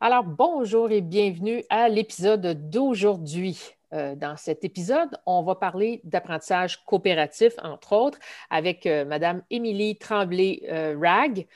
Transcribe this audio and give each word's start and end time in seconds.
Alors, 0.00 0.24
bonjour 0.24 0.90
et 0.90 1.00
bienvenue 1.00 1.64
à 1.70 1.88
l'épisode 1.88 2.68
d'aujourd'hui. 2.68 3.58
Euh, 3.92 4.16
dans 4.16 4.36
cet 4.36 4.64
épisode, 4.64 5.08
on 5.24 5.42
va 5.42 5.54
parler 5.54 6.00
d'apprentissage 6.04 6.84
coopératif, 6.84 7.54
entre 7.62 7.92
autres, 7.92 8.18
avec 8.50 8.86
euh, 8.86 9.04
Madame 9.04 9.42
Émilie 9.50 9.96
Tremblay-Rag. 9.96 11.46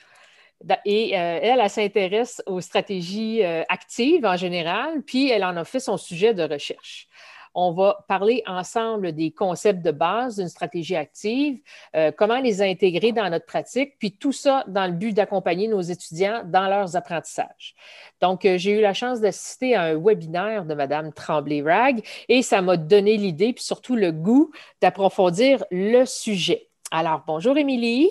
Et 0.85 1.11
elle, 1.11 1.59
elle 1.59 1.69
s'intéresse 1.69 2.41
aux 2.45 2.59
stratégies 2.59 3.43
actives 3.43 4.25
en 4.25 4.35
général, 4.35 5.01
puis 5.03 5.29
elle 5.29 5.45
en 5.45 5.55
a 5.55 5.63
fait 5.63 5.79
son 5.79 5.95
sujet 5.95 6.33
de 6.33 6.43
recherche. 6.43 7.07
On 7.53 7.71
va 7.71 8.05
parler 8.07 8.43
ensemble 8.45 9.13
des 9.13 9.31
concepts 9.31 9.83
de 9.83 9.91
base 9.91 10.37
d'une 10.37 10.49
stratégie 10.49 10.95
active, 10.95 11.59
euh, 11.95 12.11
comment 12.15 12.39
les 12.39 12.61
intégrer 12.61 13.11
dans 13.11 13.29
notre 13.29 13.45
pratique, 13.45 13.97
puis 13.99 14.11
tout 14.11 14.31
ça 14.31 14.63
dans 14.67 14.85
le 14.85 14.93
but 14.93 15.13
d'accompagner 15.13 15.67
nos 15.67 15.81
étudiants 15.81 16.43
dans 16.45 16.67
leurs 16.67 16.95
apprentissages. 16.95 17.75
Donc, 18.21 18.45
euh, 18.45 18.57
j'ai 18.57 18.71
eu 18.71 18.81
la 18.81 18.93
chance 18.93 19.19
d'assister 19.19 19.75
à 19.75 19.83
un 19.83 19.95
webinaire 19.95 20.65
de 20.65 20.73
Mme 20.73 21.13
Tremblay-Rag 21.13 22.05
et 22.27 22.41
ça 22.41 22.61
m'a 22.61 22.77
donné 22.77 23.17
l'idée, 23.17 23.53
puis 23.53 23.63
surtout 23.63 23.95
le 23.95 24.11
goût 24.11 24.51
d'approfondir 24.81 25.63
le 25.71 26.05
sujet. 26.05 26.69
Alors, 26.91 27.23
bonjour 27.27 27.57
Émilie. 27.57 28.09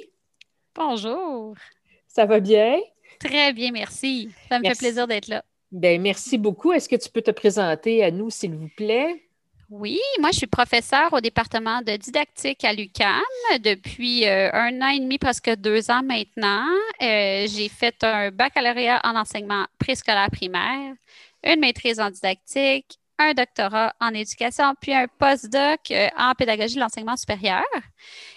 Bonjour. 0.74 1.54
Ça 2.06 2.26
va 2.26 2.40
bien? 2.40 2.78
Très 3.18 3.52
bien, 3.52 3.72
merci. 3.72 4.30
Ça 4.48 4.58
me 4.58 4.64
fait 4.64 4.78
plaisir 4.78 5.06
d'être 5.06 5.28
là. 5.28 5.42
Bien, 5.70 5.98
merci 5.98 6.38
beaucoup. 6.38 6.72
Est-ce 6.72 6.88
que 6.88 6.96
tu 6.96 7.10
peux 7.10 7.20
te 7.20 7.30
présenter 7.30 8.02
à 8.02 8.10
nous, 8.10 8.30
s'il 8.30 8.54
vous 8.54 8.70
plaît? 8.76 9.27
Oui, 9.70 9.98
moi, 10.18 10.30
je 10.30 10.38
suis 10.38 10.46
professeure 10.46 11.12
au 11.12 11.20
département 11.20 11.82
de 11.82 11.94
didactique 11.96 12.64
à 12.64 12.72
l'UCAM 12.72 13.20
depuis 13.60 14.26
euh, 14.26 14.50
un 14.54 14.80
an 14.80 14.88
et 14.88 14.98
demi, 14.98 15.18
presque 15.18 15.50
deux 15.56 15.90
ans 15.90 16.02
maintenant. 16.02 16.64
Euh, 17.02 17.46
j'ai 17.46 17.68
fait 17.68 18.02
un 18.02 18.30
baccalauréat 18.30 19.02
en 19.04 19.14
enseignement 19.14 19.66
préscolaire 19.78 20.30
primaire, 20.30 20.94
une 21.44 21.60
maîtrise 21.60 22.00
en 22.00 22.10
didactique, 22.10 22.98
un 23.18 23.34
doctorat 23.34 23.94
en 24.00 24.14
éducation, 24.14 24.72
puis 24.80 24.94
un 24.94 25.06
postdoc 25.06 25.90
euh, 25.90 26.08
en 26.16 26.32
pédagogie 26.32 26.76
de 26.76 26.80
l'enseignement 26.80 27.16
supérieur. 27.16 27.62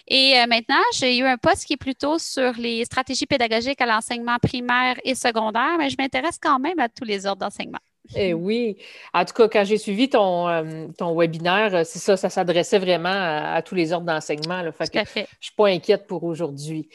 Et 0.10 0.34
maintenant, 0.48 0.84
j'ai 0.96 1.18
eu 1.18 1.24
un 1.24 1.38
poste 1.38 1.66
qui 1.66 1.74
est 1.74 1.78
plutôt 1.78 2.20
sur 2.20 2.52
les 2.58 2.84
stratégies 2.84 3.26
pédagogiques 3.26 3.80
à 3.80 3.86
l'enseignement 3.86 4.38
primaire 4.40 4.98
et 5.06 5.16
secondaire, 5.16 5.78
mais 5.78 5.90
je 5.90 5.96
m'intéresse 5.98 6.38
quand 6.42 6.60
même 6.60 6.80
à 6.80 6.90
tous 6.90 7.06
les 7.06 7.26
ordres 7.26 7.46
d'enseignement. 7.46 7.80
Eh 8.16 8.34
oui. 8.34 8.78
En 9.14 9.26
tout 9.26 9.34
cas, 9.34 9.48
quand 9.48 9.64
j'ai 9.64 9.78
suivi 9.78 10.10
ton, 10.10 10.48
euh, 10.48 10.88
ton 10.98 11.18
webinaire, 11.18 11.74
euh, 11.74 11.84
c'est 11.86 12.00
ça, 12.00 12.18
ça 12.18 12.30
s'adressait 12.30 12.80
vraiment 12.80 13.10
à, 13.10 13.62
tous 13.62 13.76
les 13.76 13.94
ordres 13.94 14.08
d'enseignement. 14.08 14.64
Fait 14.72 14.88
tout 14.88 15.00
à 15.00 15.06
fait. 15.06 15.22
Je 15.22 15.26
ne 15.26 15.44
suis 15.44 15.56
pas 15.56 15.68
inquiète 15.68 16.08
pour 16.08 16.24
aujourd'hui. 16.24 16.90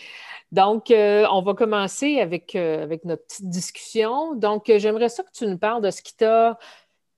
Donc, 0.53 0.91
euh, 0.91 1.27
on 1.31 1.43
va 1.43 1.55
commencer 1.55 2.21
avec, 2.21 2.55
avec 2.55 3.05
notre 3.05 3.25
petite 3.27 3.49
discussion. 3.49 4.35
Donc, 4.35 4.71
j'aimerais 4.77 5.09
ça 5.09 5.23
que 5.23 5.33
tu 5.33 5.47
nous 5.47 5.59
parles 5.59 5.83
de 5.83 5.91
ce 5.91 6.03
qui 6.03 6.15
t'a, 6.15 6.59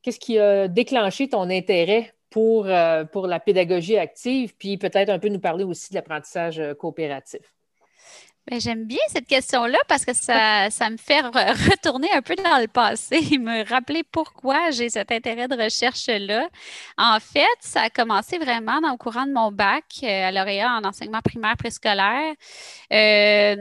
qu'est-ce 0.03 0.21
qui 0.21 0.39
a 0.39 0.69
déclenché 0.69 1.29
ton 1.29 1.51
intérêt 1.51 2.15
pour, 2.31 2.69
pour 3.13 3.27
la 3.27 3.41
pédagogie 3.41 3.97
active, 3.97 4.55
puis 4.59 4.77
peut-être 4.77 5.09
un 5.09 5.19
peu 5.19 5.29
nous 5.29 5.41
parler 5.41 5.65
aussi 5.65 5.91
de 5.91 5.95
l'apprentissage 5.95 6.63
coopératif. 6.79 7.41
Ben, 8.51 8.61
j'aime 8.61 8.85
bien 8.87 8.99
cette 9.09 9.27
question-là 9.27 9.79
parce 9.89 10.07
que 10.07 10.15
ça, 10.15 10.71
ça 10.71 10.89
me 10.89 10.97
fait 10.97 11.21
retourner 11.21 12.11
un 12.13 12.23
peu 12.23 12.35
dans 12.35 12.59
le 12.59 12.67
passé 12.67 13.21
et 13.33 13.39
me 13.39 13.69
rappeler 13.69 14.03
pourquoi 14.11 14.71
j'ai 14.71 14.89
cet 14.89 15.13
intérêt 15.13 15.49
de 15.49 15.63
recherche-là. 15.63 16.49
En 16.97 17.21
fait, 17.21 17.47
ça 17.61 17.83
a 17.83 17.91
commencé 17.91 18.39
vraiment 18.39 18.81
dans 18.81 18.93
le 18.93 18.97
courant 18.97 19.27
de 19.27 19.33
mon 19.33 19.53
bac 19.53 19.85
euh, 20.03 20.29
à 20.29 20.33
lauréat 20.33 20.79
en 20.79 20.85
enseignement 20.85 21.21
primaire 21.23 21.59
préscolaire. 21.59 22.35
Euh, 22.91 23.57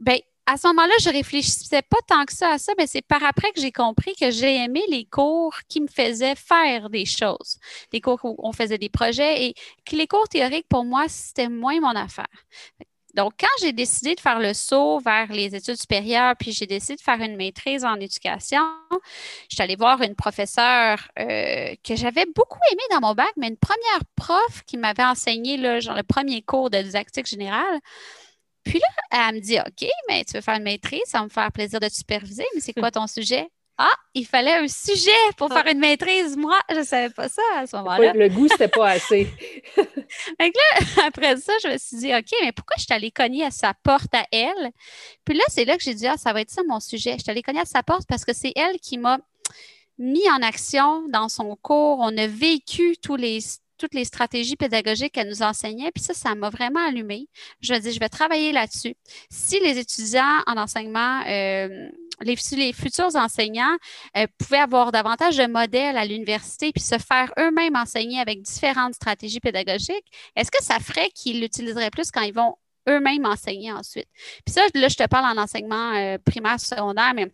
ben, 0.00 0.18
à 0.46 0.56
ce 0.56 0.66
moment-là, 0.68 0.94
je 1.02 1.10
réfléchissais 1.10 1.82
pas 1.82 1.98
tant 2.06 2.24
que 2.24 2.32
ça 2.32 2.52
à 2.52 2.58
ça, 2.58 2.72
mais 2.78 2.86
c'est 2.86 3.02
par 3.02 3.22
après 3.22 3.52
que 3.52 3.60
j'ai 3.60 3.72
compris 3.72 4.14
que 4.18 4.30
j'ai 4.30 4.56
aimé 4.56 4.80
les 4.88 5.04
cours 5.04 5.54
qui 5.68 5.82
me 5.82 5.88
faisaient 5.88 6.34
faire 6.34 6.88
des 6.88 7.04
choses, 7.04 7.58
des 7.92 8.00
cours 8.00 8.20
où 8.24 8.36
on 8.38 8.52
faisait 8.52 8.78
des 8.78 8.88
projets 8.88 9.44
et 9.44 9.54
que 9.84 9.94
les 9.94 10.06
cours 10.06 10.28
théoriques, 10.30 10.66
pour 10.66 10.86
moi, 10.86 11.04
c'était 11.08 11.50
moins 11.50 11.78
mon 11.80 11.94
affaire. 11.94 12.24
Donc, 13.18 13.32
quand 13.40 13.48
j'ai 13.60 13.72
décidé 13.72 14.14
de 14.14 14.20
faire 14.20 14.38
le 14.38 14.54
saut 14.54 15.00
vers 15.00 15.32
les 15.32 15.52
études 15.56 15.74
supérieures, 15.74 16.36
puis 16.38 16.52
j'ai 16.52 16.66
décidé 16.68 16.94
de 16.94 17.00
faire 17.00 17.20
une 17.20 17.34
maîtrise 17.34 17.84
en 17.84 17.96
éducation, 17.96 18.62
je 19.50 19.56
suis 19.56 19.60
allée 19.60 19.74
voir 19.74 20.00
une 20.02 20.14
professeure 20.14 21.00
euh, 21.18 21.74
que 21.82 21.96
j'avais 21.96 22.26
beaucoup 22.32 22.60
aimée 22.70 22.80
dans 22.92 23.00
mon 23.00 23.14
bac, 23.14 23.32
mais 23.36 23.48
une 23.48 23.56
première 23.56 24.04
prof 24.14 24.62
qui 24.68 24.76
m'avait 24.76 25.02
enseigné 25.02 25.56
là, 25.56 25.80
le 25.80 26.02
premier 26.04 26.42
cours 26.42 26.70
de 26.70 26.80
didactique 26.80 27.26
générale. 27.26 27.80
Puis 28.62 28.78
là, 28.78 29.28
elle 29.28 29.34
me 29.34 29.40
dit 29.40 29.58
OK, 29.58 29.88
mais 30.08 30.24
tu 30.24 30.34
veux 30.34 30.40
faire 30.40 30.54
une 30.54 30.62
maîtrise, 30.62 31.02
ça 31.06 31.18
va 31.18 31.24
me 31.24 31.28
faire 31.28 31.50
plaisir 31.50 31.80
de 31.80 31.88
te 31.88 31.94
superviser, 31.94 32.44
mais 32.54 32.60
c'est 32.60 32.72
quoi 32.72 32.92
ton 32.92 33.08
sujet? 33.08 33.48
Ah, 33.80 33.94
il 34.12 34.26
fallait 34.26 34.54
un 34.54 34.66
sujet 34.66 35.10
pour 35.36 35.52
faire 35.52 35.66
une 35.68 35.78
maîtrise. 35.78 36.36
Moi, 36.36 36.58
je 36.68 36.80
ne 36.80 36.82
savais 36.82 37.10
pas 37.10 37.28
ça 37.28 37.42
à 37.56 37.64
ce 37.64 37.76
moment-là. 37.76 38.12
Le 38.12 38.28
goût, 38.28 38.48
c'était 38.48 38.66
pas 38.66 38.90
assez. 38.90 39.26
Donc 39.76 39.86
là, 40.40 41.04
après 41.06 41.36
ça, 41.36 41.52
je 41.62 41.68
me 41.68 41.78
suis 41.78 41.96
dit, 41.98 42.12
OK, 42.12 42.36
mais 42.42 42.50
pourquoi 42.50 42.74
je 42.76 42.82
suis 42.82 42.92
allée 42.92 43.12
cogner 43.12 43.44
à 43.44 43.52
sa 43.52 43.74
porte 43.74 44.12
à 44.14 44.26
elle? 44.32 44.72
Puis 45.24 45.36
là, 45.36 45.44
c'est 45.46 45.64
là 45.64 45.76
que 45.76 45.82
j'ai 45.84 45.94
dit, 45.94 46.08
ah, 46.08 46.16
ça 46.16 46.32
va 46.32 46.40
être 46.40 46.50
ça 46.50 46.62
mon 46.66 46.80
sujet. 46.80 47.14
Je 47.18 47.22
suis 47.22 47.30
allée 47.30 47.42
cogner 47.42 47.60
à 47.60 47.66
sa 47.66 47.84
porte 47.84 48.08
parce 48.08 48.24
que 48.24 48.32
c'est 48.34 48.52
elle 48.56 48.80
qui 48.80 48.98
m'a 48.98 49.18
mis 49.96 50.28
en 50.28 50.42
action 50.42 51.08
dans 51.08 51.28
son 51.28 51.54
cours. 51.54 51.98
On 52.00 52.16
a 52.18 52.26
vécu 52.26 52.96
tous 53.00 53.16
les 53.16 53.38
toutes 53.78 53.94
les 53.94 54.04
stratégies 54.04 54.56
pédagogiques 54.56 55.12
qu'elle 55.12 55.28
nous 55.28 55.42
enseignait. 55.42 55.90
Puis 55.92 56.04
ça, 56.04 56.14
ça 56.14 56.34
m'a 56.34 56.50
vraiment 56.50 56.86
allumé. 56.86 57.28
Je 57.60 57.72
me 57.72 57.78
dis, 57.78 57.92
je 57.92 58.00
vais 58.00 58.08
travailler 58.08 58.52
là-dessus. 58.52 58.94
Si 59.30 59.60
les 59.60 59.78
étudiants 59.78 60.42
en 60.46 60.56
enseignement 60.56 61.22
euh, 61.26 61.88
les, 62.20 62.36
les, 62.52 62.72
futurs 62.72 63.14
enseignants 63.14 63.76
euh, 64.16 64.26
pouvaient 64.38 64.58
avoir 64.58 64.92
davantage 64.92 65.36
de 65.36 65.46
modèles 65.46 65.96
à 65.96 66.04
l'université 66.04 66.72
puis 66.72 66.82
se 66.82 66.98
faire 66.98 67.32
eux-mêmes 67.38 67.76
enseigner 67.76 68.20
avec 68.20 68.42
différentes 68.42 68.94
stratégies 68.94 69.40
pédagogiques, 69.40 70.06
est-ce 70.36 70.50
que 70.50 70.62
ça 70.62 70.78
ferait 70.80 71.10
qu'ils 71.10 71.40
l'utiliseraient 71.40 71.90
plus 71.90 72.10
quand 72.10 72.22
ils 72.22 72.34
vont 72.34 72.56
eux-mêmes 72.88 73.26
enseigner 73.26 73.72
ensuite? 73.72 74.08
Puis 74.44 74.54
ça, 74.54 74.62
là, 74.74 74.88
je 74.88 74.96
te 74.96 75.06
parle 75.06 75.38
en 75.38 75.40
enseignement 75.40 75.94
euh, 75.94 76.18
primaire, 76.18 76.58
secondaire, 76.58 77.12
mais 77.14 77.32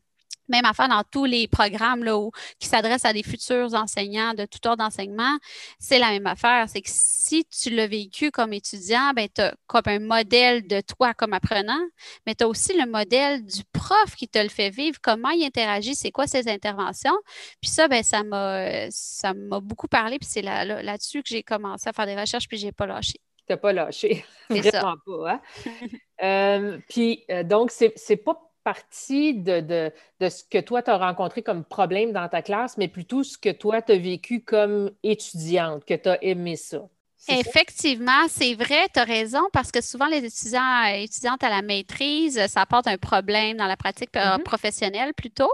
même 0.49 0.65
affaire 0.65 0.89
dans 0.89 1.03
tous 1.11 1.25
les 1.25 1.49
programmes 1.49 2.05
là, 2.05 2.19
où, 2.19 2.31
qui 2.59 2.69
s'adressent 2.69 3.05
à 3.05 3.13
des 3.13 3.23
futurs 3.23 3.75
enseignants 3.75 4.35
de 4.35 4.47
tout 4.47 4.67
ordre 4.67 4.85
d'enseignement, 4.85 5.39
c'est 5.79 5.99
la 5.99 6.11
même 6.11 6.27
affaire. 6.27 6.69
C'est 6.69 6.81
que 6.81 6.91
si 6.91 7.45
tu 7.47 7.71
l'as 7.71 7.87
vécu 7.87 8.31
comme 8.31 8.53
étudiant, 8.53 9.13
ben, 9.15 9.29
tu 9.35 9.41
as 9.41 9.55
comme 9.67 9.83
un 9.87 9.99
modèle 9.99 10.67
de 10.67 10.81
toi 10.81 11.15
comme 11.15 11.33
apprenant, 11.33 11.81
mais 12.27 12.35
tu 12.35 12.45
as 12.45 12.49
aussi 12.49 12.77
le 12.77 12.87
modèle 12.87 13.45
du 13.45 13.63
prof 13.73 14.15
qui 14.17 14.29
te 14.29 14.39
le 14.39 14.49
fait 14.49 14.71
vivre, 14.71 14.99
comment 15.03 15.31
il 15.31 15.45
interagit, 15.45 15.95
c'est 15.95 16.11
quoi 16.11 16.27
ses 16.27 16.49
interventions? 16.49 17.17
Puis 17.61 17.71
ça, 17.71 17.89
ben, 17.89 18.03
ça 18.03 18.23
m'a 18.23 18.91
ça 18.91 19.35
m'a 19.35 19.61
beaucoup 19.61 19.89
parlé, 19.89 20.19
puis 20.19 20.29
c'est 20.31 20.43
là, 20.43 20.65
là-dessus 20.65 21.23
que 21.23 21.29
j'ai 21.29 21.43
commencé 21.43 21.89
à 21.89 21.93
faire 21.93 22.07
des 22.07 22.17
recherches, 22.17 22.49
puis 22.49 22.59
je 22.59 22.67
n'ai 22.67 22.73
pas 22.73 22.87
lâché. 22.87 23.21
Tu 23.47 23.53
n'as 23.53 23.57
pas 23.57 23.73
lâché. 23.73 24.25
Vraiment 24.51 24.97
pas. 25.07 25.33
Hein? 25.33 25.41
Euh, 26.23 26.79
puis 26.89 27.25
euh, 27.29 27.43
donc, 27.43 27.73
c'est 27.73 28.17
pas 28.17 28.41
partie 28.65 29.35
de, 29.35 29.93
ce 30.21 30.43
que 30.51 30.59
toi, 30.59 30.83
tu 30.83 30.91
as 30.91 30.97
rencontré 30.97 31.43
comme 31.43 31.65
problème 31.65 32.13
dans 32.13 32.29
ta 32.29 32.43
classe, 32.43 32.77
mais 32.79 32.89
plutôt 32.89 33.23
ce 33.23 33.39
que 33.39 33.51
toi, 33.51 33.83
tu 33.83 33.93
as 33.93 33.99
vécu 33.99 34.41
comme 34.41 34.91
étudiante, 35.03 35.85
que 35.85 35.95
tu 35.95 36.09
as 36.09 36.23
aimé 36.25 36.57
ça. 36.57 36.89
Effectivement, 37.29 38.29
c'est 38.29 38.55
vrai, 38.55 38.87
tu 38.93 39.01
as 39.01 39.05
raison, 39.05 39.41
parce 39.53 39.71
que 39.71 39.81
souvent 39.81 40.07
les 40.07 40.25
étudiants 40.25 40.85
et 40.87 41.05
étudiantes 41.05 41.43
à 41.43 41.49
la 41.49 41.63
maîtrise, 41.63 42.47
ça 42.49 42.63
apporte 42.63 42.87
un 42.87 42.99
problème 42.99 43.57
dans 43.57 43.67
la 43.67 43.79
pratique 43.79 44.13
mm-hmm. 44.13 44.43
professionnelle 44.43 45.15
plutôt. 45.15 45.51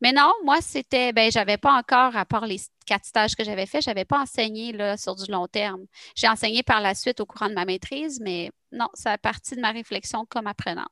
Mais 0.00 0.12
non, 0.12 0.32
moi, 0.44 0.58
c'était, 0.60 1.12
ben, 1.12 1.30
j'avais 1.30 1.56
pas 1.56 1.72
encore, 1.72 2.16
à 2.16 2.24
part 2.24 2.46
les 2.46 2.60
quatre 2.86 3.04
stages 3.04 3.34
que 3.34 3.42
j'avais 3.42 3.66
faits, 3.66 3.82
j'avais 3.82 4.04
pas 4.04 4.20
enseigné 4.20 4.72
là, 4.72 4.96
sur 4.96 5.16
du 5.16 5.30
long 5.30 5.48
terme. 5.48 5.86
J'ai 6.14 6.28
enseigné 6.28 6.62
par 6.62 6.80
la 6.80 6.94
suite 6.94 7.20
au 7.20 7.26
courant 7.26 7.48
de 7.48 7.54
ma 7.54 7.64
maîtrise, 7.64 8.20
mais 8.20 8.50
non, 8.70 8.88
ça 8.94 9.12
a 9.12 9.18
partie 9.18 9.56
de 9.56 9.60
ma 9.60 9.72
réflexion 9.72 10.24
comme 10.28 10.46
apprenante. 10.46 10.86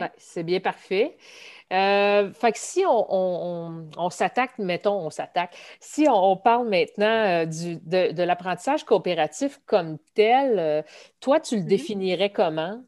Ben, 0.00 0.10
c'est 0.16 0.42
bien 0.42 0.60
parfait. 0.60 1.16
Euh, 1.72 2.32
fait 2.32 2.52
que 2.52 2.58
si 2.58 2.84
on, 2.86 4.10
s'attaque, 4.10 4.58
mettons, 4.58 5.06
on 5.06 5.10
s'attaque, 5.10 5.56
si 5.80 6.06
on, 6.08 6.36
parle 6.36 6.68
maintenant 6.68 7.06
euh, 7.06 7.44
du, 7.46 7.76
de, 7.76 8.22
l'apprentissage 8.22 8.84
coopératif 8.84 9.58
comme 9.64 9.98
tel, 10.14 10.58
euh, 10.58 10.82
toi, 11.20 11.40
tu 11.40 11.56
le 11.56 11.62
mm-hmm. 11.62 11.66
définirais 11.66 12.30
comment? 12.30 12.82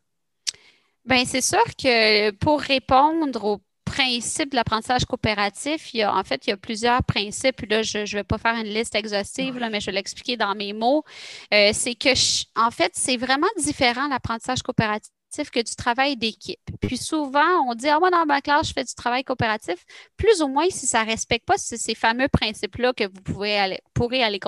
Bien, 1.07 1.25
c'est 1.25 1.41
sûr 1.41 1.65
que 1.83 2.31
pour 2.33 2.61
répondre 2.61 3.45
aux 3.45 3.61
principes 3.85 4.51
de 4.51 4.57
l'apprentissage 4.57 5.05
coopératif, 5.07 5.95
il 5.95 5.99
y 5.99 6.03
a, 6.03 6.15
en 6.15 6.25
fait, 6.25 6.47
il 6.47 6.51
y 6.51 6.53
a 6.53 6.57
plusieurs 6.57 7.03
principes. 7.05 7.63
Là, 7.71 7.83
je 7.83 7.99
ne 7.99 8.07
vais 8.07 8.25
pas 8.25 8.39
faire 8.39 8.55
une 8.57 8.73
liste 8.73 8.95
exhaustive, 8.95 9.59
là, 9.59 9.71
mais 9.71 9.81
je 9.81 9.87
vais 9.87 9.93
l'expliquer 9.93 10.37
dans 10.37 10.55
mes 10.55 10.73
mots. 10.73 11.05
c'est 11.51 11.95
que, 11.95 12.11
en 12.59 12.71
fait, 12.71 12.93
c'est 12.95 13.17
vraiment 13.17 13.47
différent 13.59 14.09
l'apprentissage 14.09 14.63
coopératif 14.63 15.13
que 15.43 15.61
du 15.61 15.75
travail 15.75 16.17
d'équipe. 16.17 16.61
Puis 16.81 16.97
souvent, 16.97 17.69
on 17.69 17.75
dit 17.75 17.89
Ah, 17.89 17.99
moi, 17.99 18.11
dans 18.11 18.27
ma 18.27 18.41
classe, 18.41 18.69
je 18.69 18.73
fais 18.73 18.85
du 18.85 18.95
travail 18.95 19.25
coopératif. 19.25 19.85
Plus 20.17 20.43
ou 20.43 20.49
moins, 20.49 20.67
si 20.71 20.87
ça 20.87 21.05
ne 21.05 21.11
respecte 21.11 21.47
pas 21.47 21.57
ces 21.57 21.95
fameux 21.95 22.29
principes-là 22.29 22.93
que 22.93 23.05
vous 23.05 23.23
pouvez 23.23 23.57
aller, 23.59 23.81
pourrez 23.95 24.23
aller 24.23 24.41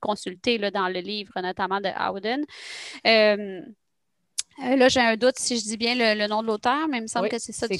consulter 0.00 0.58
là, 0.58 0.70
dans 0.70 0.88
le 0.88 1.00
livre, 1.00 1.32
notamment 1.40 1.80
de 1.80 1.88
Howden. 1.94 2.44
Euh, 3.06 3.60
euh, 4.64 4.76
là, 4.76 4.88
j'ai 4.88 5.00
un 5.00 5.16
doute 5.16 5.38
si 5.38 5.58
je 5.58 5.62
dis 5.62 5.76
bien 5.76 5.94
le, 5.94 6.26
nom 6.26 6.42
de 6.42 6.48
l'auteur, 6.48 6.88
mais 6.88 6.98
il 6.98 7.02
me 7.02 7.06
semble 7.06 7.28
que 7.28 7.38
c'est 7.38 7.52
ça. 7.52 7.66
C'est. 7.68 7.78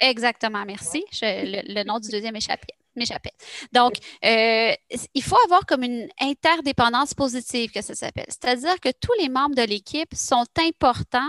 Exactement, 0.00 0.64
merci. 0.66 1.04
le, 1.22 1.84
nom 1.84 1.98
du 1.98 2.10
deuxième 2.10 2.36
échappait 2.36 2.74
m'échappait. 2.96 3.32
Donc, 3.72 3.94
euh, 4.24 4.72
il 5.14 5.22
faut 5.22 5.36
avoir 5.44 5.66
comme 5.66 5.82
une 5.82 6.08
interdépendance 6.20 7.14
positive 7.14 7.70
que 7.70 7.82
ça 7.82 7.94
s'appelle. 7.94 8.26
C'est-à-dire 8.28 8.78
que 8.80 8.90
tous 9.00 9.12
les 9.20 9.28
membres 9.28 9.54
de 9.54 9.62
l'équipe 9.62 10.14
sont 10.14 10.46
importants 10.58 11.20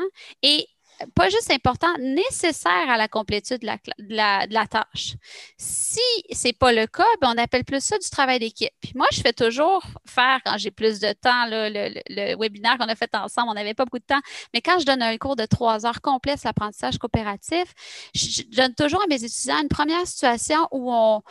et 0.42 0.68
pas 1.14 1.30
juste 1.30 1.52
important, 1.52 1.94
nécessaire 2.00 2.90
à 2.90 2.98
la 2.98 3.08
complétude 3.08 3.62
de 3.62 3.68
la, 4.10 4.68
tâche. 4.68 5.16
Si 5.58 6.00
ce 6.32 6.48
n'est 6.48 6.54
pas 6.54 6.72
le 6.72 6.88
cas, 6.88 7.04
ben, 7.22 7.34
on 7.36 7.38
appelle 7.38 7.64
plus 7.64 7.84
ça 7.84 7.98
du 7.98 8.10
travail 8.10 8.40
d'équipe. 8.40 8.72
moi, 8.96 9.08
je 9.12 9.22
fais 9.22 9.34
toujours 9.34 9.84
faire, 10.06 10.40
quand 10.46 10.58
j'ai 10.58 10.72
plus 10.72 11.00
de 11.00 11.14
temps, 11.14 11.46
le, 11.48 12.36
webinaire 12.38 12.78
qu'on 12.78 12.88
a 12.88 12.96
fait 12.96 13.14
ensemble, 13.16 13.50
on 13.50 13.54
n'avait 13.54 13.74
pas 13.74 13.86
beaucoup 13.86 14.00
de 14.00 14.06
temps, 14.06 14.22
mais 14.54 14.62
quand 14.62 14.80
je 14.80 14.86
donne 14.86 15.02
un 15.02 15.18
cours 15.18 15.36
de 15.36 15.46
trois 15.46 15.86
heures 15.86 16.02
complet 16.02 16.38
sur 16.38 16.50
l'apprentissage 16.50 16.98
coopératif, 16.98 17.66
je 18.14 18.44
donne 18.56 18.74
toujours 18.74 19.02
à 19.04 19.08
mes 19.08 19.24
étudiants 19.24 19.62
une 19.62 19.70
première 19.70 20.06
situation 20.08 20.68
où 20.72 20.92
on, 20.92 21.22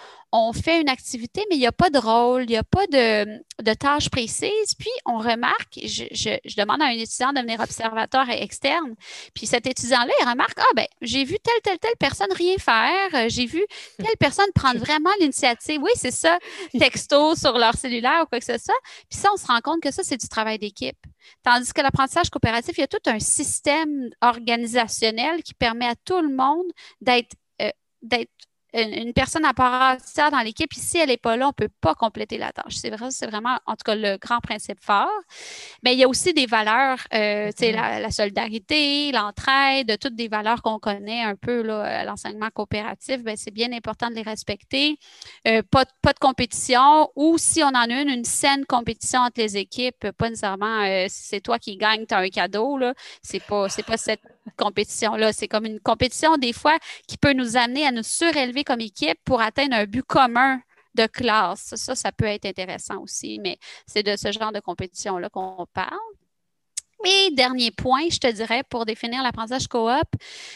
fait 0.53 0.81
une 0.81 0.89
activité, 0.89 1.45
mais 1.49 1.57
il 1.57 1.61
n'y 1.61 1.67
a 1.67 1.73
pas 1.73 1.91
de 1.91 1.99
rôle, 1.99 2.43
il 2.43 2.49
n'y 2.49 2.57
a 2.57 2.65
pas 2.65 2.87
de, 2.89 3.75
tâches 3.75 4.11
précises. 4.11 4.75
Puis, 4.79 4.91
on 5.07 5.19
remarque, 5.19 5.79
je, 5.85 6.57
demande 6.57 6.83
à 6.83 6.87
un 6.87 6.91
étudiant 6.91 7.33
de 7.33 7.37
devenir 7.39 7.61
observateur 7.61 8.29
externe. 8.29 8.95
Puis, 9.33 9.47
cet 9.55 9.69
étudiant-là, 9.69 10.13
il 10.21 10.29
remarque, 10.29 10.59
ah 10.59 10.75
ben, 10.75 10.87
j'ai 11.01 11.23
vu 11.23 11.37
telle, 11.39 11.61
telle, 11.63 11.79
telle 11.79 11.97
personne 11.97 12.33
rien 12.33 12.57
faire. 12.59 13.15
Euh, 13.15 13.27
j'ai 13.29 13.47
vu 13.47 13.65
telle 13.99 14.17
personne 14.19 14.51
prendre 14.53 14.81
vraiment 14.81 15.11
l'initiative. 15.21 15.81
Oui, 15.81 15.93
c'est 15.95 16.11
ça, 16.11 16.39
texto 16.79 17.37
sur 17.37 17.57
leur 17.57 17.75
cellulaire 17.75 18.23
ou 18.25 18.27
quoi 18.27 18.41
que 18.41 18.45
ce 18.45 18.59
soit. 18.59 18.75
Puis 19.09 19.21
ça, 19.21 19.29
on 19.33 19.37
se 19.37 19.47
rend 19.47 19.61
compte 19.61 19.81
que 19.81 19.93
ça, 19.93 20.03
c'est 20.03 20.17
du 20.17 20.29
travail 20.29 20.59
d'équipe. 20.59 20.99
Tandis 21.45 21.73
que 21.73 21.81
l'apprentissage 21.83 22.31
coopératif, 22.31 22.77
il 22.77 22.81
y 22.81 22.85
a 22.85 22.89
tout 22.89 22.99
un 23.07 23.21
système 23.21 24.11
organisationnel 24.21 25.45
qui 25.45 25.55
permet 25.55 25.87
à 25.87 25.95
tout 25.95 26.21
le 26.21 26.35
monde 26.35 26.67
d'être 27.01 27.37
euh, 27.63 27.71
d'être 28.03 28.33
une, 28.75 29.13
personne 29.13 29.45
à 29.45 29.55
part 29.55 29.97
entière 29.97 30.31
dans 30.31 30.41
l'équipe, 30.41 30.73
si 30.75 30.99
elle 30.99 31.09
n'est 31.09 31.17
pas 31.17 31.37
là, 31.37 31.47
on 31.47 31.49
ne 31.49 31.53
peut 31.53 31.73
pas 31.81 31.95
compléter 31.95 32.39
la 32.39 32.53
tâche. 32.53 32.75
C'est 32.75 32.91
vrai, 32.91 33.11
c'est 33.11 33.27
vraiment, 33.27 33.57
en 33.67 33.73
tout 33.73 33.85
cas, 33.85 33.95
le 33.95 34.17
grand 34.19 34.41
principe 34.41 34.83
fort. 34.83 35.09
Mais 35.83 35.95
il 35.95 35.99
y 36.01 36.05
a 36.05 36.09
aussi 36.09 36.33
des 36.33 36.47
valeurs, 36.47 36.99
euh, 37.15 37.49
tu 37.49 37.67
sais, 37.67 37.73
mm-hmm. 37.73 38.01
la, 38.01 38.11
solidarité, 38.11 39.13
l'entraide, 39.13 39.97
toutes 40.01 40.17
des 40.17 40.29
valeurs 40.29 40.63
qu'on 40.63 40.79
connaît 40.79 41.23
un 41.23 41.37
peu, 41.37 41.63
là, 41.63 42.05
l'enseignement 42.05 42.51
coopératif, 42.53 43.23
ben, 43.23 43.37
c'est 43.37 43.53
bien 43.53 43.73
important 43.73 44.11
de 44.11 44.15
les 44.15 44.23
respecter. 44.23 44.99
Euh, 45.47 45.63
pas, 45.71 45.85
pas 46.03 46.13
de 46.13 46.19
compétition 46.19 47.11
ou 47.15 47.39
si 47.39 47.63
on 47.63 47.69
en 47.69 47.75
a 47.75 48.01
une, 48.01 48.09
une 48.09 48.25
saine 48.25 48.65
compétition 48.67 49.21
entre 49.21 49.41
les 49.41 49.57
équipes, 49.57 50.11
pas 50.13 50.29
nécessairement 50.29 50.83
euh, 50.83 51.07
si 51.09 51.29
c'est 51.29 51.41
toi 51.41 51.59
qui 51.59 51.77
gagne, 51.77 52.07
tu 52.07 52.15
as 52.15 52.19
un 52.19 52.29
cadeau, 52.29 52.79
là. 52.79 52.95
C'est 53.23 53.43
pas, 53.43 53.69
c'est 53.69 53.83
pas 53.85 53.97
cette 53.97 54.23
compétition-là. 54.57 55.33
C'est 55.33 55.49
comme 55.49 55.67
une 55.67 55.81
compétition, 55.81 56.37
des 56.37 56.53
fois, 56.53 56.77
qui 57.07 57.17
peut 57.17 57.33
nous 57.33 57.57
amener 57.57 57.87
à 57.87 57.93
nous 57.93 58.03
surélever 58.03 58.64
comme 58.65 58.81
équipe 58.81 59.19
pour 59.25 59.41
atteindre 59.41 59.77
un 59.77 59.85
but 59.85 60.03
commun 60.03 60.61
de 60.95 61.07
classe. 61.07 61.75
Ça, 61.77 61.95
ça 61.95 62.13
peut 62.13 62.27
être 62.27 62.47
intéressant 62.47 63.01
aussi, 63.03 63.39
mais 63.43 63.59
c'est 63.87 64.03
de 64.03 64.17
ce 64.17 64.33
genre 64.33 64.53
de 64.53 64.61
compétition-là 64.61 65.29
qu'on 65.29 65.67
parle. 65.73 65.99
Et 67.05 67.31
dernier 67.33 67.71
point, 67.71 68.09
je 68.11 68.19
te 68.19 68.31
dirais, 68.31 68.63
pour 68.71 68.87
définir 68.87 69.23
l'apprentissage 69.23 69.69
coop, 69.69 70.09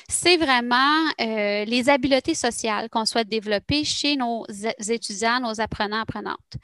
c'est 0.08 0.38
vraiment 0.38 1.04
euh, 1.20 1.64
les 1.66 1.90
habiletés 1.90 2.34
sociales 2.34 2.88
qu'on 2.88 3.04
souhaite 3.04 3.28
développer 3.28 3.84
chez 3.84 4.16
nos 4.16 4.46
étudiants, 4.88 5.40
nos 5.40 5.60
apprenants, 5.60 6.00
apprenantes. 6.00 6.56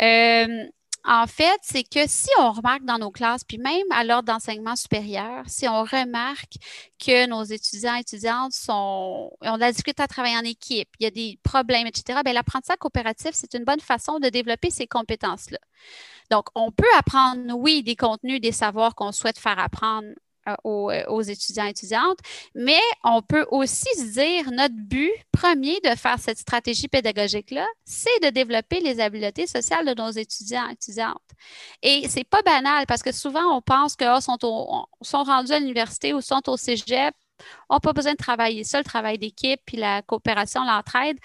Euh, 0.00 0.66
en 1.06 1.26
fait, 1.26 1.58
c'est 1.62 1.84
que 1.84 2.06
si 2.06 2.30
on 2.38 2.50
remarque 2.52 2.84
dans 2.84 2.98
nos 2.98 3.10
classes, 3.10 3.44
puis 3.44 3.58
même 3.58 3.84
à 3.90 4.04
l'ordre 4.04 4.32
d'enseignement 4.32 4.74
supérieur, 4.74 5.44
si 5.46 5.68
on 5.68 5.82
remarque 5.82 6.54
que 6.98 7.26
nos 7.26 7.44
étudiants 7.44 7.96
et 7.96 8.00
étudiantes 8.00 8.52
sont, 8.52 9.30
ont 9.42 9.54
de 9.54 9.60
la 9.60 9.70
difficulté 9.70 10.02
à 10.02 10.08
travailler 10.08 10.38
en 10.38 10.44
équipe, 10.44 10.88
il 10.98 11.04
y 11.04 11.06
a 11.06 11.10
des 11.10 11.38
problèmes, 11.42 11.86
etc., 11.86 12.20
bien, 12.24 12.32
l'apprentissage 12.32 12.78
coopératif, 12.78 13.32
c'est 13.34 13.52
une 13.52 13.64
bonne 13.64 13.80
façon 13.80 14.18
de 14.18 14.30
développer 14.30 14.70
ces 14.70 14.86
compétences-là. 14.86 15.58
Donc, 16.30 16.46
on 16.54 16.72
peut 16.72 16.84
apprendre, 16.96 17.54
oui, 17.54 17.82
des 17.82 17.96
contenus, 17.96 18.40
des 18.40 18.52
savoirs 18.52 18.94
qu'on 18.94 19.12
souhaite 19.12 19.38
faire 19.38 19.58
apprendre 19.58 20.08
euh, 20.46 21.02
aux, 21.08 21.22
étudiants 21.22 21.66
et 21.66 21.70
étudiantes, 21.70 22.18
mais 22.54 22.80
on 23.02 23.22
peut 23.22 23.46
aussi 23.50 23.88
se 23.96 24.12
dire, 24.12 24.50
notre 24.50 24.74
but 24.74 25.10
premier 25.32 25.80
de 25.80 25.96
faire 25.96 26.18
cette 26.18 26.38
stratégie 26.38 26.88
pédagogique-là, 26.88 27.66
c'est 27.84 28.22
de 28.22 28.28
développer 28.28 28.80
les 28.80 29.00
habiletés 29.00 29.46
sociales 29.46 29.86
de 29.86 29.94
nos 29.94 30.10
étudiants 30.10 30.68
et 30.68 30.72
étudiantes. 30.72 31.16
Et 31.82 32.08
c'est 32.08 32.24
pas 32.24 32.42
banal 32.42 32.84
parce 32.86 33.02
que 33.02 33.12
souvent, 33.12 33.56
on 33.56 33.62
pense 33.62 33.96
qu'ils 33.96 34.12
oh, 34.14 34.20
sont, 34.20 34.38
sont 35.00 35.22
rendus 35.22 35.52
à 35.52 35.58
l'université 35.58 36.12
ou 36.12 36.20
sont 36.20 36.46
au 36.48 36.56
cégep 36.58 37.14
n'a 37.70 37.80
pas 37.80 37.92
besoin 37.92 38.12
de 38.12 38.18
travailler 38.18 38.64
ça, 38.64 38.78
le 38.78 38.84
travail 38.84 39.18
d'équipe, 39.18 39.60
puis 39.66 39.76
la 39.76 40.02
coopération, 40.02 40.64
l'entraide. 40.64 41.18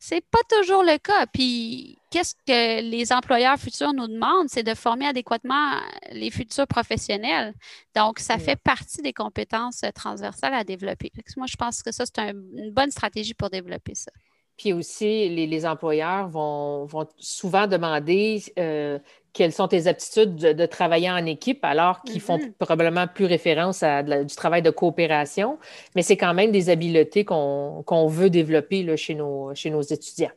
C'est 0.00 0.24
pas 0.30 0.40
toujours 0.48 0.82
le 0.82 0.98
cas. 0.98 1.26
Puis, 1.32 1.98
qu'est-ce 2.10 2.34
que 2.46 2.82
les 2.82 3.12
employeurs 3.12 3.58
futurs 3.58 3.92
nous 3.92 4.08
demandent? 4.08 4.48
C'est 4.48 4.62
de 4.62 4.74
former 4.74 5.06
adéquatement 5.06 5.80
les 6.10 6.30
futurs 6.30 6.66
professionnels. 6.66 7.54
Donc, 7.94 8.18
ça 8.18 8.38
fait 8.38 8.56
partie 8.56 9.02
des 9.02 9.12
compétences 9.12 9.82
transversales 9.94 10.54
à 10.54 10.64
développer. 10.64 11.10
Moi, 11.36 11.46
je 11.48 11.56
pense 11.56 11.82
que 11.82 11.92
ça, 11.92 12.04
c'est 12.06 12.18
une 12.18 12.72
bonne 12.72 12.90
stratégie 12.90 13.34
pour 13.34 13.50
développer 13.50 13.94
ça. 13.94 14.12
Puis 14.58 14.72
aussi, 14.72 15.28
les, 15.28 15.66
employeurs 15.66 16.28
vont, 16.28 16.86
souvent 17.18 17.66
demander 17.66 18.42
euh, 18.58 18.98
quelles 19.32 19.52
sont 19.52 19.68
tes 19.68 19.86
aptitudes 19.86 20.34
de, 20.34 20.66
travailler 20.66 21.10
en 21.10 21.24
équipe, 21.24 21.64
alors 21.64 22.02
qu'ils 22.02 22.20
font 22.20 22.38
mm-hmm. 22.38 22.52
probablement 22.58 23.06
plus 23.06 23.24
référence 23.24 23.82
à 23.82 24.02
du 24.02 24.34
travail 24.34 24.62
de 24.62 24.70
coopération, 24.70 25.58
mais 25.94 26.02
c'est 26.02 26.16
quand 26.16 26.34
même 26.34 26.50
des 26.50 26.70
habiletés 26.70 27.24
qu'on 27.24 28.06
veut 28.08 28.30
développer 28.30 28.82
là, 28.82 28.96
chez, 28.96 29.14
nos, 29.14 29.54
chez 29.54 29.70
nos 29.70 29.82
étudiants. 29.82 30.30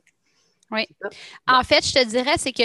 Oui. 0.75 0.87
En 1.47 1.63
fait, 1.63 1.85
je 1.85 1.93
te 1.93 2.05
dirais, 2.05 2.35
c'est 2.37 2.51
que 2.51 2.63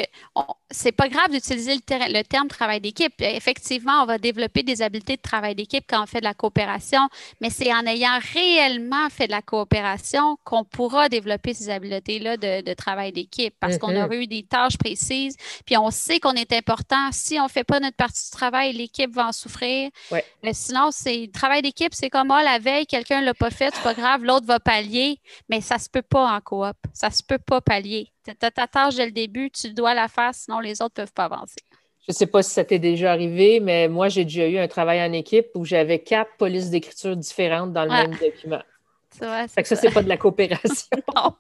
c'est 0.71 0.93
pas 0.93 1.09
grave 1.09 1.31
d'utiliser 1.31 1.75
le, 1.75 2.23
terme 2.23 2.49
travail 2.49 2.81
d'équipe. 2.81 3.15
Effectivement, 3.19 4.03
on 4.03 4.07
va 4.07 4.19
développer 4.19 4.63
des 4.63 4.83
habiletés 4.83 5.17
de 5.17 5.23
travail 5.23 5.55
d'équipe 5.55 5.85
quand 5.89 6.03
on 6.03 6.07
fait 6.07 6.21
de 6.21 6.25
la 6.25 6.35
coopération, 6.35 7.09
mais 7.41 7.51
c'est 7.51 7.73
en 7.73 7.85
ayant 7.87 8.19
réellement 8.33 9.09
fait 9.11 9.27
de 9.27 9.33
la 9.33 9.43
coopération 9.43 10.37
qu'on 10.45 10.65
pourra 10.65 11.09
développer 11.09 11.55
ces 11.55 11.71
habiletés-là 11.71 12.37
de, 12.37 12.75
travail 12.75 13.13
d'équipe 13.13 13.55
parce 13.59 13.79
qu'on 13.79 13.95
aura 13.95 14.09
mm-hmm. 14.09 14.23
eu 14.23 14.27
des 14.27 14.43
tâches 14.45 14.79
précises, 14.79 15.37
puis 15.67 15.77
on 15.77 15.91
sait 15.91 16.21
qu'on 16.21 16.33
est 16.33 16.53
important. 16.53 17.11
Si 17.13 17.39
on 17.39 17.45
ne 17.45 17.49
fait 17.49 17.65
pas 17.65 17.81
notre 17.81 17.97
partie 17.97 18.25
du 18.25 18.31
travail, 18.31 18.73
l'équipe 18.73 19.11
va 19.13 19.29
en 19.29 19.33
souffrir. 19.33 19.91
Mais 20.43 20.55
sinon, 20.55 20.91
c'est 20.93 21.31
travail 21.33 21.63
d'équipe, 21.63 21.93
c'est 21.95 22.11
comme 22.11 22.31
oh, 22.31 22.43
la 22.43 22.59
veille, 22.59 22.87
quelqu'un 22.87 23.21
ne 23.21 23.27
l'a 23.27 23.35
pas 23.35 23.51
fait, 23.51 23.73
c'est 23.75 23.83
pas 23.83 23.95
grave, 23.95 24.25
l'autre 24.25 24.47
va 24.47 24.61
pallier, 24.61 25.19
mais 25.49 25.61
ça 25.61 25.79
se 25.79 25.89
peut 25.89 26.03
pas 26.03 26.33
en 26.33 26.41
coop. 26.41 26.77
Ça 26.93 27.11
se 27.11 27.23
peut 27.23 27.39
pas 27.39 27.61
pallier. 27.61 28.00
Tu 28.25 28.31
as 28.31 28.51
ta 28.51 28.67
tâche 28.67 28.97
dès 28.97 29.07
le 29.07 29.13
début, 29.13 29.51
tu 29.51 29.73
dois 29.73 29.95
la 29.95 30.09
faire, 30.09 30.35
sinon 30.35 30.61
les 30.61 30.81
autres 30.83 30.95
ne 30.99 31.05
peuvent 31.05 31.13
pas 31.13 31.25
avancer. 31.25 31.61
Je 32.07 32.13
ne 32.13 32.15
sais 32.15 32.27
pas 32.27 32.43
si 32.43 32.51
ça 32.51 32.65
t'est 32.65 32.79
déjà 32.79 33.13
arrivé, 33.13 33.61
mais 33.61 33.87
moi, 33.89 34.09
j'ai 34.09 34.25
déjà 34.25 34.47
eu 34.47 34.59
un 34.59 34.69
travail 34.69 35.03
en 35.03 35.13
équipe 35.13 35.49
où 35.55 35.65
j'avais 35.65 36.01
quatre 36.01 36.37
polices 36.39 36.71
d'écriture 36.71 37.17
différentes 37.17 37.73
dans 37.73 37.85
le 37.85 37.91
même 37.91 38.17
document. 38.17 38.63
Ça, 39.13 39.49
fait 39.49 39.63
que 39.63 39.69
ça, 39.69 39.77
c'est 39.77 39.91
pas 39.91 40.03
de 40.03 40.09
la 40.09 40.17
coopération. 40.17 40.87
non. 41.15 41.35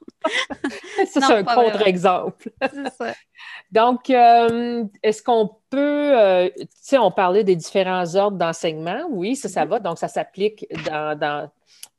ça, 1.06 1.20
c'est 1.20 1.32
un 1.32 1.44
contre-exemple. 1.44 2.50
Donc, 3.72 4.10
euh, 4.10 4.84
est-ce 5.02 5.22
qu'on 5.22 5.56
peut, 5.70 6.18
euh, 6.18 6.50
tu 6.56 6.66
sais, 6.74 6.98
on 6.98 7.12
parlait 7.12 7.44
des 7.44 7.56
différents 7.56 8.16
ordres 8.16 8.36
d'enseignement. 8.36 9.04
Oui, 9.10 9.36
ça, 9.36 9.48
ça 9.48 9.64
mm-hmm. 9.64 9.68
va. 9.68 9.78
Donc, 9.78 9.98
ça 9.98 10.08
s'applique 10.08 10.66
dans, 10.84 11.48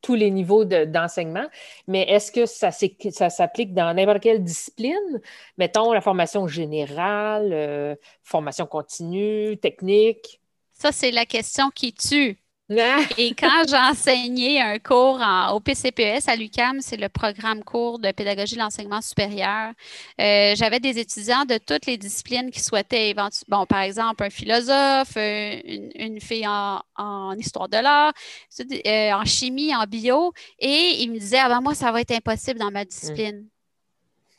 tous 0.02 0.16
les 0.16 0.32
niveaux 0.32 0.66
d'enseignement, 0.66 1.48
mais 1.88 2.02
est-ce 2.04 2.32
que 2.32 2.46
ça, 2.46 2.72
s'applique 2.72 3.74
dans 3.74 3.94
n'importe 3.94 4.22
quelle 4.22 4.44
discipline? 4.44 5.22
Mettons 5.58 5.94
la 5.94 6.02
formation 6.02 6.48
générale, 6.48 7.52
euh, 7.54 7.96
formation 8.24 8.66
continue, 8.66 9.58
technique. 9.58 10.42
Ça, 10.72 10.92
c'est 10.92 11.12
la 11.12 11.26
question 11.26 11.70
qui 11.70 11.94
tue. 11.94 12.38
Et 13.18 13.34
quand 13.34 13.64
j'enseignais 13.68 14.62
un 14.62 14.80
cours 14.80 15.20
au 15.54 15.60
PCPS 15.60 16.28
à 16.28 16.36
l'UCAM, 16.36 16.80
c'est 16.80 16.96
le 16.96 17.10
programme 17.10 17.64
cours 17.64 18.00
de 18.00 18.12
pédagogie 18.12 18.56
de 18.56 18.62
l'enseignement 18.62 19.02
supérieur, 19.02 19.74
euh, 20.20 20.56
j'avais 20.56 20.80
des 20.80 20.98
étudiants 20.98 21.44
de 21.44 21.58
toutes 21.58 21.86
les 21.86 21.98
disciplines 21.98 22.50
qui 22.50 22.62
souhaitaient, 22.62 23.14
bon, 23.48 23.66
par 23.66 23.82
exemple, 23.82 24.24
un 24.24 24.30
philosophe, 24.30 25.18
euh, 25.18 25.60
une, 25.96 26.22
fille 26.22 26.48
en, 26.48 27.36
histoire 27.38 27.68
de 27.68 27.78
l'art, 27.78 28.14
euh, 28.60 29.12
en 29.14 29.26
chimie, 29.26 29.76
en 29.76 29.84
bio, 29.84 30.34
et 30.60 31.02
ils 31.02 31.12
me 31.12 31.20
disaient, 31.20 31.40
ah 31.40 31.50
ben 31.50 31.62
moi, 31.62 31.76
ça 31.76 31.92
va 31.92 32.02
être 32.02 32.12
impossible 32.12 32.60
dans 32.60 32.72
ma 32.72 32.86
discipline. 32.86 33.48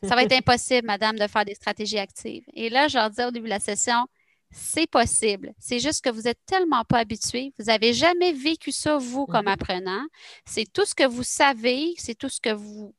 Ça 0.02 0.16
va 0.16 0.22
être 0.22 0.32
impossible, 0.32 0.86
madame, 0.86 1.16
de 1.16 1.26
faire 1.28 1.44
des 1.44 1.54
stratégies 1.54 1.98
actives. 1.98 2.44
Et 2.54 2.70
là, 2.70 2.88
je 2.88 2.98
leur 2.98 3.10
disais 3.10 3.24
au 3.24 3.30
début 3.30 3.44
de 3.44 3.50
la 3.50 3.60
session, 3.60 4.06
c'est 4.52 4.86
possible. 4.86 5.54
C'est 5.58 5.80
juste 5.80 6.04
que 6.04 6.10
vous 6.10 6.22
n'êtes 6.22 6.40
tellement 6.46 6.84
pas 6.84 6.98
habitué. 6.98 7.52
Vous 7.58 7.64
n'avez 7.64 7.92
jamais 7.94 8.32
vécu 8.32 8.70
ça, 8.70 8.98
vous, 8.98 9.26
comme 9.26 9.46
mhm. 9.46 9.52
apprenant. 9.52 10.04
C'est 10.44 10.70
tout 10.70 10.84
ce 10.84 10.94
que 10.94 11.06
vous 11.06 11.22
savez, 11.22 11.94
c'est 11.96 12.14
tout 12.14 12.28
ce 12.28 12.40
que 12.40 12.50
vous, 12.50 12.94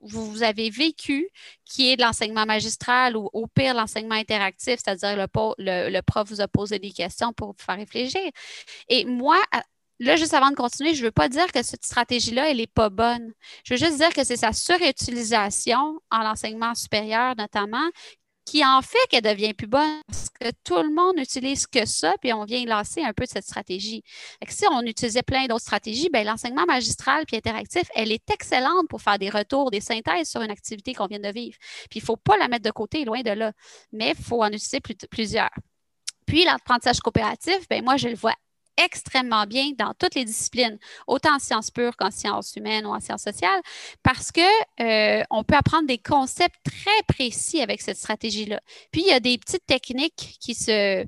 vous 0.00 0.42
avez 0.42 0.70
vécu, 0.70 1.28
qui 1.64 1.90
est 1.90 1.96
de 1.96 2.02
l'enseignement 2.02 2.46
magistral 2.46 3.16
ou 3.16 3.28
au 3.32 3.46
pire 3.46 3.74
l'enseignement 3.74 4.14
interactif, 4.14 4.80
c'est-à-dire 4.84 5.16
le, 5.16 5.26
le, 5.58 5.90
le, 5.90 6.02
prof 6.02 6.28
vous 6.28 6.40
a 6.40 6.48
posé 6.48 6.78
des 6.78 6.92
questions 6.92 7.32
pour 7.32 7.48
vous 7.48 7.58
faire 7.58 7.76
réfléchir. 7.76 8.30
Et 8.88 9.04
moi, 9.04 9.40
là, 9.98 10.16
juste 10.16 10.34
avant 10.34 10.50
de 10.50 10.56
continuer, 10.56 10.94
je 10.94 11.00
ne 11.00 11.06
veux 11.06 11.12
pas 11.12 11.28
dire 11.28 11.50
que 11.52 11.62
cette 11.62 11.84
stratégie-là, 11.84 12.50
elle 12.50 12.58
n'est 12.58 12.66
pas 12.66 12.90
bonne. 12.90 13.32
Je 13.64 13.74
veux 13.74 13.78
juste 13.78 13.96
dire 13.96 14.12
que 14.12 14.24
c'est 14.24 14.36
sa 14.36 14.52
surutilisation 14.52 16.00
en 16.10 16.18
l'enseignement 16.18 16.74
supérieur, 16.74 17.34
notamment, 17.36 17.88
qui 18.48 18.64
en 18.64 18.80
fait 18.80 18.96
qu'elle 19.10 19.22
devient 19.22 19.52
plus 19.52 19.66
bonne 19.66 20.00
parce 20.06 20.30
que 20.30 20.50
tout 20.64 20.82
le 20.82 20.94
monde 20.94 21.16
n'utilise 21.16 21.66
que 21.66 21.84
ça, 21.84 22.14
puis 22.18 22.32
on 22.32 22.46
vient 22.46 22.64
lasser 22.64 23.02
un 23.02 23.12
peu 23.12 23.24
de 23.24 23.28
cette 23.28 23.44
stratégie. 23.44 24.02
si 24.48 24.64
on 24.70 24.80
utilisait 24.82 25.22
plein 25.22 25.44
d'autres 25.46 25.60
stratégies, 25.60 26.08
ben, 26.10 26.26
l'enseignement 26.26 26.64
magistral 26.64 27.26
puis 27.26 27.36
interactif, 27.36 27.82
elle 27.94 28.10
est 28.10 28.30
excellente 28.30 28.88
pour 28.88 29.02
faire 29.02 29.18
des 29.18 29.28
retours, 29.28 29.70
des 29.70 29.82
synthèses 29.82 30.30
sur 30.30 30.40
une 30.40 30.50
activité 30.50 30.94
qu'on 30.94 31.06
vient 31.06 31.18
de 31.18 31.28
vivre. 31.28 31.58
Puis 31.90 32.00
il 32.00 32.02
ne 32.02 32.06
faut 32.06 32.16
pas 32.16 32.38
la 32.38 32.48
mettre 32.48 32.64
de 32.64 32.70
côté, 32.70 33.04
loin 33.04 33.20
de 33.20 33.32
là, 33.32 33.52
mais 33.92 34.14
il 34.16 34.24
faut 34.24 34.42
en 34.42 34.48
utiliser 34.48 34.80
plusieurs. 35.10 35.50
Puis 36.26 36.44
l'apprentissage 36.44 37.00
coopératif, 37.00 37.68
ben 37.68 37.84
moi, 37.84 37.98
je 37.98 38.08
le 38.08 38.16
vois 38.16 38.34
extrêmement 38.78 39.44
bien 39.44 39.72
dans 39.76 39.94
toutes 39.94 40.14
les 40.14 40.24
disciplines, 40.24 40.78
autant 41.06 41.36
en 41.36 41.38
sciences 41.38 41.70
pures 41.70 41.96
qu'en 41.96 42.10
sciences 42.10 42.54
humaines 42.56 42.86
ou 42.86 42.90
en 42.90 43.00
sciences 43.00 43.22
sociales, 43.22 43.60
parce 44.02 44.32
que 44.32 44.40
euh, 44.80 45.22
on 45.30 45.44
peut 45.44 45.56
apprendre 45.56 45.86
des 45.86 45.98
concepts 45.98 46.56
très 46.64 47.02
précis 47.06 47.60
avec 47.60 47.80
cette 47.80 47.98
stratégie-là. 47.98 48.60
Puis 48.92 49.02
il 49.02 49.08
y 49.08 49.12
a 49.12 49.20
des 49.20 49.38
petites 49.38 49.66
techniques 49.66 50.38
qui 50.40 50.54
se 50.54 51.04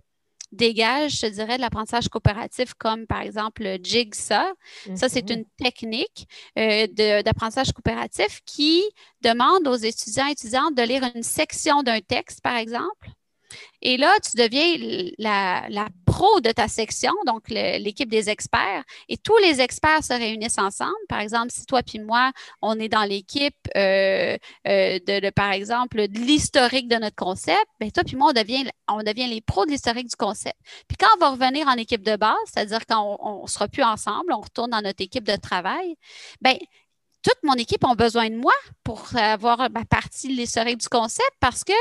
dégagent, 0.53 1.21
je 1.21 1.27
dirais, 1.27 1.57
de 1.57 1.61
l'apprentissage 1.61 2.09
coopératif, 2.09 2.75
comme 2.75 3.07
par 3.07 3.21
exemple 3.21 3.62
le 3.62 3.79
Jigsaw. 3.83 4.55
Ça, 4.97 5.09
c'est 5.09 5.29
mhm. 5.31 5.39
une 5.39 5.45
technique 5.59 6.27
euh, 6.59 6.87
d'apprentissage 7.23 7.73
coopératif 7.73 8.41
qui 8.45 8.83
demande 9.23 9.69
aux 9.69 9.77
étudiants 9.77 10.27
et 10.27 10.33
étudiantes 10.33 10.75
de 10.75 10.83
lire 10.83 11.09
une 11.15 11.23
section 11.23 11.83
d'un 11.83 12.00
texte, 12.00 12.41
par 12.43 12.57
exemple, 12.57 13.11
et 13.83 13.97
là, 13.97 14.12
tu 14.23 14.37
deviens 14.37 15.11
la, 15.19 15.88
pro 16.07 16.40
de 16.40 16.50
ta 16.50 16.69
section, 16.69 17.12
donc 17.26 17.49
l'équipe 17.49 18.11
des 18.11 18.28
experts, 18.28 18.83
et 19.09 19.16
tous 19.16 19.37
les 19.38 19.61
experts 19.61 20.04
se 20.04 20.12
réunissent 20.12 20.59
ensemble. 20.59 20.92
Par 21.09 21.21
exemple, 21.21 21.50
si 21.50 21.64
toi 21.66 21.83
puis 21.83 21.99
moi, 21.99 22.33
on 22.62 22.78
est 22.78 22.88
dans 22.88 23.04
l'équipe 23.04 23.54
euh, 23.76 24.37
euh, 24.66 24.99
de, 25.07 25.30
par 25.30 25.52
exemple, 25.52 26.09
de 26.09 26.19
l'historique 26.19 26.88
de 26.88 26.97
notre 26.97 27.16
concept, 27.16 27.64
bien, 27.80 27.90
toi 27.90 28.04
puis 28.04 28.16
moi, 28.16 28.30
on 28.30 28.33
devient, 28.33 28.69
on 28.88 29.02
devient 29.02 29.28
les 29.28 29.40
pros 29.40 29.64
de 29.64 29.71
l'historique 29.71 30.09
du 30.09 30.16
concept. 30.16 30.57
Puis 30.88 30.97
quand 30.99 31.09
on 31.16 31.21
va 31.21 31.30
revenir 31.30 31.66
en 31.69 31.76
équipe 31.76 32.02
de 32.02 32.16
base, 32.16 32.37
c'est-à-dire 32.47 32.85
quand 32.87 33.19
on 33.21 33.42
ne 33.42 33.49
sera 33.49 33.69
plus 33.69 33.83
ensemble, 33.85 34.33
on 34.33 34.40
retourne 34.40 34.71
dans 34.71 34.83
notre 34.83 35.02
équipe 35.02 35.25
de 35.25 35.37
travail, 35.37 35.97
bien, 36.40 36.57
toute 37.23 37.43
mon 37.43 37.55
équipe 37.55 37.85
a 37.85 37.95
besoin 37.95 38.31
de 38.31 38.37
moi 38.37 38.55
pour 38.83 39.05
avoir 39.17 39.71
ma 39.71 39.85
partie 39.85 40.29
de 40.29 40.33
l'historique 40.33 40.79
du 40.79 40.89
concept 40.89 41.33
parce 41.39 41.65
que 41.65 41.73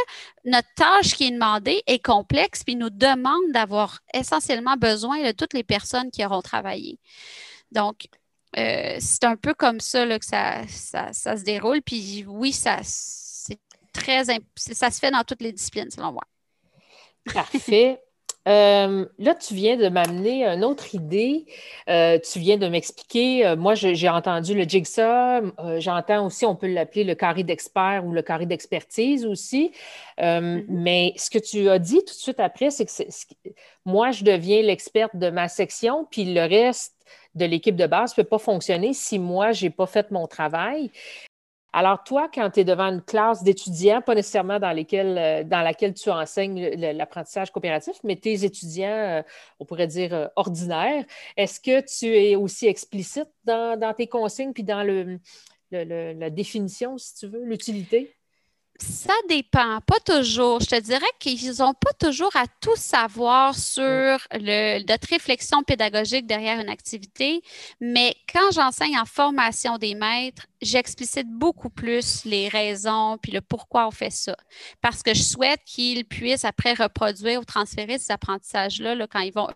notre 0.46 0.68
tâche 0.76 1.16
qui 1.16 1.28
est 1.28 1.32
demandée 1.32 1.82
est 1.88 2.04
complexe 2.04 2.64
puis 2.64 2.76
nous 2.76 2.90
demande 2.90 3.52
d'avoir 3.54 4.00
essentiellement 4.14 4.76
besoin 4.76 5.24
de 5.24 5.32
toutes 5.32 5.54
les 5.54 5.64
personnes 5.64 6.12
qui 6.12 6.26
auront 6.26 6.42
travaillé. 6.42 7.00
Donc, 7.72 8.08
euh, 8.58 8.98
c'est 9.00 9.24
un 9.24 9.36
peu 9.36 9.54
comme 9.54 9.80
ça 9.80 10.06
que 10.20 10.26
ça, 10.26 10.68
ça, 10.68 11.14
se 11.14 11.44
déroule. 11.44 11.82
Puis 11.82 12.26
oui, 12.28 12.52
ça, 12.52 12.80
c'est 12.84 13.60
très, 13.94 14.24
ça 14.56 14.92
se 14.92 15.00
fait 15.00 15.12
dans 15.12 15.24
toutes 15.24 15.42
les 15.42 15.54
disciplines, 15.54 15.92
selon 15.92 16.12
moi. 16.12 16.24
Parfait. 17.34 18.02
Euh, 18.48 19.06
là, 19.18 19.36
tu 19.36 19.54
viens 19.54 19.78
de 19.78 19.90
m'amener 19.90 20.46
une 20.46 20.64
autre 20.64 20.96
idée. 20.96 21.46
Euh, 21.90 22.18
tu 22.20 22.40
viens 22.40 22.58
de 22.58 22.68
m'expliquer. 22.68 23.46
Euh, 23.46 23.56
moi, 23.56 23.76
j'ai 23.76 24.10
entendu 24.10 24.56
le 24.56 24.64
jigsaw. 24.64 25.52
J'entends 25.78 26.26
aussi, 26.26 26.46
on 26.46 26.56
peut 26.56 26.68
l'appeler 26.68 27.04
le 27.04 27.16
carré 27.16 27.44
d'expert 27.44 28.04
ou 28.06 28.12
le 28.12 28.22
carré 28.22 28.46
d'expertise 28.46 29.26
aussi. 29.26 29.72
Mm-hmm. 30.20 30.66
Mais 30.70 31.14
ce 31.18 31.30
que 31.30 31.40
tu 31.40 31.70
as 31.70 31.80
dit 31.80 32.00
tout 32.00 32.14
de 32.14 32.20
suite 32.20 32.40
après, 32.40 32.72
c'est 32.72 32.86
que 32.86 32.92
moi, 33.86 34.12
je 34.12 34.24
deviens 34.24 34.62
l'experte 34.62 35.16
de 35.16 35.30
ma 35.30 35.48
section, 35.48 36.08
puis 36.10 36.26
le 36.26 36.42
reste 36.42 36.96
de 37.36 37.46
l'équipe 37.46 37.76
de 37.76 37.88
base 37.88 38.12
ne 38.12 38.24
peut 38.24 38.30
pas 38.30 38.40
fonctionner 38.40 38.94
si 38.94 39.20
moi, 39.20 39.52
je 39.52 39.66
n'ai 39.66 39.70
pas 39.70 39.86
fait 39.86 40.12
mon 40.12 40.28
travail. 40.28 40.92
Alors, 41.72 42.04
toi, 42.04 42.30
quand 42.34 42.50
tu 42.50 42.62
es 42.62 42.64
devant 42.64 42.86
une 42.86 43.02
classe 43.02 43.44
d'étudiants, 43.44 44.02
pas 44.02 44.16
nécessairement 44.16 44.60
dans, 44.60 44.76
euh, 44.76 45.44
laquelle 45.44 45.94
tu 45.94 46.10
enseignes 46.10 46.68
l'apprentissage 46.76 47.52
coopératif, 47.52 47.96
mais 48.04 48.16
tes 48.16 48.44
étudiants, 48.44 48.88
euh, 48.88 49.22
on 49.60 49.66
pourrait 49.66 49.88
dire 49.88 50.14
euh, 50.14 50.28
ordinaires, 50.36 51.06
est-ce 51.38 51.60
que 51.60 51.82
tu 51.82 52.08
es 52.08 52.36
aussi 52.36 52.66
explicite 52.66 53.30
dans, 53.44 53.94
tes 53.96 54.08
consignes 54.08 54.54
puis 54.54 54.64
dans 54.64 54.84
la 55.72 56.30
définition, 56.32 56.98
si 56.98 57.16
tu 57.16 57.28
veux, 57.28 57.44
l'utilité? 57.44 58.16
Ça 58.82 59.14
dépend, 59.28 59.82
pas 59.82 60.00
toujours. 60.06 60.62
Je 60.62 60.68
te 60.68 60.80
dirais 60.80 61.06
qu'ils 61.20 61.58
n'ont 61.60 61.74
pas 61.74 61.92
toujours 62.00 62.34
à 62.36 62.46
tout 62.62 62.76
savoir 62.78 63.54
sur 63.56 63.82
notre 64.32 65.10
réflexion 65.10 65.64
pédagogique 65.64 66.26
derrière 66.26 66.60
une 66.60 66.70
activité, 66.70 67.42
mais 67.82 68.16
quand 68.32 68.52
j'enseigne 68.52 68.98
en 68.98 69.06
formation 69.06 69.78
des 69.78 69.96
maîtres, 69.96 70.48
j'explicite 70.62 71.28
beaucoup 71.28 71.70
plus 71.70 72.24
les 72.24 72.48
raisons 72.48 73.18
puis 73.22 73.34
le 73.34 73.42
pourquoi 73.42 73.86
on 73.88 73.92
fait 73.92 74.12
ça. 74.12 74.36
Parce 74.82 75.04
que 75.04 75.14
je 75.14 75.24
souhaite 75.24 75.62
qu'ils 75.66 76.06
puissent 76.06 76.46
après 76.46 76.74
reproduire 76.74 77.42
ou 77.42 77.46
transférer 77.46 77.98
ces 77.98 78.14
apprentissages-là 78.14 78.96
là, 78.96 79.08
quand 79.08 79.20
ils 79.20 79.34
vont 79.34 79.50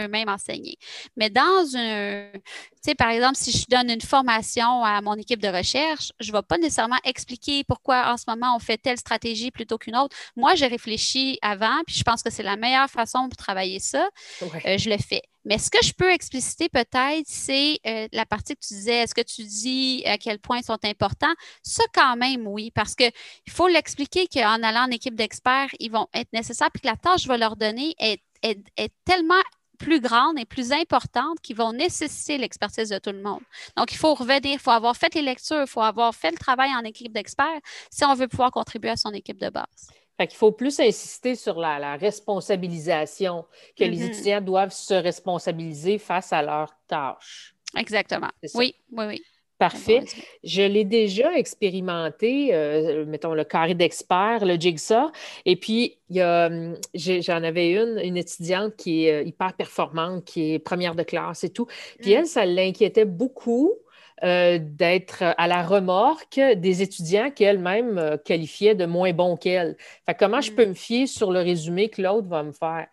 eux-mêmes 0.00 0.28
enseigner. 0.28 0.76
Mais 1.16 1.30
dans 1.30 1.76
un, 1.76 2.30
tu 2.32 2.40
sais, 2.82 2.94
par 2.94 3.10
exemple, 3.10 3.36
si 3.36 3.52
je 3.52 3.64
donne 3.68 3.90
une 3.90 4.00
formation 4.00 4.82
à 4.84 5.00
mon 5.00 5.14
équipe 5.14 5.40
de 5.40 5.48
recherche, 5.48 6.12
je 6.20 6.30
ne 6.30 6.36
vais 6.36 6.42
pas 6.42 6.58
nécessairement 6.58 6.98
expliquer 7.04 7.64
pourquoi 7.64 8.12
en 8.12 8.16
ce 8.16 8.24
moment 8.28 8.56
on 8.56 8.58
fait 8.58 8.78
telle 8.78 8.98
stratégie 8.98 9.50
plutôt 9.50 9.78
qu'une 9.78 9.96
autre. 9.96 10.16
Moi, 10.36 10.54
j'ai 10.54 10.66
réfléchi 10.66 11.38
avant, 11.42 11.82
puis 11.86 11.96
je 11.96 12.02
pense 12.02 12.22
que 12.22 12.30
c'est 12.30 12.42
la 12.42 12.56
meilleure 12.56 12.90
façon 12.90 13.28
pour 13.28 13.36
travailler 13.36 13.80
ça. 13.80 14.08
Euh, 14.42 14.78
je 14.78 14.90
le 14.90 14.96
fais. 14.98 15.22
Mais 15.44 15.58
ce 15.58 15.70
que 15.70 15.78
je 15.82 15.92
peux 15.92 16.10
expliciter 16.10 16.68
peut-être, 16.68 17.26
c'est 17.26 17.78
euh, 17.86 18.08
la 18.12 18.26
partie 18.26 18.54
que 18.54 18.60
tu 18.60 18.74
disais, 18.74 18.96
est-ce 18.96 19.14
que 19.14 19.22
tu 19.22 19.42
dis 19.42 20.02
à 20.04 20.18
quel 20.18 20.38
point 20.38 20.58
ils 20.58 20.64
sont 20.64 20.78
importants? 20.84 21.32
Ça, 21.62 21.82
quand 21.94 22.16
même, 22.16 22.46
oui, 22.46 22.70
parce 22.70 22.94
qu'il 22.94 23.12
faut 23.48 23.68
l'expliquer 23.68 24.26
qu'en 24.26 24.62
allant 24.62 24.84
en 24.84 24.90
équipe 24.90 25.14
d'experts, 25.14 25.70
ils 25.78 25.90
vont 25.90 26.08
être 26.12 26.32
nécessaires, 26.32 26.70
puis 26.72 26.82
que 26.82 26.88
la 26.88 26.96
tâche 26.96 27.16
que 27.16 27.22
je 27.22 27.28
vais 27.28 27.38
leur 27.38 27.56
donner 27.56 27.94
est, 27.98 28.22
est, 28.42 28.60
est 28.76 28.92
tellement 29.04 29.42
plus 29.80 30.00
grandes 30.00 30.38
et 30.38 30.44
plus 30.44 30.70
importantes 30.70 31.40
qui 31.42 31.54
vont 31.54 31.72
nécessiter 31.72 32.38
l'expertise 32.38 32.90
de 32.90 32.98
tout 32.98 33.10
le 33.10 33.22
monde. 33.22 33.40
Donc, 33.76 33.92
il 33.92 33.96
faut 33.96 34.14
revenir, 34.14 34.52
il 34.52 34.58
faut 34.58 34.70
avoir 34.70 34.96
fait 34.96 35.12
les 35.14 35.22
lectures, 35.22 35.62
il 35.62 35.66
faut 35.66 35.80
avoir 35.80 36.14
fait 36.14 36.30
le 36.30 36.38
travail 36.38 36.70
en 36.74 36.84
équipe 36.84 37.12
d'experts 37.12 37.60
si 37.90 38.04
on 38.04 38.14
veut 38.14 38.28
pouvoir 38.28 38.50
contribuer 38.50 38.90
à 38.90 38.96
son 38.96 39.12
équipe 39.12 39.38
de 39.38 39.48
base. 39.48 39.88
Fait 40.18 40.26
qu'il 40.26 40.36
faut 40.36 40.52
plus 40.52 40.78
insister 40.80 41.34
sur 41.34 41.58
la, 41.58 41.96
responsabilisation, 41.96 43.46
que 43.74 43.84
les 43.84 44.02
mm-hmm. 44.02 44.12
étudiants 44.12 44.40
doivent 44.42 44.72
se 44.72 44.94
responsabiliser 44.94 45.98
face 45.98 46.32
à 46.32 46.42
leurs 46.42 46.74
tâches. 46.86 47.54
Exactement. 47.74 48.30
Oui, 48.54 48.74
oui, 48.92 49.04
oui. 49.06 49.22
Parfait. 49.60 50.00
Je 50.42 50.62
l'ai 50.62 50.86
déjà 50.86 51.34
expérimenté, 51.34 52.54
euh, 52.54 53.04
mettons 53.04 53.34
le 53.34 53.44
carré 53.44 53.74
d'expert, 53.74 54.46
le 54.46 54.54
jigsaw. 54.54 55.10
Et 55.44 55.56
puis, 55.56 55.98
hum, 56.16 56.76
j'en 56.94 57.42
avais 57.42 57.72
une, 57.72 58.00
une 58.02 58.16
étudiante 58.16 58.74
qui 58.76 59.04
est 59.04 59.20
euh, 59.20 59.22
hyper 59.22 59.52
performante, 59.52 60.24
qui 60.24 60.54
est 60.54 60.58
première 60.58 60.94
de 60.94 61.02
classe 61.02 61.44
et 61.44 61.50
tout. 61.50 61.66
Puis 62.00 62.12
elle, 62.12 62.22
mm. 62.22 62.26
ça 62.26 62.46
l'inquiétait 62.46 63.04
beaucoup. 63.04 63.74
Euh, 64.22 64.58
d'être 64.60 65.22
à 65.22 65.48
la 65.48 65.62
remorque 65.62 66.38
des 66.38 66.82
étudiants 66.82 67.30
qu'elle-même 67.30 68.18
qualifiait 68.22 68.74
de 68.74 68.84
moins 68.84 69.14
bons 69.14 69.38
qu'elle. 69.38 69.78
Fait 70.04 70.14
comment 70.14 70.42
je 70.42 70.52
peux 70.52 70.66
mm. 70.66 70.68
me 70.68 70.74
fier 70.74 71.06
sur 71.06 71.32
le 71.32 71.40
résumé 71.40 71.88
que 71.88 72.02
l'autre 72.02 72.28
va 72.28 72.42
me 72.42 72.52
faire? 72.52 72.86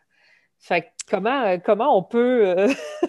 Fait 0.58 0.90
comment, 1.10 1.60
comment 1.60 1.98
on 1.98 2.04
peut 2.04 2.56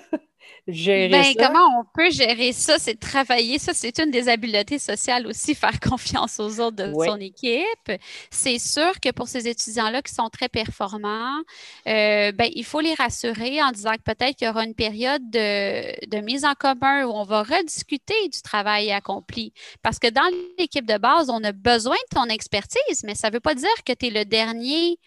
gérer 0.68 1.08
ben, 1.08 1.34
Comment 1.36 1.80
on 1.80 1.84
peut 1.94 2.10
gérer 2.10 2.52
ça? 2.52 2.78
C'est 2.78 2.98
travailler. 2.98 3.58
Ça, 3.58 3.72
c'est 3.74 3.98
une 3.98 4.10
des 4.10 4.28
habiletés 4.28 4.78
sociales 4.78 5.26
aussi, 5.26 5.54
faire 5.56 5.80
confiance 5.80 6.38
aux 6.38 6.60
autres 6.60 6.76
de 6.76 6.92
son 6.92 7.18
équipe. 7.18 7.92
C'est 8.30 8.58
sûr 8.58 9.00
que 9.00 9.10
pour 9.10 9.28
ces 9.28 9.48
étudiants-là 9.48 10.02
qui 10.02 10.14
sont 10.14 10.28
très 10.28 10.48
performants, 10.48 11.38
euh, 11.86 12.32
ben, 12.32 12.50
il 12.54 12.64
faut 12.64 12.80
les 12.80 12.94
rassurer 12.94 13.62
en 13.62 13.72
disant 13.72 13.92
que 13.92 14.02
peut-être 14.02 14.36
qu'il 14.36 14.46
y 14.46 14.50
aura 14.50 14.64
une 14.64 14.74
période 14.74 15.30
de, 15.30 16.06
de, 16.06 16.18
mise 16.18 16.44
en 16.44 16.54
commun 16.54 17.04
où 17.04 17.10
on 17.10 17.24
va 17.24 17.42
rediscuter 17.42 18.28
du 18.30 18.42
travail 18.42 18.92
accompli. 18.92 19.52
Parce 19.82 19.98
que 19.98 20.08
dans 20.08 20.30
l'équipe 20.58 20.86
de 20.86 20.98
base, 20.98 21.30
on 21.30 21.42
a 21.44 21.52
besoin 21.52 21.96
de 22.10 22.16
ton 22.16 22.24
expertise, 22.26 23.04
mais 23.04 23.14
ça 23.14 23.28
ne 23.28 23.34
veut 23.34 23.40
pas 23.40 23.54
dire 23.54 23.68
que 23.86 23.92
tu 23.92 24.06
es 24.06 24.10
le 24.10 24.24
dernier 24.24 24.98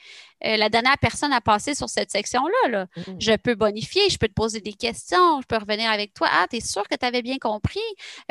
euh, 0.46 0.58
la 0.58 0.70
dernière 0.70 0.98
personne 1.00 1.34
à 1.34 1.42
passer 1.42 1.76
sur 1.76 1.90
cette 1.90 2.12
section-là. 2.12 2.86
mm 2.98 3.02
Je 3.20 3.36
peux 3.38 3.56
bonifier, 3.56 4.10
je 4.10 4.18
peux 4.18 4.28
te 4.28 4.34
poser 4.34 4.62
des 4.62 4.74
questions, 4.74 5.42
je 5.42 5.48
peux 5.48 5.58
revenir 5.58 5.90
avec 5.90 6.14
toi. 6.14 6.28
Ah, 6.32 6.46
tu 6.50 6.58
es 6.58 6.60
sûr 6.60 6.88
que 6.88 6.96
tu 6.96 7.06
avais 7.06 7.22
bien 7.22 7.38
compris? 7.38 7.80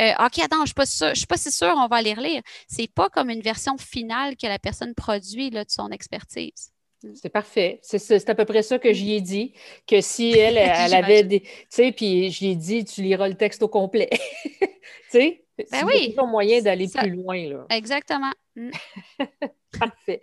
Euh, 0.01 0.13
OK, 0.25 0.39
attends, 0.39 0.65
je 0.67 0.73
ne 0.77 0.85
suis, 0.85 1.17
suis, 1.17 1.27
pas 1.27 1.37
si 1.37 1.51
sûre, 1.51 1.75
on 1.77 1.87
va 1.87 2.03
les 2.03 2.15
relire. 2.15 2.43
Ce 2.69 2.81
n'est 2.81 2.89
pas 2.89 3.09
comme 3.09 3.31
une 3.31 3.43
version 3.43 3.77
finale 3.79 4.37
que 4.37 4.47
la 4.47 4.59
personne 4.59 4.95
produit 4.95 5.51
là, 5.51 5.65
de 5.65 5.71
son 5.71 5.89
expertise. 5.91 6.73
Mm. 7.03 7.15
C'est 7.15 7.31
parfait. 7.31 7.81
C'est 7.83 8.29
à 8.29 8.35
peu 8.35 8.45
près 8.45 8.63
ça 8.63 8.79
que 8.79 8.93
j'y 8.93 9.15
ai 9.15 9.21
dit, 9.21 9.55
que 9.87 10.01
si 10.01 10.33
elle, 10.33 10.57
elle 10.59 10.95
avait 10.95 11.25
des... 11.25 11.41
Tu 11.41 11.49
sais, 11.69 11.93
puis 11.93 12.31
j'y 12.31 12.51
ai 12.51 12.57
dit, 12.57 12.85
tu 12.85 13.03
liras 13.03 13.29
le 13.29 13.35
texte 13.35 13.63
au 13.63 13.69
complet. 13.69 14.11
tu 14.51 14.69
sais? 15.11 15.45
Ben 15.71 15.85
oui. 15.85 16.15
C'est 16.17 16.27
moyen 16.27 16.63
d'aller 16.63 16.89
plus 16.89 17.11
loin. 17.11 17.49
Là. 17.49 17.67
Exactement. 17.71 18.33
Mm. 18.57 18.71
Parfait. 19.79 20.21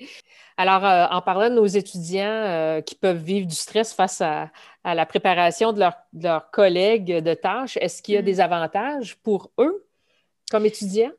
Alors, 0.57 0.83
en 1.11 1.21
parlant 1.21 1.49
de 1.49 1.55
nos 1.55 1.67
étudiants 1.67 2.81
qui 2.85 2.95
peuvent 2.95 3.21
vivre 3.21 3.47
du 3.47 3.55
stress 3.55 3.93
face 3.93 4.21
à, 4.21 4.51
la 4.83 5.05
préparation 5.05 5.71
de, 5.71 5.79
leurs 5.79 6.51
collègues 6.51 7.17
de 7.17 7.33
tâches, 7.33 7.77
est-ce 7.79 8.01
qu'il 8.01 8.15
y 8.15 8.17
a 8.17 8.21
mm. 8.21 8.25
des 8.25 8.39
avantages 8.39 9.17
pour 9.17 9.51
eux 9.59 9.85
comme 10.49 10.65
étudiants? 10.65 11.11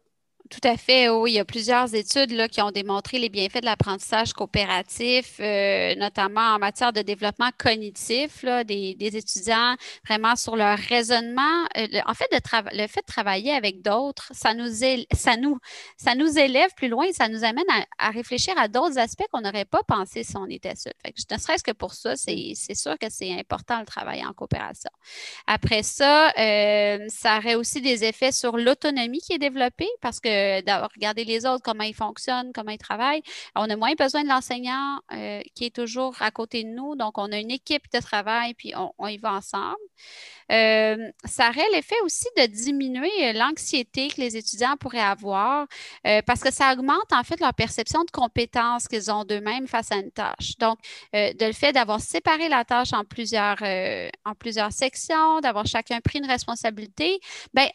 Tout 0.50 0.66
à 0.66 0.78
fait, 0.78 1.10
oui. 1.10 1.32
Il 1.32 1.34
y 1.34 1.38
a 1.38 1.44
plusieurs 1.44 1.94
études 1.94 2.30
là, 2.32 2.48
qui 2.48 2.62
ont 2.62 2.70
démontré 2.70 3.18
les 3.18 3.28
bienfaits 3.28 3.60
de 3.60 3.66
l'apprentissage 3.66 4.32
coopératif, 4.32 5.36
euh, 5.40 5.94
notamment 5.96 6.54
en 6.54 6.58
matière 6.58 6.92
de 6.92 7.02
développement 7.02 7.50
cognitif 7.58 8.42
là, 8.42 8.64
des, 8.64 8.96
étudiants, 8.98 9.76
vraiment 10.06 10.36
sur 10.36 10.56
leur 10.56 10.78
raisonnement. 10.78 11.64
Euh, 11.76 11.86
en 12.06 12.14
fait, 12.14 12.28
le 12.32 12.86
fait 12.86 13.00
de 13.00 13.06
travailler 13.06 13.52
avec 13.52 13.82
d'autres, 13.82 14.30
ça 14.32 14.54
nous, 14.54 14.68
ça, 15.12 15.36
nous, 15.36 15.58
ça 15.98 16.14
nous 16.14 16.38
élève 16.38 16.70
plus 16.76 16.88
loin, 16.88 17.06
ça 17.12 17.28
nous 17.28 17.44
amène 17.44 17.66
à, 17.98 18.10
réfléchir 18.10 18.54
à 18.56 18.68
d'autres 18.68 18.98
aspects 18.98 19.26
qu'on 19.30 19.42
n'aurait 19.42 19.66
pas 19.66 19.82
pensé 19.86 20.24
si 20.24 20.36
on 20.36 20.46
était 20.46 20.76
seul. 20.76 20.94
Fait 21.04 21.12
que, 21.12 21.34
ne 21.34 21.38
serait-ce 21.38 21.64
que 21.64 21.72
pour 21.72 21.92
ça, 21.92 22.16
c'est 22.16 22.54
sûr 22.74 22.98
que 22.98 23.08
c'est 23.10 23.38
important 23.38 23.80
le 23.80 23.86
travail 23.86 24.24
en 24.24 24.32
coopération. 24.32 24.90
Après 25.46 25.82
ça, 25.82 26.30
euh, 26.38 27.04
ça 27.08 27.38
aurait 27.38 27.54
aussi 27.54 27.82
des 27.82 28.04
effets 28.04 28.32
sur 28.32 28.56
l'autonomie 28.56 29.20
qui 29.20 29.34
est 29.34 29.38
développée 29.38 29.88
parce 30.00 30.20
que 30.20 30.37
d'avoir 30.62 30.90
regarder 30.94 31.24
les 31.24 31.46
autres, 31.46 31.62
comment 31.62 31.84
ils 31.84 31.94
fonctionnent, 31.94 32.52
comment 32.52 32.70
ils 32.70 32.78
travaillent. 32.78 33.22
On 33.54 33.68
a 33.68 33.76
moins 33.76 33.94
besoin 33.94 34.22
de 34.22 34.28
l'enseignant 34.28 35.00
euh, 35.12 35.40
qui 35.54 35.66
est 35.66 35.74
toujours 35.74 36.14
à 36.20 36.30
côté 36.30 36.64
de 36.64 36.68
nous. 36.68 36.96
Donc, 36.96 37.18
on 37.18 37.30
a 37.32 37.38
une 37.38 37.50
équipe 37.50 37.84
de 37.92 38.00
travail, 38.00 38.54
puis 38.54 38.72
on 38.76 39.06
y 39.06 39.18
va 39.18 39.34
ensemble. 39.34 39.76
Euh, 40.50 41.10
ça 41.24 41.50
aurait 41.50 41.68
l'effet 41.72 42.00
aussi 42.04 42.26
de 42.36 42.46
diminuer 42.46 43.10
euh, 43.20 43.32
l'anxiété 43.34 44.08
que 44.08 44.20
les 44.20 44.36
étudiants 44.36 44.76
pourraient 44.78 44.98
avoir 44.98 45.66
euh, 46.06 46.22
parce 46.26 46.40
que 46.40 46.52
ça 46.52 46.72
augmente 46.72 47.12
en 47.12 47.22
fait 47.22 47.38
leur 47.40 47.52
perception 47.52 48.02
de 48.04 48.10
compétences 48.10 48.88
qu'ils 48.88 49.10
ont 49.10 49.24
d'eux-mêmes 49.24 49.66
face 49.66 49.92
à 49.92 49.96
une 49.96 50.10
tâche. 50.10 50.56
Donc, 50.58 50.78
de 51.12 51.46
le 51.46 51.52
fait 51.52 51.72
d'avoir 51.72 52.00
séparé 52.00 52.48
la 52.48 52.64
tâche 52.64 52.92
en 52.92 53.04
plusieurs, 53.04 53.62
en 54.24 54.34
plusieurs 54.38 54.72
sections, 54.72 55.40
d'avoir 55.40 55.66
chacun 55.66 56.00
pris 56.00 56.18
une 56.18 56.26
responsabilité, 56.26 57.20
ben 57.54 57.68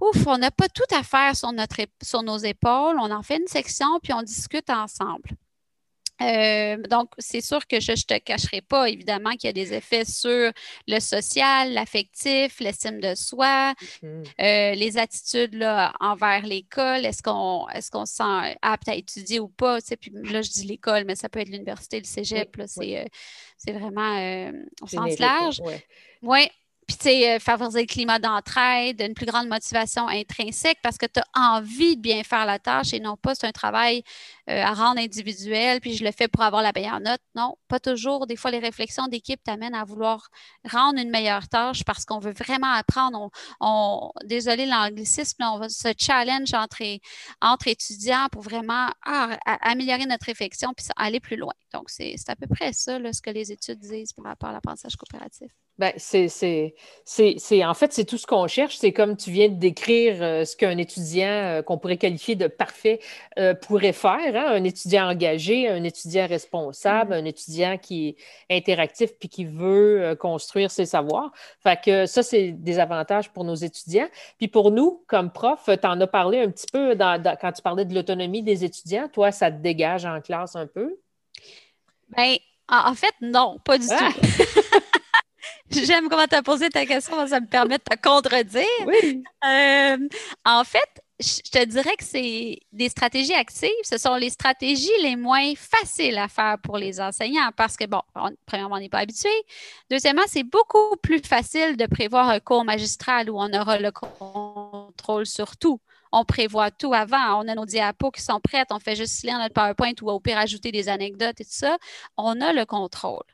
ouf, 0.00 0.26
on 0.26 0.38
n'a 0.38 0.50
pas 0.50 0.68
tout 0.68 0.82
à 0.94 1.02
faire 1.02 1.36
sur, 1.36 1.52
notre, 1.52 1.76
sur 2.02 2.22
nos 2.22 2.38
épaules. 2.38 2.96
On 3.00 3.10
en 3.10 3.22
fait 3.22 3.36
une 3.36 3.46
section 3.46 3.98
puis 4.02 4.12
on 4.12 4.22
discute 4.22 4.70
ensemble. 4.70 5.30
Euh, 6.22 6.76
donc, 6.88 7.10
c'est 7.18 7.40
sûr 7.40 7.66
que 7.66 7.80
je 7.80 7.92
ne 7.92 7.96
te 7.96 8.18
cacherai 8.18 8.60
pas, 8.60 8.88
évidemment, 8.88 9.30
qu'il 9.32 9.44
y 9.44 9.48
a 9.48 9.52
des 9.52 9.72
effets 9.72 10.04
sur 10.04 10.52
le 10.86 11.00
social, 11.00 11.72
l'affectif, 11.72 12.60
l'estime 12.60 13.00
de 13.00 13.14
soi, 13.14 13.74
mhm. 14.02 14.22
euh, 14.40 14.74
les 14.74 14.98
attitudes 14.98 15.54
là, 15.54 15.92
envers 16.00 16.44
l'école. 16.44 17.06
Est-ce 17.06 17.22
qu'on 17.22 17.68
est 17.68 17.90
qu'on 17.90 18.06
se 18.06 18.14
sent 18.14 18.56
apte 18.62 18.88
à 18.88 18.94
étudier 18.94 19.40
ou 19.40 19.48
pas? 19.48 19.78
puis 20.00 20.12
là, 20.30 20.42
je 20.42 20.50
dis 20.50 20.64
l'école, 20.64 21.04
mais 21.04 21.16
ça 21.16 21.28
peut 21.28 21.40
être 21.40 21.48
l'université, 21.48 21.98
le 21.98 22.04
cégep. 22.04 22.56
Euh, 22.58 23.04
c'est 23.56 23.72
vraiment 23.72 24.50
au 24.82 24.86
sens 24.86 25.18
large. 25.18 25.60
Oui. 25.64 25.74
Ouais. 26.22 26.50
Puis, 26.90 26.98
tu 26.98 27.04
sais, 27.04 27.36
euh, 27.36 27.38
favoriser 27.38 27.82
le 27.82 27.86
climat 27.86 28.18
d'entraide, 28.18 29.00
une 29.00 29.14
plus 29.14 29.24
grande 29.24 29.46
motivation 29.46 30.08
intrinsèque 30.08 30.78
parce 30.82 30.98
que 30.98 31.06
tu 31.06 31.20
as 31.20 31.24
envie 31.40 31.96
de 31.96 32.02
bien 32.02 32.24
faire 32.24 32.44
la 32.44 32.58
tâche 32.58 32.92
et 32.92 32.98
non 32.98 33.16
pas 33.16 33.36
c'est 33.36 33.46
un 33.46 33.52
travail 33.52 34.02
euh, 34.48 34.60
à 34.60 34.74
rendre 34.74 34.98
individuel, 34.98 35.80
puis 35.80 35.94
je 35.94 36.02
le 36.02 36.10
fais 36.10 36.26
pour 36.26 36.42
avoir 36.42 36.62
la 36.62 36.72
meilleure 36.74 36.98
note. 36.98 37.20
Non, 37.36 37.54
pas 37.68 37.78
toujours. 37.78 38.26
Des 38.26 38.34
fois, 38.34 38.50
les 38.50 38.58
réflexions 38.58 39.06
d'équipe 39.06 39.40
t'amènent 39.44 39.76
à 39.76 39.84
vouloir 39.84 40.30
rendre 40.68 40.98
une 40.98 41.10
meilleure 41.10 41.46
tâche 41.46 41.84
parce 41.84 42.04
qu'on 42.04 42.18
veut 42.18 42.32
vraiment 42.32 42.72
apprendre. 42.72 43.30
On, 43.60 44.10
désolé 44.24 44.66
l'anglicisme, 44.66 45.44
on 45.44 45.60
va 45.60 45.68
se 45.68 45.92
challenge 45.96 46.52
entre, 46.54 46.82
entre 47.40 47.68
étudiants 47.68 48.26
pour 48.32 48.42
vraiment 48.42 48.88
ah, 49.06 49.38
améliorer 49.44 50.06
notre 50.06 50.26
réflexion 50.26 50.72
puis 50.76 50.86
aller 50.96 51.20
plus 51.20 51.36
loin. 51.36 51.54
Donc, 51.72 51.88
c'est 51.88 52.16
à 52.26 52.34
peu 52.34 52.48
près 52.48 52.72
ça, 52.72 52.98
ce 53.12 53.22
que 53.22 53.30
les 53.30 53.52
études 53.52 53.78
disent 53.78 54.12
par 54.12 54.24
rapport 54.24 54.48
à 54.48 54.52
l'apprentissage 54.54 54.96
coopératif. 54.96 55.52
Ben, 55.80 55.94
c'est, 55.96 57.64
en 57.64 57.72
fait, 57.72 57.92
c'est 57.94 58.04
tout 58.04 58.18
ce 58.18 58.26
qu'on 58.26 58.46
cherche. 58.46 58.76
C'est 58.76 58.92
comme 58.92 59.16
tu 59.16 59.30
viens 59.30 59.48
de 59.48 59.54
décrire 59.54 60.16
euh, 60.20 60.44
ce 60.44 60.54
qu'un 60.54 60.76
étudiant 60.76 61.26
euh, 61.26 61.62
qu'on 61.62 61.78
pourrait 61.78 61.96
qualifier 61.96 62.34
de 62.34 62.48
parfait 62.48 63.00
euh, 63.38 63.54
pourrait 63.54 63.94
faire. 63.94 64.36
Hein. 64.36 64.44
Un 64.56 64.64
étudiant 64.64 65.08
engagé, 65.08 65.70
un 65.70 65.82
étudiant 65.82 66.26
responsable, 66.26 67.14
mm-hmm. 67.14 67.22
un 67.22 67.24
étudiant 67.24 67.78
qui 67.78 68.08
est 68.50 68.56
interactif 68.58 69.12
puis 69.18 69.30
qui 69.30 69.46
veut 69.46 70.14
construire 70.20 70.70
ses 70.70 70.84
savoirs. 70.84 71.32
Fait 71.62 71.80
que 71.82 72.04
ça, 72.04 72.22
c'est 72.22 72.52
des 72.52 72.78
avantages 72.78 73.30
pour 73.30 73.44
nos 73.44 73.54
étudiants. 73.54 74.08
Puis 74.36 74.48
pour 74.48 74.72
nous, 74.72 75.02
comme 75.06 75.32
prof, 75.32 75.64
tu 75.64 75.86
en 75.86 75.98
as 75.98 76.06
parlé 76.06 76.40
un 76.40 76.50
petit 76.50 76.66
peu 76.70 76.94
quand 76.94 77.52
tu 77.52 77.62
parlais 77.62 77.86
de 77.86 77.94
l'autonomie 77.94 78.42
des 78.42 78.66
étudiants. 78.66 79.08
Toi, 79.10 79.32
ça 79.32 79.50
te 79.50 79.56
dégage 79.62 80.04
en 80.04 80.20
classe 80.20 80.56
un 80.56 80.66
peu? 80.66 80.98
Bien, 82.14 82.36
en 82.68 82.92
fait, 82.94 83.14
non, 83.22 83.58
pas 83.64 83.78
du 83.78 83.86
ah! 83.90 84.10
tout. 84.12 84.60
J'aime 85.70 86.08
comment 86.08 86.26
tu 86.26 86.34
as 86.34 86.42
posé 86.42 86.68
ta 86.68 86.84
question, 86.86 87.26
ça 87.26 87.40
me 87.40 87.46
permet 87.46 87.78
de 87.78 87.82
te 87.82 87.96
contredire. 88.00 88.64
Oui. 88.86 89.22
Euh, 89.44 89.96
en 90.44 90.64
fait, 90.64 91.02
je 91.20 91.50
te 91.50 91.64
dirais 91.64 91.96
que 91.96 92.04
c'est 92.04 92.58
des 92.72 92.88
stratégies 92.88 93.34
actives. 93.34 93.70
Ce 93.84 93.98
sont 93.98 94.16
les 94.16 94.30
stratégies 94.30 94.90
les 95.02 95.16
moins 95.16 95.52
faciles 95.54 96.18
à 96.18 96.28
faire 96.28 96.56
pour 96.62 96.78
les 96.78 97.00
enseignants 97.00 97.50
parce 97.56 97.76
que, 97.76 97.84
bon, 97.84 98.00
premièrement, 98.46 98.76
on 98.76 98.80
n'est 98.80 98.88
pas 98.88 99.00
habitué. 99.00 99.30
Deuxièmement, 99.90 100.22
c'est 100.26 100.44
beaucoup 100.44 100.96
plus 101.02 101.20
facile 101.20 101.76
de 101.76 101.86
prévoir 101.86 102.28
un 102.30 102.40
cours 102.40 102.64
magistral 102.64 103.30
où 103.30 103.38
on 103.38 103.52
aura 103.52 103.78
le 103.78 103.92
contrôle 103.92 105.26
sur 105.26 105.56
tout 105.56 105.80
on 106.12 106.24
prévoit 106.24 106.70
tout 106.70 106.92
avant. 106.94 107.42
On 107.42 107.48
a 107.48 107.54
nos 107.54 107.66
diapos 107.66 108.10
qui 108.10 108.22
sont 108.22 108.40
prêtes, 108.40 108.68
on 108.70 108.80
fait 108.80 108.96
juste 108.96 109.22
lire 109.22 109.38
notre 109.38 109.54
PowerPoint 109.54 109.92
ou 110.02 110.10
au 110.10 110.20
pire 110.20 110.38
ajouter 110.38 110.72
des 110.72 110.88
anecdotes 110.88 111.40
et 111.40 111.44
tout 111.44 111.50
ça. 111.52 111.78
On 112.16 112.40
a 112.40 112.52
le 112.52 112.64
contrôle. 112.64 113.24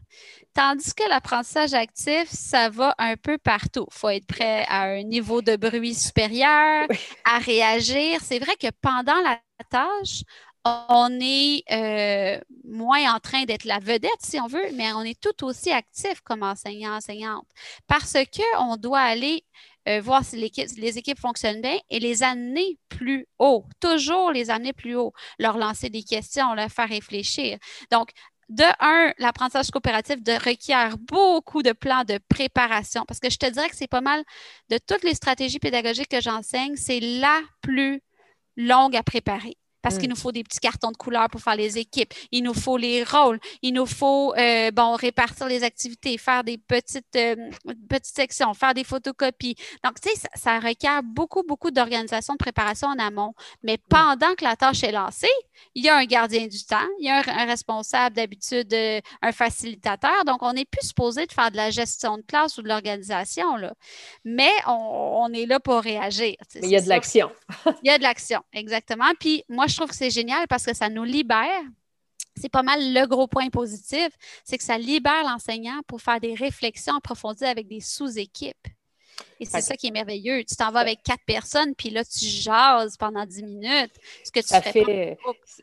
Tandis 0.54 0.94
que 0.94 1.08
l'apprentissage 1.08 1.74
actif, 1.74 2.28
ça 2.30 2.70
va 2.70 2.94
un 2.98 3.16
peu 3.16 3.38
partout. 3.38 3.86
Il 3.90 3.98
faut 3.98 4.08
être 4.08 4.26
prêt 4.26 4.64
à 4.68 4.84
un 4.84 5.02
niveau 5.02 5.42
de 5.42 5.56
bruit 5.56 5.94
supérieur, 5.94 6.86
à 7.24 7.38
réagir. 7.38 8.20
C'est 8.22 8.38
vrai 8.38 8.56
que 8.56 8.68
pendant 8.80 9.20
la 9.22 9.40
tâche, 9.70 10.22
on 10.88 11.18
est 11.20 11.62
euh, 11.70 12.40
moins 12.64 13.14
en 13.14 13.20
train 13.20 13.44
d'être 13.44 13.64
la 13.64 13.78
vedette, 13.78 14.10
si 14.20 14.40
on 14.40 14.46
veut, 14.46 14.72
mais 14.74 14.92
on 14.94 15.02
est 15.02 15.20
tout 15.20 15.44
aussi 15.44 15.70
actif 15.70 16.20
comme 16.22 16.42
enseignant, 16.42 16.96
enseignante, 16.96 17.46
parce 17.86 18.14
qu'on 18.14 18.76
doit 18.76 19.00
aller 19.00 19.44
euh, 19.88 20.00
voir 20.00 20.24
si 20.24 20.36
les 20.36 20.98
équipes 20.98 21.18
fonctionnent 21.18 21.60
bien 21.60 21.78
et 21.90 22.00
les 22.00 22.22
amener 22.22 22.78
plus 22.88 23.26
haut, 23.38 23.64
toujours 23.80 24.30
les 24.32 24.50
amener 24.50 24.72
plus 24.72 24.96
haut, 24.96 25.12
leur 25.38 25.58
lancer 25.58 25.90
des 25.90 26.02
questions, 26.02 26.54
leur 26.54 26.70
faire 26.70 26.88
réfléchir. 26.88 27.58
Donc, 27.90 28.10
de 28.48 28.64
un, 28.80 29.12
l'apprentissage 29.18 29.70
coopératif 29.70 30.22
de, 30.22 30.32
requiert 30.32 30.96
beaucoup 30.98 31.62
de 31.62 31.72
plans 31.72 32.04
de 32.04 32.18
préparation 32.28 33.04
parce 33.06 33.18
que 33.18 33.30
je 33.30 33.38
te 33.38 33.50
dirais 33.50 33.68
que 33.68 33.76
c'est 33.76 33.88
pas 33.88 34.00
mal 34.00 34.22
de 34.70 34.78
toutes 34.78 35.02
les 35.02 35.14
stratégies 35.14 35.58
pédagogiques 35.58 36.08
que 36.08 36.20
j'enseigne, 36.20 36.76
c'est 36.76 37.00
la 37.00 37.40
plus 37.60 38.02
longue 38.56 38.96
à 38.96 39.02
préparer 39.02 39.56
parce 39.86 39.98
qu'il 39.98 40.08
mm. 40.08 40.14
nous 40.14 40.16
faut 40.16 40.32
des 40.32 40.42
petits 40.42 40.58
cartons 40.58 40.90
de 40.90 40.96
couleur 40.96 41.28
pour 41.30 41.40
faire 41.40 41.54
les 41.54 41.78
équipes. 41.78 42.12
Il 42.32 42.42
nous 42.42 42.54
faut 42.54 42.76
les 42.76 43.04
rôles. 43.04 43.38
Il 43.62 43.72
nous 43.72 43.86
faut, 43.86 44.34
euh, 44.34 44.72
bon, 44.72 44.96
répartir 44.96 45.46
les 45.46 45.62
activités, 45.62 46.18
faire 46.18 46.42
des 46.42 46.58
petites, 46.58 47.14
euh, 47.14 47.36
petites 47.88 48.16
sections, 48.16 48.52
faire 48.52 48.74
des 48.74 48.82
photocopies. 48.82 49.54
Donc, 49.84 50.00
tu 50.00 50.10
sais, 50.10 50.28
ça, 50.34 50.58
requiert 50.58 51.04
beaucoup, 51.04 51.44
beaucoup 51.44 51.70
d'organisation, 51.70 52.34
de 52.34 52.38
préparation 52.38 52.88
en 52.88 52.98
amont. 52.98 53.32
Mais 53.62 53.74
mm. 53.76 53.88
pendant 53.88 54.34
que 54.34 54.42
la 54.42 54.56
tâche 54.56 54.82
est 54.82 54.90
lancée, 54.90 55.28
il 55.76 55.84
y 55.84 55.88
a 55.88 55.96
un 55.96 56.04
gardien 56.04 56.48
du 56.48 56.64
temps, 56.64 56.88
il 56.98 57.06
y 57.06 57.08
a 57.08 57.18
un, 57.24 57.46
responsable 57.46 58.16
d'habitude, 58.16 58.74
euh, 58.74 59.00
un 59.22 59.30
facilitateur. 59.30 60.24
Donc, 60.24 60.42
on 60.42 60.54
n'est 60.54 60.64
plus 60.64 60.88
supposé 60.88 61.26
de 61.26 61.32
faire 61.32 61.52
de 61.52 61.56
la 61.56 61.70
gestion 61.70 62.16
de 62.16 62.22
classe 62.22 62.58
ou 62.58 62.62
de 62.62 62.68
l'organisation, 62.68 63.54
là. 63.54 63.72
Mais 64.24 64.50
on, 64.66 65.30
est 65.32 65.46
là 65.46 65.60
pour 65.60 65.80
réagir. 65.80 66.34
il 66.56 66.70
y 66.70 66.76
a 66.76 66.80
de 66.80 66.88
l'action. 66.88 67.30
il 67.84 67.86
y 67.86 67.90
a 67.90 67.98
de 67.98 68.02
l'action, 68.02 68.42
exactement. 68.52 69.12
Puis, 69.20 69.44
moi, 69.48 69.68
je 69.68 69.75
je 69.76 69.80
trouve 69.82 69.90
que 69.90 69.96
c'est 69.96 70.10
génial 70.10 70.48
parce 70.48 70.64
que 70.64 70.74
ça 70.74 70.88
nous 70.88 71.04
libère. 71.04 71.62
C'est 72.34 72.48
pas 72.48 72.62
mal 72.62 72.80
le 72.80 73.06
gros 73.06 73.26
point 73.26 73.50
positif, 73.50 74.08
c'est 74.42 74.56
que 74.56 74.64
ça 74.64 74.78
libère 74.78 75.22
l'enseignant 75.22 75.80
pour 75.86 76.00
faire 76.00 76.18
des 76.18 76.34
réflexions 76.34 76.96
approfondies 76.96 77.44
avec 77.44 77.68
des 77.68 77.80
sous-équipes. 77.80 78.68
Et 79.38 79.44
c'est 79.44 79.60
ça 79.60 79.76
qui 79.76 79.88
est 79.88 79.90
merveilleux. 79.90 80.44
Tu 80.44 80.56
t'en 80.56 80.70
vas 80.70 80.80
avec 80.80 81.02
quatre 81.02 81.24
personnes, 81.26 81.74
puis 81.74 81.90
là, 81.90 82.04
tu 82.04 82.24
jases 82.24 82.96
pendant 82.96 83.24
dix 83.26 83.42
minutes. 83.42 83.92
Ce 84.24 84.30
que 84.30 84.40
tu 84.40 84.46
ça 84.46 84.62
fait. 84.62 85.18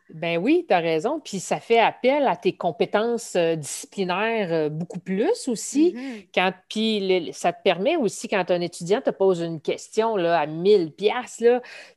Ben 0.10 0.38
oui, 0.38 0.66
tu 0.68 0.74
as 0.74 0.80
raison. 0.80 1.20
Puis 1.20 1.40
ça 1.40 1.60
fait 1.60 1.80
appel 1.80 2.28
à 2.28 2.36
tes 2.36 2.54
compétences 2.54 3.36
euh, 3.36 3.56
disciplinaires 3.56 4.52
euh, 4.52 4.70
beaucoup 4.70 5.00
plus 5.00 5.48
aussi. 5.48 5.94
Mm-hmm. 5.94 6.28
quand, 6.34 6.54
puis 6.70 7.32
ça 7.34 7.52
te 7.52 7.64
permet 7.64 7.96
aussi, 7.96 8.28
quand 8.28 8.52
un 8.52 8.62
étudiant 8.62 9.02
te 9.02 9.10
pose 9.10 9.42
une 9.42 9.60
question 9.60 10.16
là, 10.16 10.40
à 10.40 10.46
1000 10.46 10.92
pièces 10.92 11.44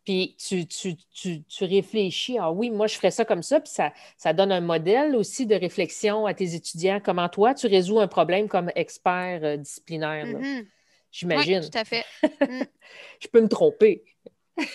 puis 0.04 0.36
tu, 0.38 0.66
tu, 0.66 1.64
réfléchis, 1.64 2.38
ah 2.38 2.50
oui, 2.52 2.70
moi, 2.70 2.86
je 2.86 2.94
ferais 2.94 3.10
ça 3.10 3.24
comme 3.24 3.42
ça, 3.42 3.60
puis 3.60 3.72
ça, 3.72 3.92
ça 4.16 4.32
donne 4.32 4.52
un 4.52 4.60
modèle 4.60 5.16
aussi 5.16 5.46
de 5.46 5.54
réflexion 5.54 6.26
à 6.26 6.34
tes 6.34 6.54
étudiants. 6.54 7.00
Comment 7.04 7.28
toi, 7.28 7.54
tu 7.54 7.66
résous 7.66 8.00
un 8.00 8.08
problème 8.08 8.48
comme 8.48 8.70
expert 8.74 9.40
euh, 9.42 9.56
disciplinaire 9.56 10.26
j'imagine. 11.16 11.60
Oui, 11.60 11.70
tout 11.70 11.78
à 11.78 11.84
fait. 11.84 12.04
Mm. 12.40 12.64
je 13.20 13.28
peux 13.28 13.40
me 13.40 13.48
tromper. 13.48 14.04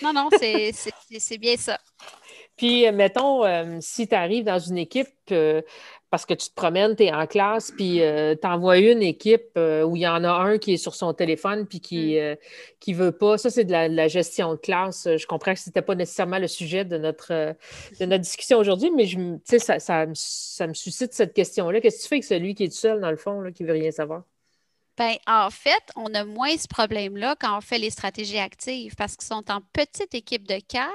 non, 0.02 0.12
non, 0.12 0.28
c'est 0.38 1.38
bien 1.38 1.56
ça. 1.56 1.78
Puis, 2.56 2.86
euh, 2.86 2.92
mettons, 2.92 3.44
euh, 3.44 3.78
si 3.80 4.06
tu 4.06 4.14
arrives 4.14 4.44
dans 4.44 4.58
une 4.58 4.78
équipe 4.78 5.08
euh, 5.30 5.62
parce 6.10 6.26
que 6.26 6.34
tu 6.34 6.50
te 6.50 6.54
promènes, 6.54 6.94
tu 6.94 7.04
es 7.04 7.12
en 7.12 7.26
classe, 7.26 7.70
puis 7.70 8.00
tu 8.00 8.46
envoies 8.46 8.78
une 8.78 9.02
équipe 9.02 9.56
où 9.56 9.96
il 9.96 10.02
y 10.02 10.06
en 10.06 10.24
a 10.24 10.30
un 10.30 10.58
qui 10.58 10.74
est 10.74 10.76
sur 10.76 10.94
son 10.94 11.14
téléphone 11.14 11.66
puis 11.66 11.80
qui 11.80 12.16
ne 12.16 12.34
mm. 12.86 12.92
veut 12.92 13.12
pas. 13.12 13.38
Ça, 13.38 13.48
c'est 13.48 13.64
de, 13.64 13.72
la, 13.72 14.08
gestion 14.08 14.52
de 14.52 14.58
classe. 14.58 15.08
Je 15.16 15.26
comprends 15.26 15.54
que 15.54 15.60
ce 15.60 15.70
n'était 15.70 15.80
pas 15.80 15.94
nécessairement 15.94 16.38
le 16.38 16.48
sujet 16.48 16.84
de 16.84 16.98
notre, 16.98 17.32
de 17.98 18.04
notre 18.04 18.22
discussion 18.22 18.58
aujourd'hui, 18.58 18.90
mais 18.90 19.06
je, 19.06 19.18
ça, 19.44 19.78
ça, 19.78 20.06
ça, 20.12 20.66
me 20.66 20.74
suscite 20.74 21.14
cette 21.14 21.32
question-là. 21.32 21.80
Qu'est-ce 21.80 21.96
que 21.96 22.02
tu 22.02 22.08
fais 22.08 22.16
avec 22.16 22.24
celui 22.24 22.54
qui 22.54 22.64
est 22.64 22.68
tout 22.68 22.76
seul, 22.76 23.00
dans 23.00 23.10
le 23.10 23.16
fond, 23.16 23.40
là, 23.40 23.50
qui 23.50 23.62
ne 23.62 23.68
veut 23.68 23.74
rien 23.74 23.90
savoir? 23.90 24.24
Ben, 24.98 25.16
en 25.26 25.50
fait, 25.50 25.82
on 25.96 26.12
a 26.14 26.24
moins 26.24 26.56
ce 26.56 26.68
problème-là 26.68 27.34
quand 27.40 27.56
on 27.56 27.60
fait 27.60 27.78
les 27.78 27.90
stratégies 27.90 28.38
actives 28.38 28.94
parce 28.96 29.16
qu'ils 29.16 29.26
sont 29.26 29.50
en 29.50 29.60
petite 29.72 30.14
équipe 30.14 30.46
de 30.46 30.58
quatre. 30.60 30.92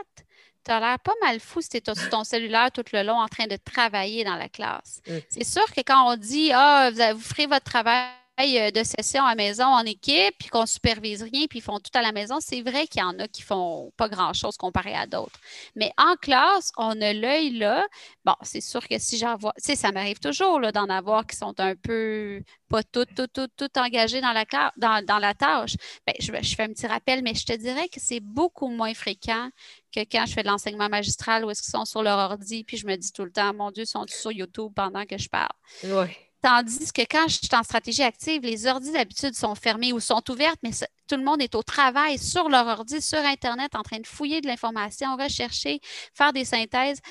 Tu 0.64 0.72
as 0.72 0.80
l'air 0.80 1.00
pas 1.00 1.14
mal 1.22 1.40
fou 1.40 1.62
si 1.62 1.70
tu 1.70 1.78
es 1.78 1.96
sur 1.96 2.10
ton 2.10 2.24
cellulaire 2.24 2.72
tout 2.72 2.84
le 2.94 3.02
long 3.04 3.16
en 3.16 3.28
train 3.28 3.48
de 3.48 3.56
travailler 3.56 4.24
dans 4.24 4.36
la 4.36 4.50
classe. 4.50 5.02
Mm. 5.08 5.18
C'est 5.30 5.44
sûr 5.46 5.66
que 5.74 5.82
quand 5.82 6.14
on 6.14 6.18
dit 6.18 6.52
Ah, 6.54 6.92
vous 7.14 7.22
ferez 7.22 7.48
votre 7.48 7.66
travail 7.66 8.08
de 8.38 8.84
session 8.84 9.26
à 9.26 9.34
maison 9.34 9.65
en 9.65 9.84
équipe, 9.84 10.36
puis 10.38 10.50
qu'on 10.50 10.67
supervise 10.67 11.23
rien, 11.23 11.47
puis 11.50 11.60
ils 11.60 11.62
font 11.62 11.80
tout 11.80 11.91
à 11.95 12.02
la 12.02 12.12
maison, 12.12 12.38
c'est 12.39 12.62
vrai 12.62 12.86
qu'il 12.88 13.02
y 13.02 13.04
en 13.04 13.17
a 13.19 13.28
qui 13.28 13.41
font 13.41 13.91
pas 13.97 14.10
grand-chose 14.10 14.58
comparé 14.58 14.93
à 14.93 15.08
d'autres. 15.08 15.39
Mais 15.76 15.91
en 15.97 16.15
classe, 16.15 16.71
on 16.78 17.02
a 17.02 17.13
l'œil 17.13 17.58
là. 17.58 17.86
Bon, 18.26 18.36
c'est 18.43 18.62
sûr 18.62 18.88
que 18.88 19.00
si 19.00 19.17
j'en 19.17 19.38
vois, 19.38 19.54
tu 19.58 19.63
sais, 19.65 19.76
ça 19.76 19.91
m'arrive 19.91 20.19
toujours 20.19 20.60
d'en 20.71 20.88
avoir 20.89 21.26
qui 21.26 21.36
sont 21.36 21.60
un 21.60 21.76
peu 21.76 22.41
pas 22.69 22.84
tout, 22.84 23.06
tout, 23.06 23.28
tout, 23.28 23.47
tout 23.47 23.80
engagés 23.80 24.21
dans 24.21 24.34
la, 24.34 24.45
dans, 24.78 25.04
dans 25.04 25.19
la 25.19 25.34
tâche. 25.34 25.76
Bien, 26.06 26.15
je, 26.19 26.32
je, 26.47 26.56
fais 26.56 26.63
un 26.63 26.73
petit 26.73 26.88
rappel, 26.88 27.23
mais 27.23 27.34
je 27.34 27.45
te 27.45 27.54
dirais 27.54 27.88
que 27.88 28.00
c'est 28.00 28.19
beaucoup 28.19 28.67
moins 28.67 28.93
fréquent 28.93 29.50
que 29.91 30.02
quand 30.02 30.26
je 30.28 30.34
fais 30.34 30.43
de 30.43 30.47
l'enseignement 30.47 30.89
magistral 30.89 31.45
où 31.45 31.50
est-ce 31.50 31.63
qu'ils 31.63 31.71
sont 31.71 31.86
sur 31.86 32.04
leur 32.04 32.19
ordi, 32.19 32.63
puis 32.63 32.78
je 32.78 32.86
me 32.86 32.95
dis 32.97 33.12
tout 33.12 33.23
le 33.23 33.32
temps, 33.32 33.54
mon 33.54 33.71
Dieu, 33.71 33.86
sont 33.86 34.06
ils 34.06 34.13
sur 34.13 34.32
YouTube 34.32 34.73
pendant 34.76 35.06
que 35.06 35.17
je 35.17 35.30
parle? 35.30 35.50
Oui. 35.84 36.27
Tandis 36.48 36.94
que 36.94 37.02
quand 37.02 37.28
je 37.28 37.40
suis 37.44 37.50
en 37.52 37.62
stratégie 37.62 38.04
active, 38.04 38.42
les 38.42 38.68
ordi 38.68 38.94
d'habitude 38.94 39.34
sont 39.34 39.54
fermés 39.54 39.92
ou 39.92 40.00
sont 40.00 40.24
ouvertes, 40.30 40.60
mais 40.64 40.70
tout 41.06 41.18
le 41.18 41.24
monde 41.26 41.42
est 41.42 41.56
au 41.56 41.62
travail 41.62 42.18
sur 42.18 42.48
leur 42.48 42.66
ordi, 42.68 43.02
sur 43.02 43.18
Internet, 43.18 43.76
en 43.76 43.82
train 43.82 44.00
de 44.00 44.08
fouiller 44.08 44.40
de 44.40 44.48
l'information, 44.48 45.18
rechercher, 45.18 45.82
faire 46.14 46.32
des 46.32 46.46
synthèses. 46.46 47.02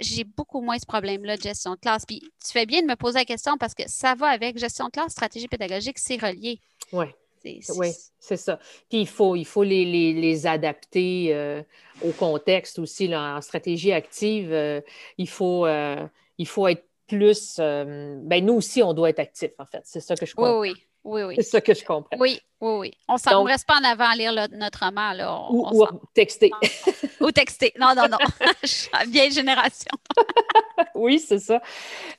J'ai 0.00 0.24
beaucoup 0.24 0.62
moins 0.62 0.78
ce 0.78 0.86
problème-là 0.86 1.36
de 1.36 1.42
gestion 1.42 1.72
de 1.72 1.80
classe. 1.80 2.06
Puis 2.06 2.20
tu 2.42 2.50
fais 2.50 2.64
bien 2.64 2.80
de 2.80 2.86
me 2.86 2.96
poser 2.96 3.18
la 3.18 3.24
question 3.26 3.58
parce 3.58 3.74
que 3.74 3.82
ça 3.88 4.14
va 4.14 4.28
avec 4.28 4.56
gestion 4.56 4.86
de 4.86 4.90
classe, 4.92 5.12
stratégie 5.12 5.48
pédagogique, 5.48 5.98
c'est 5.98 6.16
relié. 6.16 6.58
Oui. 6.92 7.08
Oui, 7.44 7.90
c'est 8.20 8.36
ça. 8.36 8.58
Puis 8.88 9.00
il 9.00 9.08
faut, 9.08 9.36
il 9.36 9.44
faut 9.44 9.64
les, 9.64 10.46
adapter 10.46 11.34
euh, 11.34 11.60
au 12.02 12.12
contexte 12.12 12.78
aussi. 12.78 13.08
Là, 13.08 13.36
en 13.36 13.40
stratégie 13.42 13.92
active, 13.92 14.52
euh, 14.52 14.80
il, 15.18 15.28
faut, 15.28 15.66
euh, 15.66 16.06
il 16.38 16.46
faut 16.46 16.68
être 16.68 16.84
plus. 17.12 17.56
Euh, 17.58 18.18
ben, 18.22 18.44
nous 18.44 18.54
aussi, 18.54 18.82
on 18.82 18.94
doit 18.94 19.10
être 19.10 19.18
actifs, 19.18 19.52
en 19.58 19.66
fait. 19.66 19.82
C'est 19.84 20.00
ça 20.00 20.16
que 20.16 20.24
je 20.24 20.34
comprends. 20.34 20.60
Oui, 20.60 20.74
oui. 21.04 21.22
oui, 21.22 21.34
C'est 21.36 21.42
ça 21.42 21.60
que 21.60 21.74
je 21.74 21.84
comprends. 21.84 22.16
Oui, 22.18 22.40
oui, 22.60 22.72
oui. 22.78 22.92
On 23.08 23.14
ne 23.14 23.48
reste 23.48 23.66
pas 23.66 23.78
en 23.78 23.84
avant 23.84 24.10
à 24.10 24.16
lire 24.16 24.32
notre 24.52 24.84
roman. 24.84 25.12
Là. 25.12 25.46
ou, 25.50 25.86
texter. 26.14 26.50
ou 27.20 27.30
texter. 27.30 27.72
Non, 27.78 27.94
non, 27.94 28.06
non. 28.08 28.18
vieille 29.08 29.32
génération. 29.32 29.90
oui, 30.94 31.18
c'est 31.18 31.40
ça. 31.40 31.60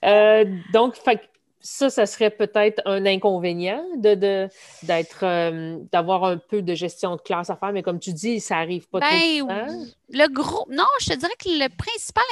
Euh, 0.06 0.45
donc, 0.71 0.95
fait, 0.95 1.21
ça, 1.65 1.89
ça 1.89 2.06
serait 2.06 2.30
peut-être 2.30 2.82
un 2.86 3.06
inconvénient 3.06 3.82
de, 3.95 4.49
d'être, 4.84 5.23
euh, 5.23 5.80
d'avoir 5.93 6.26
un 6.26 6.38
peu 6.38 6.62
de 6.62 6.76
gestion 6.76 7.15
de 7.15 7.21
classe 7.21 7.49
à 7.49 7.56
faire, 7.56 7.71
mais 7.71 7.82
comme 7.82 8.02
tu 8.02 8.12
dis, 8.12 8.41
ça 8.41 8.56
n'arrive 8.56 8.88
pas 8.89 8.99
tout 8.99 9.08
le 9.10 9.47
ben, 9.47 9.67
temps. 9.67 9.86
Le 10.10 10.28
gros, 10.28 10.67
non, 10.69 10.86
je 10.99 11.13
te 11.13 11.17
dirais 11.17 11.32
que 11.39 11.47
le 11.47 11.69
principal 11.69 12.23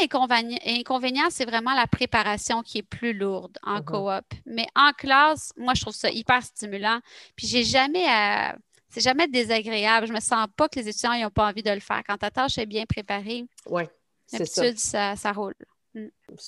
inconvénient, 0.68 1.28
c'est 1.30 1.46
vraiment 1.46 1.74
la 1.74 1.88
préparation 1.88 2.62
qui 2.62 2.80
est 2.80 2.84
plus 2.84 3.14
lourde 3.14 3.58
en 3.64 3.80
uh-huh. 3.80 4.20
coop. 4.20 4.40
Mais 4.46 4.68
en 4.76 4.92
classe, 4.92 5.54
moi, 5.56 5.74
je 5.76 5.82
trouve 5.82 5.96
ça 5.96 6.10
hyper 6.10 6.44
stimulant. 6.44 7.00
Puis 7.38 7.48
j'ai 7.48 7.64
jamais 7.64 8.06
à. 8.08 8.58
C'est 8.90 9.02
jamais 9.02 9.30
désagréable. 9.30 10.08
Je 10.08 10.12
me 10.12 10.20
sens 10.20 10.48
pas 10.58 10.68
que 10.68 10.78
les 10.78 10.90
étudiants 10.90 11.18
n'ont 11.18 11.30
pas 11.30 11.48
envie 11.48 11.64
de 11.64 11.72
le 11.72 11.80
faire. 11.80 12.02
Quand 12.06 12.18
ta 12.18 12.30
tâche 12.30 12.58
est 12.58 12.66
bien 12.66 12.84
préparée, 12.86 13.46
ouais, 13.68 13.90
d'habitude, 14.34 14.78
ça. 14.78 15.16
ça 15.16 15.32
roule. 15.32 15.56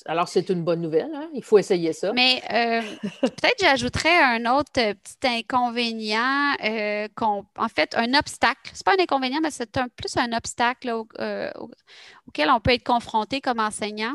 Alors, 0.05 0.27
c'est 0.27 0.49
une 0.49 0.63
bonne 0.63 0.81
nouvelle. 0.81 1.13
Hein? 1.13 1.29
Il 1.33 1.43
faut 1.43 1.57
essayer 1.57 1.93
ça. 1.93 2.13
Mais 2.13 2.41
euh, 2.51 2.81
peut-être 3.21 3.59
j'ajouterais 3.59 4.17
un 4.17 4.45
autre 4.57 4.71
euh, 4.77 4.93
petit 4.93 5.27
inconvénient, 5.27 6.55
euh, 6.63 7.07
en 7.19 7.69
fait, 7.73 7.95
un 7.95 8.13
obstacle. 8.13 8.71
Ce 8.73 8.79
n'est 8.79 8.83
pas 8.85 8.93
un 8.93 9.03
inconvénient, 9.03 9.39
mais 9.41 9.51
c'est 9.51 9.77
un, 9.77 9.87
plus 9.89 10.15
un 10.17 10.31
obstacle 10.33 10.91
auquel 10.91 12.49
on 12.49 12.59
peut 12.59 12.71
être 12.71 12.83
confronté 12.83 13.41
comme 13.41 13.59
enseignant. 13.59 14.13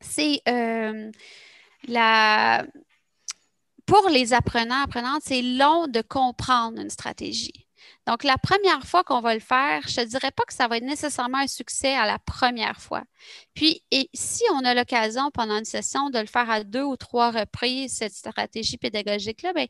C'est 0.00 0.42
la. 1.88 2.64
Pour 3.86 4.08
les 4.08 4.32
apprenants, 4.32 4.82
apprenantes, 4.84 5.22
c'est 5.24 5.42
long 5.42 5.88
de 5.88 6.00
comprendre 6.00 6.80
une 6.80 6.90
stratégie. 6.90 7.66
Donc, 8.06 8.24
la 8.24 8.38
première 8.38 8.84
fois 8.86 9.04
qu'on 9.04 9.20
va 9.20 9.34
le 9.34 9.40
faire, 9.40 9.82
je 9.88 10.00
ne 10.00 10.06
dirais 10.06 10.30
pas 10.30 10.42
que 10.44 10.54
ça 10.54 10.68
va 10.68 10.78
être 10.78 10.84
nécessairement 10.84 11.38
un 11.38 11.46
succès 11.46 11.94
à 11.94 12.06
la 12.06 12.18
première 12.18 12.80
fois. 12.80 13.02
Puis, 13.54 13.84
et 13.90 14.08
si 14.14 14.42
on 14.54 14.64
a 14.64 14.74
l'occasion 14.74 15.30
pendant 15.32 15.58
une 15.58 15.64
session 15.64 16.10
de 16.10 16.18
le 16.18 16.26
faire 16.26 16.50
à 16.50 16.64
deux 16.64 16.82
ou 16.82 16.96
trois 16.96 17.30
reprises, 17.30 17.94
cette 17.94 18.14
stratégie 18.14 18.78
pédagogique-là, 18.78 19.52
bien, 19.52 19.66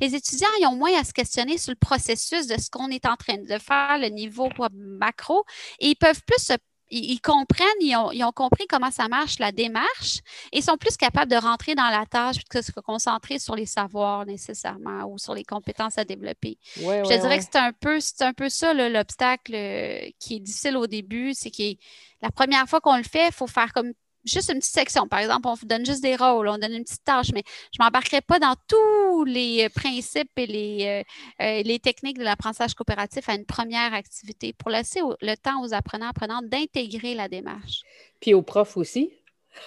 les 0.00 0.14
étudiants 0.14 0.48
ils 0.60 0.66
ont 0.66 0.76
moins 0.76 0.94
à 0.98 1.04
se 1.04 1.12
questionner 1.12 1.58
sur 1.58 1.72
le 1.72 1.76
processus 1.76 2.46
de 2.46 2.60
ce 2.60 2.70
qu'on 2.70 2.88
est 2.88 3.06
en 3.06 3.16
train 3.16 3.36
de 3.36 3.58
faire, 3.58 3.98
le 3.98 4.08
niveau 4.08 4.48
macro, 4.72 5.44
et 5.80 5.88
ils 5.88 5.96
peuvent 5.96 6.22
plus 6.26 6.42
se 6.42 6.54
ils, 6.90 7.20
comprennent, 7.20 7.66
ils 7.80 8.24
ont, 8.24 8.32
compris 8.32 8.66
comment 8.66 8.90
ça 8.90 9.08
marche, 9.08 9.38
la 9.38 9.52
démarche, 9.52 10.20
et 10.52 10.62
sont 10.62 10.76
plus 10.76 10.96
capables 10.96 11.30
de 11.30 11.36
rentrer 11.36 11.74
dans 11.74 11.88
la 11.88 12.06
tâche 12.06 12.36
que 12.48 12.58
de 12.58 12.62
se 12.62 12.72
concentrer 12.72 13.38
sur 13.38 13.54
les 13.56 13.66
savoirs 13.66 14.26
nécessairement 14.26 15.04
ou 15.04 15.18
sur 15.18 15.34
les 15.34 15.44
compétences 15.44 15.98
à 15.98 16.04
développer. 16.04 16.58
je 16.76 17.20
dirais 17.20 17.38
que 17.38 17.44
c'est 17.44 17.58
un 17.58 17.72
peu, 17.72 18.00
c'est 18.00 18.22
un 18.22 18.32
peu 18.32 18.48
ça 18.48 18.72
l'obstacle 18.74 19.54
euh, 19.54 20.00
qui 20.18 20.36
est 20.36 20.40
difficile 20.40 20.76
au 20.76 20.86
début, 20.86 21.32
c'est 21.34 21.50
que 21.50 21.74
la 22.22 22.30
première 22.30 22.66
fois 22.68 22.80
qu'on 22.80 22.96
le 22.96 23.02
fait, 23.02 23.26
il 23.26 23.32
faut 23.32 23.46
faire 23.46 23.72
comme 23.72 23.92
juste 24.28 24.50
une 24.50 24.58
petite 24.58 24.72
section. 24.72 25.08
Par 25.08 25.20
exemple, 25.20 25.48
on 25.48 25.54
vous 25.54 25.66
donne 25.66 25.84
juste 25.84 26.02
des 26.02 26.16
rôles, 26.16 26.48
on 26.48 26.58
donne 26.58 26.72
une 26.72 26.84
petite 26.84 27.04
tâche, 27.04 27.28
mais 27.32 27.42
je 27.72 27.80
ne 27.80 27.84
m'embarquerai 27.84 28.20
pas 28.20 28.38
dans 28.38 28.54
tous 28.68 29.24
les 29.24 29.64
euh, 29.64 29.68
principes 29.68 30.30
et 30.36 30.46
les, 30.46 31.04
euh, 31.40 31.44
euh, 31.44 31.62
les 31.62 31.78
techniques 31.78 32.18
de 32.18 32.24
l'apprentissage 32.24 32.74
coopératif 32.74 33.28
à 33.28 33.34
une 33.34 33.46
première 33.46 33.94
activité 33.94 34.52
pour 34.52 34.70
laisser 34.70 35.00
le 35.20 35.34
temps 35.36 35.62
aux 35.62 35.74
apprenants 35.74 36.08
apprenantes 36.08 36.48
d'intégrer 36.48 37.14
la 37.14 37.28
démarche. 37.28 37.82
Puis 38.20 38.34
aux 38.34 38.42
profs 38.42 38.76
aussi? 38.76 39.12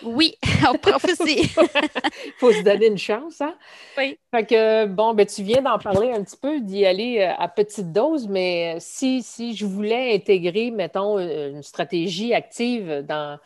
Oui, 0.03 0.35
aux 0.71 0.77
profs 0.77 1.03
aussi. 1.03 1.39
Il 1.41 1.47
faut 2.37 2.53
se 2.53 2.63
donner 2.63 2.87
une 2.87 2.97
chance, 2.97 3.41
hein? 3.41 3.55
Oui. 3.97 4.17
Fait 4.31 4.45
que, 4.45 4.85
bon, 4.85 5.13
ben, 5.13 5.25
tu 5.25 5.43
viens 5.43 5.61
d'en 5.61 5.77
parler 5.79 6.11
un 6.11 6.23
petit 6.23 6.37
peu, 6.37 6.61
d'y 6.61 6.85
aller 6.85 7.21
à 7.21 7.47
petite 7.49 7.91
dose, 7.91 8.27
mais 8.27 8.77
si, 8.79 9.21
si 9.21 9.55
je 9.55 9.65
voulais 9.65 10.15
intégrer, 10.15 10.71
mettons, 10.71 11.19
une 11.19 11.63
stratégie 11.63 12.33
active 12.33 13.03
dans, 13.07 13.37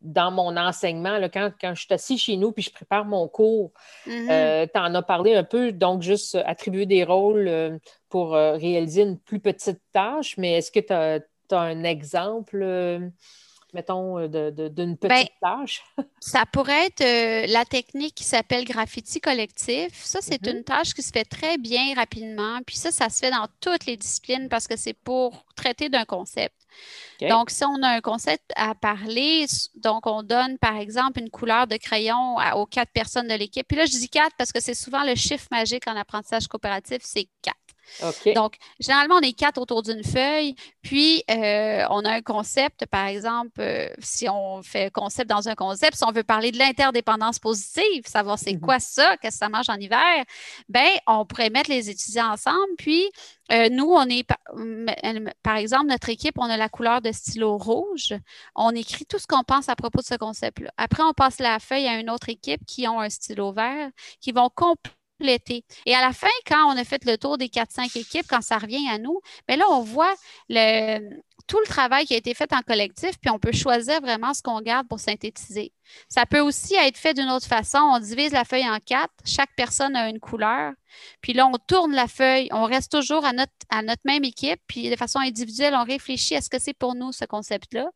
dans 0.00 0.30
mon 0.30 0.56
enseignement, 0.56 1.18
là, 1.18 1.28
quand, 1.28 1.52
quand 1.60 1.74
je 1.74 1.84
suis 1.84 1.94
assis 1.94 2.18
chez 2.18 2.36
nous 2.36 2.52
puis 2.52 2.62
je 2.62 2.72
prépare 2.72 3.04
mon 3.04 3.28
cours, 3.28 3.72
mm-hmm. 4.06 4.30
euh, 4.30 4.66
tu 4.72 4.80
en 4.80 4.94
as 4.94 5.02
parlé 5.02 5.34
un 5.34 5.44
peu, 5.44 5.72
donc 5.72 6.02
juste 6.02 6.34
attribuer 6.34 6.86
des 6.86 7.04
rôles 7.04 7.48
euh, 7.48 7.78
pour 8.08 8.34
euh, 8.34 8.52
réaliser 8.52 9.02
une 9.02 9.18
plus 9.18 9.40
petite 9.40 9.80
tâche, 9.92 10.36
mais 10.36 10.54
est-ce 10.54 10.72
que 10.72 10.80
tu 10.80 10.92
as, 10.92 11.20
un 11.50 11.82
exemple? 11.84 13.10
Mettons, 13.74 14.26
d'une 14.26 14.96
petite 14.96 15.08
ben, 15.08 15.26
tâche? 15.40 15.84
ça 16.20 16.44
pourrait 16.46 16.86
être 16.86 17.50
la 17.50 17.64
technique 17.64 18.14
qui 18.14 18.24
s'appelle 18.24 18.64
graffiti 18.64 19.20
collectif. 19.20 20.04
Ça, 20.04 20.20
c'est 20.22 20.42
mm-hmm. 20.42 20.56
une 20.56 20.64
tâche 20.64 20.94
qui 20.94 21.02
se 21.02 21.12
fait 21.12 21.24
très 21.24 21.58
bien 21.58 21.94
rapidement. 21.94 22.60
Puis 22.66 22.76
ça, 22.76 22.90
ça 22.90 23.08
se 23.08 23.18
fait 23.20 23.30
dans 23.30 23.46
toutes 23.60 23.86
les 23.86 23.96
disciplines 23.96 24.48
parce 24.48 24.66
que 24.66 24.76
c'est 24.76 24.94
pour 24.94 25.44
traiter 25.56 25.88
d'un 25.88 26.04
concept. 26.04 26.54
Donc, 27.20 27.50
si 27.50 27.64
on 27.64 27.82
a 27.82 27.88
un 27.88 28.00
concept 28.00 28.52
à 28.54 28.74
parler, 28.74 29.46
donc 29.76 30.06
on 30.06 30.22
donne 30.22 30.58
par 30.58 30.76
exemple 30.76 31.20
une 31.20 31.30
couleur 31.30 31.66
de 31.66 31.76
crayon 31.76 32.36
aux 32.54 32.66
quatre 32.66 32.92
personnes 32.92 33.28
de 33.28 33.34
l'équipe. 33.34 33.66
Puis 33.66 33.76
là, 33.76 33.86
je 33.86 33.92
dis 33.92 34.08
quatre 34.08 34.36
parce 34.36 34.52
que 34.52 34.60
c'est 34.60 34.74
souvent 34.74 35.02
le 35.04 35.14
chiffre 35.14 35.46
magique 35.50 35.88
en 35.88 35.96
apprentissage 35.96 36.46
coopératif, 36.46 36.98
c'est 37.02 37.28
quatre. 37.42 37.56
Donc, 38.34 38.56
généralement, 38.80 39.16
on 39.16 39.20
est 39.20 39.32
quatre 39.32 39.58
autour 39.60 39.82
d'une 39.82 40.04
feuille, 40.04 40.54
puis 40.82 41.22
euh, 41.30 41.84
on 41.90 42.04
a 42.04 42.10
un 42.10 42.22
concept, 42.22 42.86
par 42.86 43.06
exemple, 43.06 43.60
euh, 43.60 43.88
si 43.98 44.28
on 44.28 44.62
fait 44.62 44.92
concept 44.92 45.28
dans 45.28 45.48
un 45.48 45.54
concept, 45.54 45.96
si 45.96 46.04
on 46.04 46.12
veut 46.12 46.24
parler 46.24 46.52
de 46.52 46.58
l'interdépendance 46.58 47.38
positive, 47.38 48.06
savoir 48.06 48.38
c'est 48.38 48.54
mhm. 48.54 48.60
quoi 48.60 48.78
ça, 48.78 49.16
qu'est-ce 49.18 49.36
que 49.36 49.38
ça 49.38 49.48
marche 49.48 49.68
en 49.68 49.76
hiver, 49.76 50.24
ben 50.68 50.88
on 51.06 51.24
pourrait 51.24 51.50
mettre 51.50 51.70
les 51.70 51.90
étudiants 51.90 52.32
ensemble, 52.32 52.74
puis 52.76 53.10
euh, 53.50 53.68
nous, 53.70 53.86
on 53.86 54.06
est, 54.08 54.26
par 55.42 55.56
exemple, 55.56 55.86
notre 55.86 56.08
équipe, 56.10 56.34
on 56.38 56.50
a 56.50 56.56
la 56.56 56.68
couleur 56.68 57.00
de 57.00 57.12
stylo 57.12 57.56
rouge. 57.56 58.14
On 58.54 58.70
écrit 58.70 59.06
tout 59.06 59.18
ce 59.18 59.26
qu'on 59.26 59.42
pense 59.42 59.68
à 59.68 59.76
propos 59.76 60.00
de 60.00 60.06
ce 60.06 60.16
concept-là. 60.16 60.70
Après, 60.76 61.02
on 61.02 61.12
passe 61.14 61.38
la 61.38 61.58
feuille 61.58 61.86
à 61.86 61.98
une 61.98 62.10
autre 62.10 62.28
équipe 62.28 62.64
qui 62.66 62.86
ont 62.86 63.00
un 63.00 63.08
stylo 63.08 63.52
vert, 63.52 63.90
qui 64.20 64.32
vont 64.32 64.50
et 65.20 65.94
à 65.94 66.00
la 66.00 66.12
fin, 66.12 66.28
quand 66.46 66.72
on 66.72 66.76
a 66.76 66.84
fait 66.84 67.04
le 67.04 67.18
tour 67.18 67.38
des 67.38 67.48
4-5 67.48 67.96
équipes, 67.98 68.26
quand 68.28 68.42
ça 68.42 68.58
revient 68.58 68.88
à 68.88 68.98
nous, 68.98 69.20
bien 69.46 69.56
là, 69.56 69.64
on 69.70 69.82
voit 69.82 70.14
le, 70.48 71.20
tout 71.46 71.58
le 71.58 71.66
travail 71.66 72.04
qui 72.04 72.14
a 72.14 72.16
été 72.16 72.34
fait 72.34 72.52
en 72.52 72.60
collectif, 72.62 73.18
puis 73.20 73.30
on 73.30 73.38
peut 73.38 73.52
choisir 73.52 74.00
vraiment 74.00 74.34
ce 74.34 74.42
qu'on 74.42 74.60
garde 74.60 74.88
pour 74.88 75.00
synthétiser. 75.00 75.72
Ça 76.08 76.26
peut 76.26 76.40
aussi 76.40 76.74
être 76.74 76.96
fait 76.96 77.14
d'une 77.14 77.30
autre 77.30 77.46
façon. 77.46 77.78
On 77.78 77.98
divise 77.98 78.32
la 78.32 78.44
feuille 78.44 78.68
en 78.68 78.78
quatre. 78.78 79.12
Chaque 79.24 79.50
personne 79.56 79.96
a 79.96 80.08
une 80.08 80.20
couleur. 80.20 80.72
Puis 81.20 81.32
là, 81.32 81.46
on 81.46 81.56
tourne 81.66 81.94
la 81.94 82.08
feuille. 82.08 82.48
On 82.52 82.64
reste 82.64 82.92
toujours 82.92 83.24
à 83.24 83.32
notre, 83.32 83.52
à 83.70 83.82
notre 83.82 84.02
même 84.04 84.24
équipe. 84.24 84.60
Puis 84.66 84.90
de 84.90 84.96
façon 84.96 85.18
individuelle, 85.18 85.74
on 85.74 85.84
réfléchit 85.84 86.36
à 86.36 86.40
ce 86.40 86.50
que 86.50 86.58
c'est 86.58 86.74
pour 86.74 86.94
nous, 86.94 87.12
ce 87.12 87.24
concept-là. 87.24 87.88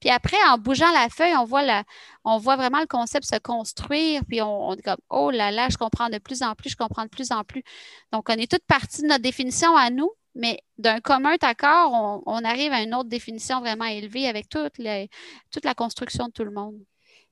Puis 0.00 0.10
après, 0.10 0.36
en 0.48 0.58
bougeant 0.58 0.90
la 0.92 1.08
feuille, 1.08 1.34
on 1.36 1.44
voit, 1.44 1.62
la, 1.62 1.84
on 2.24 2.38
voit 2.38 2.56
vraiment 2.56 2.80
le 2.80 2.86
concept 2.86 3.26
se 3.26 3.38
construire. 3.38 4.22
Puis 4.28 4.42
on, 4.42 4.68
on 4.68 4.74
est 4.74 4.82
comme, 4.82 5.00
oh 5.08 5.30
là 5.30 5.50
là, 5.50 5.68
je 5.70 5.76
comprends 5.76 6.08
de 6.08 6.18
plus 6.18 6.42
en 6.42 6.54
plus, 6.54 6.70
je 6.70 6.76
comprends 6.76 7.04
de 7.04 7.10
plus 7.10 7.32
en 7.32 7.44
plus. 7.44 7.64
Donc, 8.12 8.28
on 8.28 8.34
est 8.34 8.50
toute 8.50 8.64
partie 8.66 9.02
de 9.02 9.08
notre 9.08 9.22
définition 9.22 9.76
à 9.76 9.90
nous. 9.90 10.10
Mais 10.40 10.58
d'un 10.78 11.00
commun 11.00 11.36
accord, 11.42 12.22
on, 12.24 12.44
arrive 12.44 12.72
à 12.72 12.80
une 12.80 12.94
autre 12.94 13.10
définition 13.10 13.60
vraiment 13.60 13.84
élevée 13.84 14.26
avec 14.26 14.48
toute, 14.48 14.78
la 14.78 15.74
construction 15.74 16.28
de 16.28 16.32
tout 16.32 16.44
le 16.44 16.50
monde. 16.50 16.76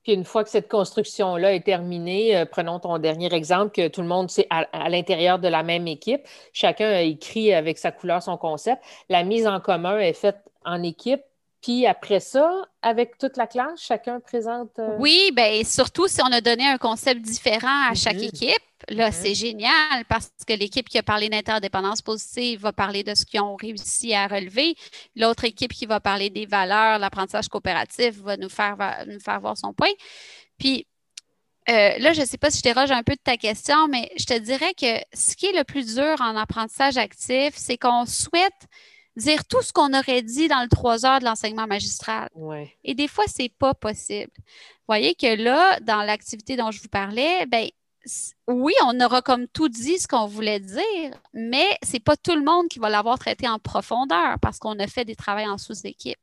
Puis 0.03 0.13
une 0.13 0.25
fois 0.25 0.45
que 0.45 0.51
cette 0.51 0.69
construction-là 0.69 1.55
est 1.55 1.65
terminée, 1.65 2.37
euh, 2.37 2.45
prenons 2.45 2.79
ton 2.81 2.99
dernier 2.99 3.33
exemple, 3.33 3.73
que 3.73 3.89
tout 3.89 4.03
le 4.03 4.09
monde 4.09 4.31
c'est 4.31 4.47
à, 4.51 4.89
l'intérieur 4.91 5.39
de 5.39 5.49
la 5.49 5.63
même 5.63 5.89
équipe, 5.89 6.21
chacun 6.53 6.89
a 6.89 7.01
écrit 7.01 7.55
avec 7.55 7.79
sa 7.79 7.93
couleur 7.93 8.23
son 8.23 8.37
concept. 8.37 8.83
La 9.09 9.25
mise 9.25 9.47
en 9.47 9.59
commun 9.59 9.99
est 9.99 10.13
faite 10.13 10.39
en 10.67 10.83
équipe. 10.83 11.23
Puis 11.63 11.87
après 11.87 12.21
ça, 12.21 12.67
avec 12.83 13.19
toute 13.19 13.37
la 13.37 13.47
classe, 13.47 13.81
chacun 13.81 14.21
présente. 14.21 14.79
Euh, 14.79 14.97
oui, 14.99 15.31
bien 15.35 15.63
surtout 15.65 16.07
si 16.07 16.21
on 16.23 16.33
a 16.33 16.41
donné 16.41 16.67
un 16.67 16.79
concept 16.79 17.21
différent 17.21 17.89
à 17.91 17.95
chaque 17.95 18.17
mhm. 18.17 18.25
équipe, 18.25 18.63
Là, 18.89 19.11
c'est 19.13 19.35
génial 19.35 20.05
parce 20.09 20.31
que 20.47 20.53
l'équipe 20.53 20.89
qui 20.89 20.99
a 20.99 21.03
parlé 21.03 21.29
d'interdépendance 21.29 22.01
positive 22.01 22.61
va 22.61 22.73
parler 22.73 23.03
de 23.03 23.15
ce 23.15 23.25
qu'ils 23.25 23.41
ont 23.41 23.57
réussi 23.57 24.15
à 24.15 24.29
relever. 24.29 24.77
L'autre 25.17 25.45
équipe 25.45 25.73
qui 25.73 25.85
va 25.85 26.01
parler 26.01 26.31
des 26.31 26.47
valeurs, 26.47 26.99
l'apprentissage 26.99 27.49
coopératif, 27.49 28.17
va 28.19 28.37
nous 28.37 28.49
faire, 28.49 28.77
nous 29.07 29.21
faire 29.21 29.41
voir 29.41 29.59
son 29.59 29.75
point. 29.75 29.91
Puis, 30.59 30.87
euh, 31.69 31.99
là, 31.99 32.13
je 32.13 32.21
ne 32.21 32.27
sais 32.27 32.39
pas 32.39 32.51
si 32.51 32.59
je 32.59 32.63
déroge 32.63 32.91
un 32.91 33.03
peu 33.03 33.13
de 33.13 33.21
ta 33.23 33.37
question, 33.37 33.89
mais 33.89 34.11
je 34.17 34.25
te 34.25 34.39
dirais 34.39 34.73
que 34.75 35.03
ce 35.13 35.37
qui 35.37 35.47
est 35.47 35.57
le 35.57 35.65
plus 35.65 35.97
dur 35.97 36.17
en 36.21 36.37
apprentissage 36.37 36.97
actif, 36.97 37.55
c'est 37.57 37.77
qu'on 37.77 38.07
souhaite 38.07 38.69
dire 39.19 39.45
tout 39.45 39.61
ce 39.63 39.73
qu'on 39.73 39.93
aurait 39.93 40.23
dit 40.23 40.49
dans 40.49 40.63
le 40.63 40.69
trois 40.69 41.05
heures 41.05 41.21
de 41.21 41.25
l'enseignement 41.27 41.67
magistral. 41.67 42.29
Et 42.85 42.95
des 42.95 43.09
fois, 43.09 43.25
ce 43.27 43.43
n'est 43.43 43.49
pas 43.51 43.75
possible. 43.75 44.31
Vous 44.37 44.95
voyez 44.95 45.15
que 45.15 45.37
là, 45.37 45.79
dans 45.81 46.03
l'activité 46.03 46.57
dont 46.57 46.71
je 46.71 46.81
vous 46.81 46.89
parlais, 46.89 47.45
ben, 47.47 47.69
oui, 48.49 48.73
on 48.87 48.99
aura 49.01 49.21
comme 49.21 49.47
tout 49.47 49.69
dit 49.69 49.99
ce 49.99 50.09
qu'on 50.09 50.27
voulait 50.27 50.59
dire, 50.59 51.11
mais 51.35 51.67
c'est 51.83 52.03
pas 52.03 52.17
tout 52.17 52.35
le 52.35 52.43
monde 52.43 52.69
qui 52.69 52.79
va 52.79 52.89
l'avoir 52.89 53.19
traité 53.19 53.47
en 53.47 53.59
profondeur 53.59 54.39
parce 54.41 54.59
qu'on 54.59 54.79
a 54.79 54.87
fait 54.87 55.05
des 55.05 55.17
travaux 55.17 55.47
en 55.51 55.59
sous-équipe. 55.59 56.19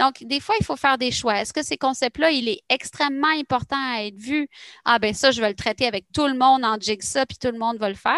Donc, 0.00 0.24
des 0.24 0.40
fois, 0.40 0.56
il 0.58 0.66
faut 0.66 0.74
faire 0.74 0.98
des 0.98 1.12
choix. 1.12 1.40
Est-ce 1.40 1.52
que 1.52 1.62
ces 1.62 1.76
concepts-là, 1.76 2.32
il 2.32 2.48
est 2.48 2.62
extrêmement 2.68 3.28
important 3.28 3.76
à 3.76 4.02
être 4.02 4.18
vu? 4.18 4.48
Ah, 4.84 4.98
ben 4.98 5.14
ça, 5.14 5.30
je 5.30 5.40
vais 5.40 5.48
le 5.48 5.54
traiter 5.54 5.86
avec 5.86 6.06
tout 6.12 6.26
le 6.26 6.34
monde 6.34 6.64
en 6.64 6.80
jigsaw, 6.80 7.24
puis 7.28 7.38
tout 7.38 7.52
le 7.52 7.58
monde 7.58 7.76
va 7.78 7.88
le 7.88 7.94
faire. 7.94 8.16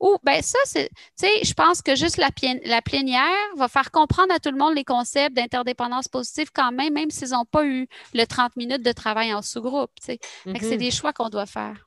Ou, 0.00 0.16
ben 0.22 0.40
ça, 0.40 0.58
c'est, 0.64 0.88
tu 0.88 1.26
sais, 1.26 1.44
je 1.44 1.52
pense 1.52 1.82
que 1.82 1.94
juste 1.94 2.16
la, 2.16 2.30
la 2.64 2.80
plénière 2.80 3.28
va 3.56 3.68
faire 3.68 3.90
comprendre 3.90 4.32
à 4.32 4.38
tout 4.38 4.50
le 4.50 4.58
monde 4.58 4.74
les 4.74 4.84
concepts 4.84 5.36
d'interdépendance 5.36 6.08
positive 6.08 6.48
quand 6.54 6.72
même, 6.72 6.94
même 6.94 7.10
s'ils 7.10 7.30
n'ont 7.30 7.44
pas 7.44 7.66
eu 7.66 7.88
le 8.14 8.24
30 8.24 8.56
minutes 8.56 8.82
de 8.82 8.92
travail 8.92 9.34
en 9.34 9.42
sous-groupe, 9.42 9.90
tu 10.00 10.06
sais. 10.06 10.18
c'est 10.44 10.52
mm-hmm. 10.52 10.76
des 10.78 10.90
choix 10.90 11.12
qu'on 11.12 11.28
doit 11.28 11.46
faire. 11.46 11.86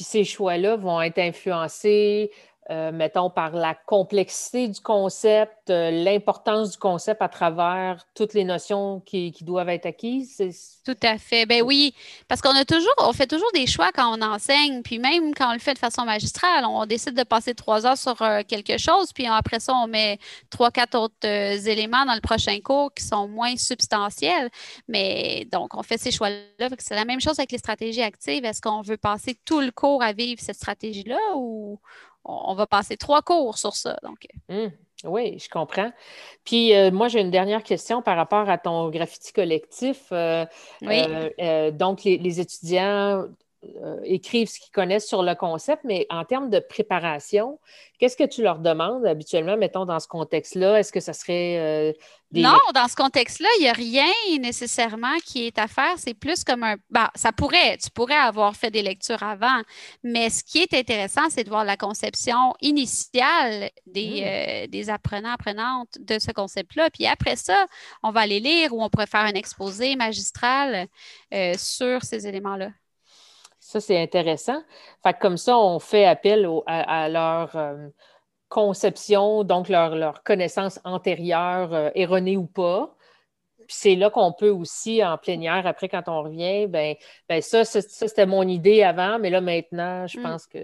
Puis 0.00 0.06
ces 0.06 0.24
choix-là 0.24 0.76
vont 0.76 1.02
être 1.02 1.18
influencés 1.18 2.30
euh, 2.70 2.92
mettons, 2.92 3.30
par 3.30 3.50
la 3.50 3.74
complexité 3.74 4.68
du 4.68 4.80
concept, 4.80 5.70
euh, 5.70 5.90
l'importance 5.90 6.70
du 6.70 6.78
concept 6.78 7.20
à 7.20 7.28
travers 7.28 8.06
toutes 8.14 8.32
les 8.32 8.44
notions 8.44 9.00
qui, 9.00 9.34
doivent 9.40 9.70
être 9.70 9.86
acquises? 9.86 10.80
Tout 10.84 10.96
à 11.02 11.18
fait. 11.18 11.46
Ben 11.46 11.62
oui, 11.62 11.92
parce 12.28 12.40
qu'on 12.40 12.54
a 12.54 12.64
toujours, 12.64 12.94
on 12.98 13.12
fait 13.12 13.26
toujours 13.26 13.50
des 13.54 13.66
choix 13.66 13.90
quand 13.92 14.16
on 14.16 14.22
enseigne, 14.22 14.82
puis 14.82 15.00
même 15.00 15.34
quand 15.34 15.50
on 15.50 15.52
le 15.52 15.58
fait 15.58 15.74
de 15.74 15.80
façon 15.80 16.04
magistrale, 16.04 16.64
on 16.64 16.86
décide 16.86 17.14
de 17.14 17.24
passer 17.24 17.54
trois 17.54 17.86
heures 17.86 17.98
sur 17.98 18.22
euh, 18.22 18.42
quelque 18.46 18.78
chose, 18.78 19.12
puis 19.12 19.26
après 19.26 19.58
ça, 19.58 19.74
on 19.74 19.88
met 19.88 20.20
trois, 20.48 20.70
quatre 20.70 20.96
autres 20.96 21.26
éléments 21.26 22.06
dans 22.06 22.14
le 22.14 22.20
prochain 22.20 22.56
cours 22.60 22.94
qui 22.94 23.02
sont 23.02 23.26
moins 23.26 23.56
substantiels. 23.56 24.48
Mais 24.86 25.44
donc, 25.50 25.74
on 25.74 25.82
fait 25.82 25.98
ces 25.98 26.12
choix-là. 26.12 26.68
C'est 26.78 26.94
la 26.94 27.04
même 27.04 27.20
chose 27.20 27.38
avec 27.40 27.50
les 27.50 27.58
stratégies 27.58 28.02
actives. 28.02 28.44
Est-ce 28.44 28.60
qu'on 28.60 28.82
veut 28.82 28.96
passer 28.96 29.36
tout 29.44 29.60
le 29.60 29.72
cours 29.72 30.04
à 30.04 30.12
vivre 30.12 30.40
cette 30.40 30.56
stratégie-là 30.56 31.18
ou 31.34 31.80
on, 32.24 32.54
va 32.54 32.66
passer 32.66 32.96
trois 32.96 33.22
cours 33.22 33.58
sur 33.58 33.74
ça. 33.74 33.98
Donc. 34.02 34.26
Euh. 34.50 34.64
Hum, 34.64 34.72
oui, 35.04 35.38
je 35.38 35.48
comprends. 35.48 35.90
Puis 36.44 36.74
euh, 36.74 36.90
moi, 36.90 37.08
j'ai 37.08 37.20
une 37.20 37.30
dernière 37.30 37.62
question 37.62 38.02
par 38.02 38.16
rapport 38.16 38.48
à 38.50 38.58
ton 38.58 38.90
graffiti 38.90 39.32
collectif. 39.32 40.08
Euh, 40.12 40.44
oui. 40.82 41.02
donc, 41.72 42.04
les, 42.04 42.40
étudiants 42.40 43.24
écrivent 44.04 44.48
ce 44.48 44.58
qu'ils 44.58 44.72
connaissent 44.72 45.06
sur 45.06 45.22
le 45.22 45.34
concept, 45.34 45.82
mais 45.84 46.06
en 46.10 46.24
termes 46.24 46.50
de 46.50 46.60
préparation, 46.60 47.58
qu'est-ce 47.98 48.16
que 48.16 48.24
tu 48.24 48.42
leur 48.42 48.58
demandes 48.58 49.06
habituellement, 49.06 49.56
mettons, 49.56 49.84
dans 49.84 50.00
ce 50.00 50.08
contexte-là? 50.08 50.78
Est-ce 50.78 50.92
que 50.92 51.00
ça 51.00 51.12
serait 51.12 51.94
non, 52.32 52.58
dans 52.74 52.86
ce 52.86 52.94
contexte-là, 52.94 53.48
il 53.58 53.62
n'y 53.62 53.68
a 53.68 53.72
rien 53.72 54.38
nécessairement 54.38 55.16
qui 55.24 55.46
est 55.46 55.58
à 55.58 55.66
faire. 55.66 55.94
C'est 55.96 56.14
plus 56.14 56.44
comme 56.44 56.62
un. 56.62 56.76
Bah, 56.88 57.10
ça 57.16 57.32
pourrait, 57.32 57.76
tu 57.78 57.90
pourrais 57.90 58.14
avoir 58.14 58.54
fait 58.54 58.70
des 58.70 58.82
lectures 58.82 59.22
avant, 59.22 59.62
mais 60.04 60.30
ce 60.30 60.44
qui 60.44 60.58
est 60.58 60.72
intéressant, 60.72 61.28
c'est 61.28 61.42
de 61.42 61.48
voir 61.48 61.64
la 61.64 61.76
conception 61.76 62.54
initiale 62.60 63.70
des, 63.86 64.20
mmh. 64.20 64.24
euh, 64.24 64.66
des 64.68 64.90
apprenants, 64.90 65.32
apprenantes 65.32 65.98
de 65.98 66.20
ce 66.20 66.30
concept-là. 66.30 66.88
Puis 66.90 67.06
après 67.06 67.34
ça, 67.34 67.66
on 68.04 68.12
va 68.12 68.20
aller 68.20 68.38
lire 68.38 68.72
ou 68.74 68.82
on 68.82 68.90
pourrait 68.90 69.08
faire 69.08 69.20
un 69.20 69.34
exposé 69.34 69.96
magistral 69.96 70.86
euh, 71.34 71.54
sur 71.58 72.02
ces 72.04 72.28
éléments-là. 72.28 72.70
Ça, 73.70 73.80
c'est 73.80 74.02
intéressant. 74.02 74.60
Fait 75.02 75.16
comme 75.18 75.36
ça, 75.36 75.56
on 75.56 75.78
fait 75.78 76.04
appel 76.04 76.48
à, 76.66 77.08
leur. 77.08 77.54
Euh, 77.56 77.88
conception, 78.50 79.44
donc 79.44 79.68
leur, 79.68 79.94
leur 79.94 80.24
connaissance 80.24 80.80
antérieure, 80.84 81.72
euh, 81.72 81.90
erronée 81.94 82.36
ou 82.36 82.46
pas. 82.46 82.94
Puis 83.58 83.76
c'est 83.78 83.94
là 83.94 84.10
qu'on 84.10 84.32
peut 84.32 84.50
aussi, 84.50 85.04
en 85.04 85.16
plénière, 85.16 85.64
après, 85.68 85.88
quand 85.88 86.02
on 86.08 86.24
revient, 86.24 86.66
ben, 86.66 86.96
ben 87.28 87.40
ça, 87.40 87.64
ça, 87.64 87.80
c'était 87.80 88.26
mon 88.26 88.42
idée 88.42 88.82
avant, 88.82 89.20
mais 89.20 89.30
là, 89.30 89.40
maintenant, 89.40 90.08
je 90.08 90.18
mm. 90.18 90.22
pense 90.24 90.48
que 90.48 90.58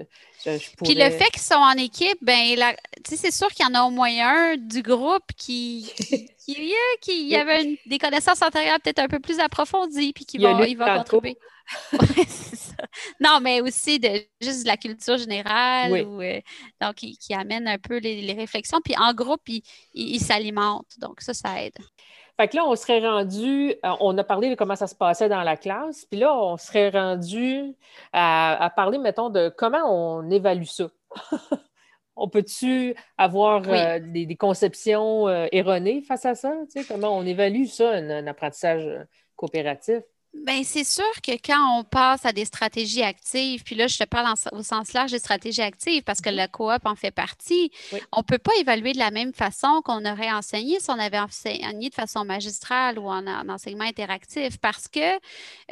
je, 0.45 0.51
pourrais... 0.77 0.93
Puis 0.93 0.95
le 0.95 1.11
fait 1.11 1.31
qu'ils 1.31 1.43
sont 1.43 1.55
en 1.55 1.77
équipe, 1.79 2.19
ben, 2.23 2.75
c'est 3.05 3.31
sûr 3.31 3.47
qu'il 3.49 3.65
y 3.65 3.69
en 3.69 3.81
a 3.81 3.85
au 3.85 3.91
moins 3.91 4.11
un 4.19 4.57
du 4.57 4.83
groupe 4.83 5.31
qui, 5.37 5.93
qui, 6.55 6.75
qui, 7.01 7.29
y 7.29 7.37
avait 7.37 7.79
des 7.87 7.99
connaissances 7.99 8.43
antérieures 8.43 8.79
peut-être 8.83 9.01
un 9.01 9.09
peu 9.09 9.21
plus 9.21 9.41
approfondies, 9.41 10.13
puis 10.13 10.25
qui 10.25 10.39
va, 10.39 10.67
il 10.67 10.77
va 10.77 10.99
contribuer. 10.99 11.37
Non, 13.21 13.41
mais 13.41 13.61
aussi 13.61 13.99
de 13.99 14.09
juste 14.41 14.63
de 14.63 14.69
la 14.69 14.77
culture 14.77 15.17
générale, 15.17 15.93
euh, 15.93 16.41
donc 16.81 16.95
qui, 16.95 17.35
amène 17.35 17.67
un 17.67 17.79
peu 17.79 17.99
les, 17.99 18.33
réflexions. 18.35 18.81
Puis 18.85 18.95
en 18.97 19.13
groupe, 19.13 19.43
ils 19.95 20.21
s'alimentent. 20.21 20.99
Donc 20.99 21.21
ça, 21.21 21.35
ça 21.35 21.63
aide. 21.63 21.77
Fait 22.39 22.49
que 22.49 22.57
là, 22.57 22.67
on 22.67 22.77
serait 22.77 23.01
rendu, 23.01 23.71
euh, 23.71 23.97
on 24.01 24.17
a 24.19 24.25
parlé 24.25 24.51
de 24.51 24.55
comment 24.55 24.77
ça 24.77 24.87
se 24.87 24.95
passait 24.95 25.29
dans 25.29 25.43
la 25.43 25.57
classe, 25.57 26.05
puis 26.05 26.21
là, 26.21 26.35
on 26.37 26.59
serait 26.59 26.91
rendu 26.91 27.75
à, 28.13 28.71
parler, 28.77 28.99
mettons, 28.99 29.31
de 29.31 29.49
comment 29.49 29.85
on 29.87 30.31
évalue 30.31 30.65
ça. 30.65 30.89
on 32.17 32.29
peut-tu 32.29 32.95
avoir 33.19 33.63
euh, 33.69 33.99
des, 34.01 34.37
conceptions 34.37 35.29
erronées 35.53 36.03
face 36.03 36.25
à 36.25 36.35
ça? 36.35 36.55
Tu 36.73 36.83
sais, 36.83 36.87
comment 36.87 37.17
on 37.17 37.25
évalue 37.25 37.67
ça, 37.67 37.91
un 37.91 38.27
apprentissage 38.27 38.89
coopératif? 39.37 40.03
Bien, 40.45 40.63
c'est 40.65 40.85
sûr 40.85 41.05
que 41.23 41.33
quand 41.33 41.79
on 41.79 41.85
passe 41.85 42.25
à 42.27 42.33
des 42.33 42.45
stratégies 42.45 43.03
actives, 43.03 43.63
puis 43.65 43.75
là, 43.75 43.87
je 43.87 43.97
te 43.97 44.05
parle 44.05 44.33
au 44.53 44.63
sens 44.63 44.93
large 44.93 45.13
des 45.13 45.19
stratégies 45.19 45.63
actives 45.63 46.03
parce 46.03 46.21
que 46.21 46.31
mm-hmm. 46.31 46.35
la 46.35 46.49
coop 46.49 46.81
en 46.85 46.95
fait 46.95 47.11
partie, 47.11 47.71
on 48.13 48.19
ne 48.19 48.23
peut 48.23 48.39
pas 48.39 48.53
évaluer 48.61 48.93
de 48.93 48.99
la 48.99 49.11
même 49.11 49.33
façon 49.33 49.81
qu'on 49.85 50.05
aurait 50.05 50.31
enseigné 50.31 50.79
si 50.81 50.91
on 50.91 50.99
avait 50.99 51.19
enseigné 51.19 51.89
de 51.89 51.95
façon 51.95 52.25
magistrale 52.25 52.99
ou 52.99 53.09
en, 53.09 53.27
enseignement 53.49 53.85
interactif 53.85 54.59
parce 54.59 54.89
que 54.89 55.17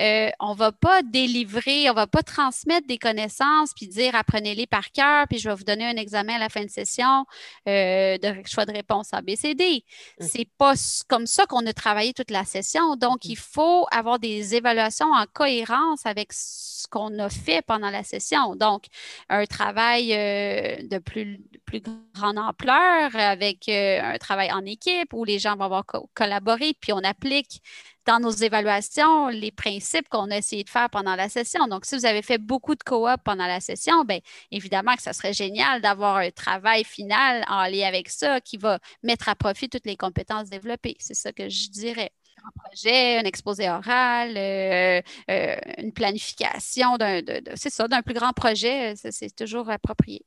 euh, 0.00 0.30
on 0.40 0.52
ne 0.52 0.58
va 0.58 0.72
pas 0.72 1.02
délivrer, 1.02 1.88
on 1.90 1.92
ne 1.92 1.96
va 1.96 2.06
pas 2.06 2.22
transmettre 2.22 2.86
des 2.86 2.98
connaissances 2.98 3.72
puis 3.74 3.86
dire 3.86 4.14
apprenez-les 4.14 4.66
par 4.66 4.90
cœur, 4.92 5.26
puis 5.28 5.38
je 5.38 5.48
vais 5.48 5.54
vous 5.54 5.64
donner 5.64 5.86
un 5.86 5.96
examen 5.96 6.36
à 6.36 6.38
la 6.38 6.48
fin 6.48 6.64
de 6.64 6.70
session 6.70 7.26
euh, 7.68 8.18
de 8.18 8.34
choix 8.46 8.66
de 8.66 8.72
réponse 8.72 9.12
ABCD. 9.12 9.84
Mm. 10.20 10.24
C'est 10.26 10.48
pas 10.58 10.74
comme 11.08 11.26
ça 11.26 11.46
qu'on 11.46 11.66
a 11.66 11.72
travaillé 11.72 12.12
toute 12.12 12.30
la 12.30 12.44
session. 12.44 12.96
Donc, 12.96 13.24
mm. 13.24 13.30
il 13.30 13.38
faut 13.38 13.86
avoir 13.90 14.18
des 14.18 14.53
évaluations 14.54 15.12
en 15.12 15.24
cohérence 15.32 16.06
avec 16.06 16.32
ce 16.32 16.86
qu'on 16.88 17.18
a 17.18 17.28
fait 17.28 17.62
pendant 17.62 17.90
la 17.90 18.02
session. 18.04 18.56
Donc, 18.56 18.86
un 19.28 19.46
travail 19.46 20.12
euh, 20.12 20.76
de 20.82 20.98
plus, 20.98 21.40
plus 21.64 21.82
grande 22.14 22.38
ampleur 22.38 23.14
avec 23.14 23.68
euh, 23.68 24.00
un 24.02 24.18
travail 24.18 24.52
en 24.52 24.64
équipe 24.64 25.12
où 25.12 25.24
les 25.24 25.38
gens 25.38 25.56
vont 25.56 25.64
avoir 25.64 25.84
collaboré, 26.14 26.74
puis 26.80 26.92
on 26.92 26.98
applique 26.98 27.62
dans 28.06 28.20
nos 28.20 28.30
évaluations 28.30 29.28
les 29.28 29.50
principes 29.50 30.08
qu'on 30.08 30.30
a 30.30 30.36
essayé 30.36 30.62
de 30.62 30.68
faire 30.68 30.90
pendant 30.90 31.16
la 31.16 31.28
session. 31.28 31.66
Donc, 31.68 31.86
si 31.86 31.96
vous 31.96 32.04
avez 32.06 32.22
fait 32.22 32.38
beaucoup 32.38 32.74
de 32.74 32.82
co-op 32.82 33.20
pendant 33.24 33.46
la 33.46 33.60
session, 33.60 34.04
bien 34.04 34.18
évidemment 34.50 34.94
que 34.94 35.02
ça 35.02 35.12
serait 35.12 35.32
génial 35.32 35.80
d'avoir 35.80 36.16
un 36.18 36.30
travail 36.30 36.84
final 36.84 37.44
en 37.48 37.64
lien 37.64 37.88
avec 37.88 38.08
ça 38.08 38.40
qui 38.40 38.58
va 38.58 38.78
mettre 39.02 39.28
à 39.28 39.34
profit 39.34 39.68
toutes 39.68 39.86
les 39.86 39.96
compétences 39.96 40.50
développées. 40.50 40.96
C'est 40.98 41.14
ça 41.14 41.32
que 41.32 41.48
je 41.48 41.70
dirais 41.70 42.10
un 42.44 42.62
projet, 42.64 43.18
un 43.18 43.24
exposé 43.24 43.68
oral, 43.68 44.36
euh, 44.36 45.00
euh, 45.30 45.56
une 45.78 45.92
planification 45.92 46.96
d'un, 46.96 47.20
c'est 47.54 47.70
ça, 47.70 47.88
d'un 47.88 48.02
plus 48.02 48.14
grand 48.14 48.32
projet, 48.32 48.94
c'est 48.96 49.34
toujours 49.34 49.70
approprié. 49.70 50.24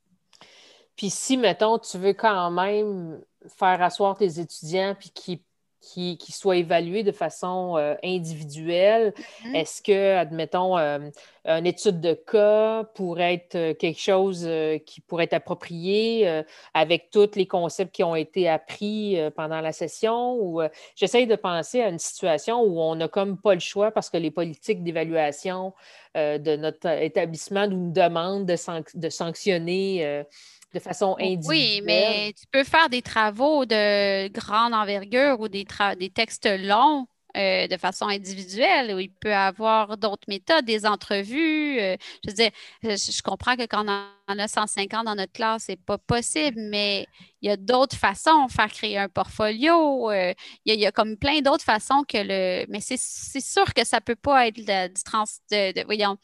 Puis 0.95 1.09
si, 1.09 1.37
mettons, 1.37 1.77
tu 1.77 1.97
veux 1.97 2.13
quand 2.13 2.49
même 2.49 3.21
faire 3.57 3.81
asseoir 3.81 4.17
tes 4.17 4.39
étudiants 4.39 4.95
puis 4.97 5.11
qu'ils 5.11 5.39
qui, 5.81 6.17
soit 6.31 6.57
évalué 6.57 7.03
de 7.03 7.11
façon 7.11 7.77
euh, 7.77 7.95
individuelle? 8.03 9.13
Mm-hmm. 9.17 9.55
Est-ce 9.55 9.81
que, 9.81 10.15
admettons, 10.15 10.77
euh, 10.77 10.99
une 11.45 11.65
étude 11.65 12.01
de 12.01 12.13
cas 12.13 12.83
pourrait 12.95 13.35
être 13.35 13.55
euh, 13.55 13.73
quelque 13.73 13.99
chose 13.99 14.47
qui 14.85 15.01
pourrait 15.01 15.25
être 15.25 15.33
approprié 15.33 16.43
avec 16.73 17.09
tous 17.11 17.35
les 17.35 17.45
concepts 17.45 17.93
qui 17.93 18.03
ont 18.03 18.15
été 18.15 18.49
appris 18.49 19.17
pendant 19.35 19.61
la 19.61 19.71
session? 19.71 20.35
Ou 20.35 20.61
j'essaye 20.95 21.27
de 21.27 21.35
penser 21.35 21.81
à 21.81 21.89
une 21.89 21.99
situation 21.99 22.61
où 22.61 22.79
on 22.81 22.95
n'a 22.95 23.07
comme 23.07 23.37
pas 23.37 23.53
le 23.53 23.59
choix 23.59 23.91
parce 23.91 24.09
que 24.09 24.17
les 24.17 24.31
politiques 24.31 24.83
d'évaluation 24.83 25.73
de 26.15 26.55
notre 26.55 26.87
établissement 27.01 27.67
nous 27.67 27.91
demandent 27.91 28.45
de 28.45 29.09
sanctionner 29.09 30.25
de 30.73 30.79
façon 30.79 31.15
individuelle. 31.19 31.47
Oui, 31.47 31.81
mais 31.85 32.33
tu 32.33 32.45
peux 32.51 32.63
faire 32.63 32.89
des 32.89 33.01
travaux 33.01 33.65
de 33.65 34.27
grande 34.29 34.73
envergure 34.73 35.39
ou 35.39 35.47
des, 35.47 35.65
des 35.97 36.09
textes 36.09 36.47
longs 36.47 37.07
euh, 37.37 37.67
de 37.67 37.77
façon 37.77 38.07
individuelle, 38.07 38.95
où 38.95 38.99
il 38.99 39.11
peut 39.11 39.29
y 39.29 39.33
avoir 39.33 39.95
d'autres 39.97 40.23
méthodes, 40.27 40.65
des 40.65 40.87
entrevues. 40.87 41.79
Euh, 41.79 41.95
je 42.23 42.31
veux 42.31 42.35
dire, 42.35 42.49
je, 42.81 43.21
comprends 43.21 43.55
que 43.55 43.67
quand 43.67 43.85
on 43.85 44.33
en 44.33 44.39
a 44.39 44.47
150 44.47 45.05
dans 45.05 45.13
notre 45.13 45.33
classe, 45.33 45.65
c'est 45.67 45.79
pas 45.79 45.99
possible, 45.99 46.59
mais 46.59 47.05
il 47.41 47.49
y 47.49 47.51
a 47.51 47.57
d'autres 47.57 47.95
façons, 47.95 48.47
faire 48.47 48.71
créer 48.71 48.97
un 48.97 49.09
portfolio. 49.09 50.09
Euh, 50.09 50.33
il, 50.65 50.79
y 50.79 50.85
a, 50.87 50.91
comme 50.91 51.15
plein 51.15 51.41
d'autres 51.41 51.63
façons 51.63 52.03
que 52.07 52.17
le. 52.17 52.65
Mais 52.69 52.79
c'est 52.79 52.97
sûr 52.97 53.71
que 53.75 53.85
ça 53.85 54.01
peut 54.01 54.15
pas 54.15 54.47
être 54.47 54.55
du 54.55 55.03
trans, 55.03 55.25
de, 55.51 55.85
voyons, 55.85 56.17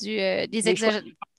du, 0.00 0.16
des, 0.16 0.84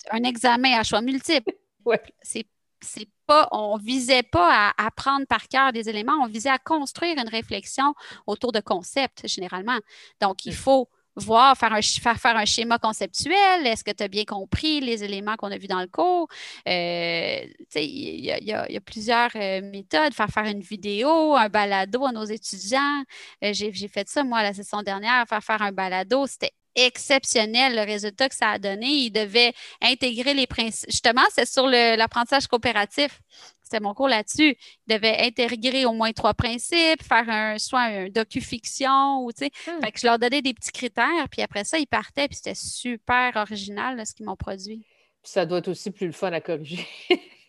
un 0.10 0.24
examen 0.24 0.78
à 0.78 0.84
choix 0.84 1.02
multiples. 1.02 1.54
Ouais. 1.86 2.02
C'est 2.22 2.46
c'est 2.84 3.08
pas, 3.28 3.48
on 3.52 3.78
visait 3.78 4.24
pas 4.24 4.72
à 4.76 4.88
apprendre 4.88 5.28
par 5.28 5.48
cœur 5.48 5.72
des 5.72 5.88
éléments, 5.88 6.16
on 6.22 6.28
visait 6.28 6.50
à 6.50 6.58
construire 6.58 7.16
une 7.18 7.30
réflexion 7.30 7.94
autour 8.26 8.52
de 8.52 8.60
concepts 8.60 9.28
généralement. 9.28 9.78
Donc, 10.20 10.46
il 10.46 10.56
faut 10.56 10.90
voir, 11.16 11.58
faire 11.58 11.74
un, 11.74 11.82
faire, 11.82 12.38
un 12.38 12.46
schéma 12.46 12.80
conceptuel. 12.80 13.68
Est-ce 13.68 13.84
que 13.84 13.92
tu 13.92 14.04
as 14.04 14.08
bien 14.08 14.26
compris 14.26 14.80
les 14.80 15.04
éléments 15.04 15.36
qu'on 15.36 15.52
a 15.52 15.58
vus 15.58 15.68
dans 15.68 15.82
le 15.82 15.88
cours? 15.88 16.28
Euh, 16.68 17.46
il 17.76 18.26
y, 18.26 18.54
a 18.54 18.82
plusieurs 18.82 19.32
euh, 19.36 19.62
méthodes. 19.62 20.14
Faire 20.14 20.30
faire 20.30 20.46
une 20.46 20.62
vidéo, 20.62 21.36
un 21.36 21.50
balado 21.50 22.06
à 22.06 22.12
nos 22.12 22.24
étudiants. 22.24 23.04
Euh, 23.44 23.54
j'ai 23.54 23.88
fait 23.88 24.08
ça, 24.08 24.24
moi, 24.24 24.42
la 24.42 24.54
session 24.54 24.82
dernière, 24.82 25.28
faire 25.28 25.44
faire 25.44 25.62
un 25.62 25.72
balado. 25.72 26.26
C'était 26.28 26.54
exceptionnel 26.76 27.76
le 27.76 27.82
résultat 27.82 28.30
que 28.30 28.36
ça 28.36 28.50
a 28.52 28.60
donné. 28.60 28.88
Il 28.88 29.12
devait 29.12 29.54
intégrer 29.82 30.34
les 30.34 30.48
principes. 30.48 30.90
Justement, 30.90 31.24
c'est 31.34 31.46
sur 31.46 31.68
l'apprentissage 31.68 32.48
coopératif. 32.48 33.22
C'était 33.64 33.80
mon 33.80 33.94
cours 33.94 34.10
là-dessus. 34.10 34.58
Il 34.88 34.96
devait 34.96 35.18
intégrer 35.20 35.86
au 35.86 35.94
moins 35.94 36.12
trois 36.12 36.34
principes, 36.34 37.04
faire 37.04 37.30
un, 37.30 37.58
soit 37.58 37.82
un 37.82 38.10
docu-fiction 38.10 39.24
ou, 39.24 39.32
tu 39.32 39.46
sais. 39.46 39.52
Hmm. 39.66 39.82
Fait 39.82 39.92
que 39.92 40.00
je 40.00 40.08
leur 40.08 40.20
donnais 40.20 40.42
des 40.42 40.54
petits 40.54 40.72
critères, 40.72 41.30
puis 41.32 41.42
après 41.42 41.64
ça, 41.64 41.80
ils 41.80 41.88
partaient, 41.88 42.28
puis 42.28 42.36
c'était 42.36 42.56
super 42.56 43.36
original, 43.38 44.06
ce 44.06 44.14
qu'ils 44.14 44.26
m'ont 44.26 44.36
produit. 44.36 44.86
Puis 45.24 45.32
ça 45.32 45.46
doit 45.46 45.60
être 45.60 45.70
aussi 45.70 45.92
plus 45.92 46.08
le 46.08 46.12
fun 46.12 46.34
à 46.34 46.42
corriger. 46.42 46.86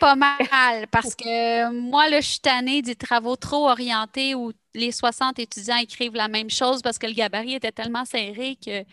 Pas 0.00 0.16
mal, 0.16 0.86
parce 0.90 1.14
que 1.14 1.70
moi, 1.70 2.08
là, 2.08 2.20
je 2.20 2.26
suis 2.26 2.40
tannée 2.40 2.82
des 2.82 2.94
travaux 2.94 3.36
trop 3.36 3.68
orientés 3.68 4.34
où 4.34 4.52
les 4.74 4.92
60 4.92 5.38
étudiants 5.38 5.76
écrivent 5.76 6.14
la 6.14 6.28
même 6.28 6.50
chose 6.50 6.82
parce 6.82 6.98
que 6.98 7.06
le 7.06 7.14
gabarit 7.14 7.54
était 7.54 7.72
tellement 7.72 8.04
serré 8.04 8.56
qu'ils 8.56 8.84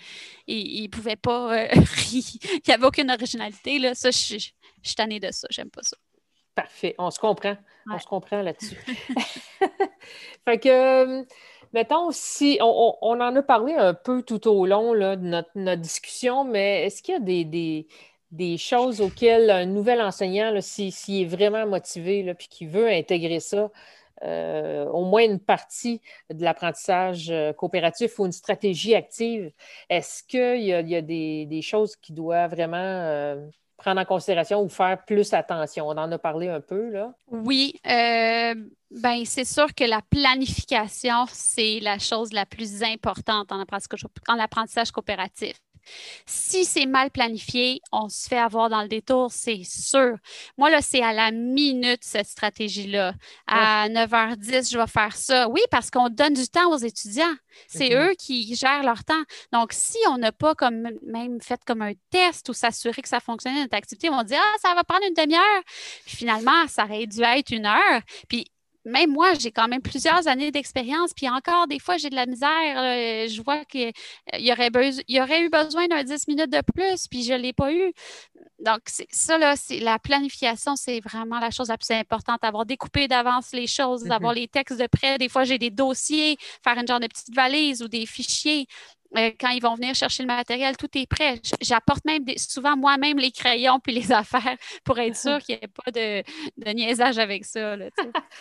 ne 0.48 0.88
pouvaient 0.88 1.16
pas. 1.16 1.54
Euh, 1.54 1.68
il 2.14 2.24
n'y 2.68 2.74
avait 2.74 2.86
aucune 2.86 3.12
originalité. 3.12 3.80
Là. 3.80 3.94
Ça, 3.94 4.12
je, 4.12 4.38
suis 4.38 4.96
tannée 4.96 5.20
de 5.20 5.32
ça. 5.32 5.48
J'aime 5.52 5.70
pas 5.70 5.84
ça. 5.84 5.98
Parfait. 6.56 6.96
On 6.98 7.12
se 7.12 7.20
comprend. 7.20 7.58
On 7.92 8.00
se 8.00 8.06
comprend 8.06 8.42
là-dessus. 8.42 8.78
fait 10.46 10.60
que. 10.60 10.70
Euh, 10.70 11.24
mettons, 11.74 12.12
si 12.12 12.60
on, 12.62 12.96
en 13.02 13.36
a 13.36 13.42
parlé 13.42 13.74
un 13.74 13.94
peu 13.94 14.22
tout 14.22 14.48
au 14.48 14.66
long 14.66 14.94
de 14.94 15.16
notre, 15.16 15.76
discussion, 15.76 16.44
mais 16.44 16.86
est-ce 16.86 17.02
qu'il 17.02 17.16
y 17.16 17.18
a 17.18 17.20
des, 17.20 17.46
des 17.46 17.88
choses 18.58 19.02
auxquelles 19.02 19.50
un 19.50 19.66
nouvel 19.66 20.02
enseignant, 20.02 20.54
s'il 20.62 21.22
est 21.22 21.26
vraiment 21.26 21.66
motivé 21.66 22.20
et 22.20 22.36
qui 22.36 22.66
veut 22.66 22.88
intégrer 22.88 23.40
ça, 23.40 23.70
euh, 24.24 24.86
au 24.86 25.04
moins 25.04 25.26
une 25.26 25.40
partie 25.40 26.00
de 26.30 26.44
l'apprentissage 26.44 27.30
euh, 27.30 27.52
coopératif 27.52 28.20
ou 28.20 28.26
une 28.26 28.32
stratégie 28.32 28.96
active, 28.96 29.52
est-ce 29.90 30.24
qu'il 30.24 30.64
y 30.64 30.74
a, 30.74 31.02
des, 31.02 31.62
choses 31.62 31.96
qui 31.98 32.14
doivent 32.14 32.52
vraiment 32.52 32.78
euh, 32.78 33.46
prendre 33.76 34.00
en 34.00 34.06
considération 34.06 34.62
ou 34.62 34.70
faire 34.70 35.04
plus 35.06 35.34
attention? 35.34 35.88
On 35.90 35.98
en 35.98 36.10
a 36.12 36.18
parlé 36.18 36.48
un 36.48 36.62
peu, 36.62 36.90
là. 36.90 37.14
Oui. 37.32 37.76
ben, 37.84 39.26
c'est 39.26 39.46
sûr 39.46 39.74
que 39.76 39.84
la 39.84 40.02
planification, 40.10 41.26
c'est 41.28 41.80
la 41.82 42.00
chose 42.00 42.32
la 42.32 42.46
plus 42.46 42.82
importante 42.82 43.52
en 43.52 43.60
apprentissage 44.40 44.92
coopératif. 44.92 45.58
Si 46.26 46.66
c'est 46.66 46.86
mal 46.86 47.12
planifié, 47.12 47.82
on 47.92 48.10
se 48.10 48.28
fait 48.28 48.38
avoir 48.38 48.70
dans 48.70 48.82
le 48.82 48.88
détour, 48.88 49.32
c'est 49.32 49.64
sûr. 49.64 50.16
Moi, 50.58 50.70
là, 50.70 50.82
c'est 50.82 51.02
à 51.02 51.14
la 51.14 51.32
minute, 51.32 52.04
cette 52.04 52.28
stratégie-là. 52.28 53.14
À 53.48 53.88
9h10, 53.90 54.72
je 54.72 54.78
vais 54.78 54.88
faire 54.88 55.16
ça. 55.16 55.48
Oui, 55.50 55.62
parce 55.72 55.90
qu'on 55.92 56.10
donne 56.10 56.34
du 56.34 56.48
temps 56.48 56.72
aux 56.72 56.78
étudiants. 56.78 57.36
C'est 57.68 57.94
eux 57.94 58.14
qui 58.18 58.56
gèrent 58.56 58.84
leur 58.84 59.04
temps. 59.04 59.24
Donc, 59.52 59.74
si 59.74 59.98
on 60.10 60.18
n'a 60.18 60.32
pas 60.32 60.56
comme 60.56 60.90
même 61.06 61.40
fait 61.42 61.60
comme 61.66 61.82
un 61.82 61.94
test 62.10 62.50
ou 62.50 62.54
s'assurer 62.54 63.02
que 63.02 63.10
ça 63.10 63.20
fonctionnait 63.20 63.62
notre 63.62 63.78
activité, 63.78 64.10
on 64.10 64.24
dit 64.24 64.36
Ah, 64.36 64.56
ça 64.62 64.74
va 64.74 64.84
prendre 64.84 65.06
une 65.08 65.14
demi-heure. 65.14 65.64
Finalement, 66.06 66.68
ça 66.68 66.86
aurait 66.86 67.08
dû 67.08 67.22
être 67.22 67.52
une 67.52 67.66
heure. 67.66 68.02
Puis 68.28 68.46
même 68.86 69.12
moi, 69.12 69.34
j'ai 69.36 69.52
quand 69.52 69.68
même 69.68 69.82
plusieurs 69.82 70.28
années 70.28 70.52
d'expérience, 70.52 71.14
puis 71.14 71.30
encore 71.30 71.68
des 71.68 71.80
fois, 71.80 71.98
j'ai 71.98 72.10
de 72.10 72.16
la 72.16 72.26
misère. 72.26 72.50
je 73.30 73.42
vois 73.42 73.64
qu'il 73.66 73.88
euh, 74.34 74.38
y 74.38 74.52
aurait, 74.52 74.70
y 75.08 75.22
aurait 75.22 75.42
eu 75.44 75.50
besoin 75.50 75.88
d'un 75.88 76.04
10 76.04 76.28
minutes 76.28 76.52
de 76.52 76.62
plus, 76.62 77.08
puis 77.08 77.24
je 77.24 77.34
ne 77.34 77.38
l'ai 77.38 77.54
pas 77.54 77.74
eu. 77.74 77.94
Donc, 78.60 78.82
ça, 78.86 79.38
là, 79.38 79.56
la 79.82 80.00
planification, 80.00 80.76
c'est 80.76 81.00
vraiment 81.00 81.40
la 81.40 81.52
chose 81.52 81.70
la 81.70 81.78
plus 81.78 81.92
importante. 81.92 82.44
Avoir 82.44 82.66
découpé 82.66 83.08
d'avance 83.08 83.52
les 83.54 83.68
choses, 83.68 84.10
avoir 84.10 84.34
mm-hmm. 84.34 84.36
les 84.36 84.48
textes 84.48 84.80
de 84.80 84.88
près. 84.88 85.18
Des 85.18 85.30
fois, 85.30 85.44
j'ai 85.44 85.58
des 85.58 85.70
dossiers, 85.70 86.38
faire 86.64 86.78
une 86.78 86.88
genre 86.88 87.00
de 87.00 87.08
petite 87.08 87.34
valise 87.34 87.82
ou 87.82 87.88
des 87.88 88.06
fichiers. 88.06 88.68
Euh, 89.18 89.32
quand 89.40 89.50
ils 89.50 89.62
vont 89.62 89.76
venir 89.76 89.94
chercher 89.94 90.24
le 90.24 90.28
matériel, 90.28 90.76
tout 90.78 90.90
est 90.96 91.06
prêt. 91.06 91.40
J'apporte 91.62 92.04
même 92.06 92.24
souvent 92.38 92.76
moi-même 92.76 93.18
les 93.18 93.32
crayons 93.32 93.80
puis 93.80 93.94
les 93.94 94.12
affaires 94.12 94.58
pour 94.84 94.98
être 95.00 95.16
sûr 95.16 95.40
qu'il 95.40 95.56
n'y 95.56 95.64
ait 95.64 95.68
pas 95.68 95.92
de, 95.92 96.24
de, 96.58 96.72
niaisage 96.72 97.20
avec 97.20 97.46
ça. 97.46 97.76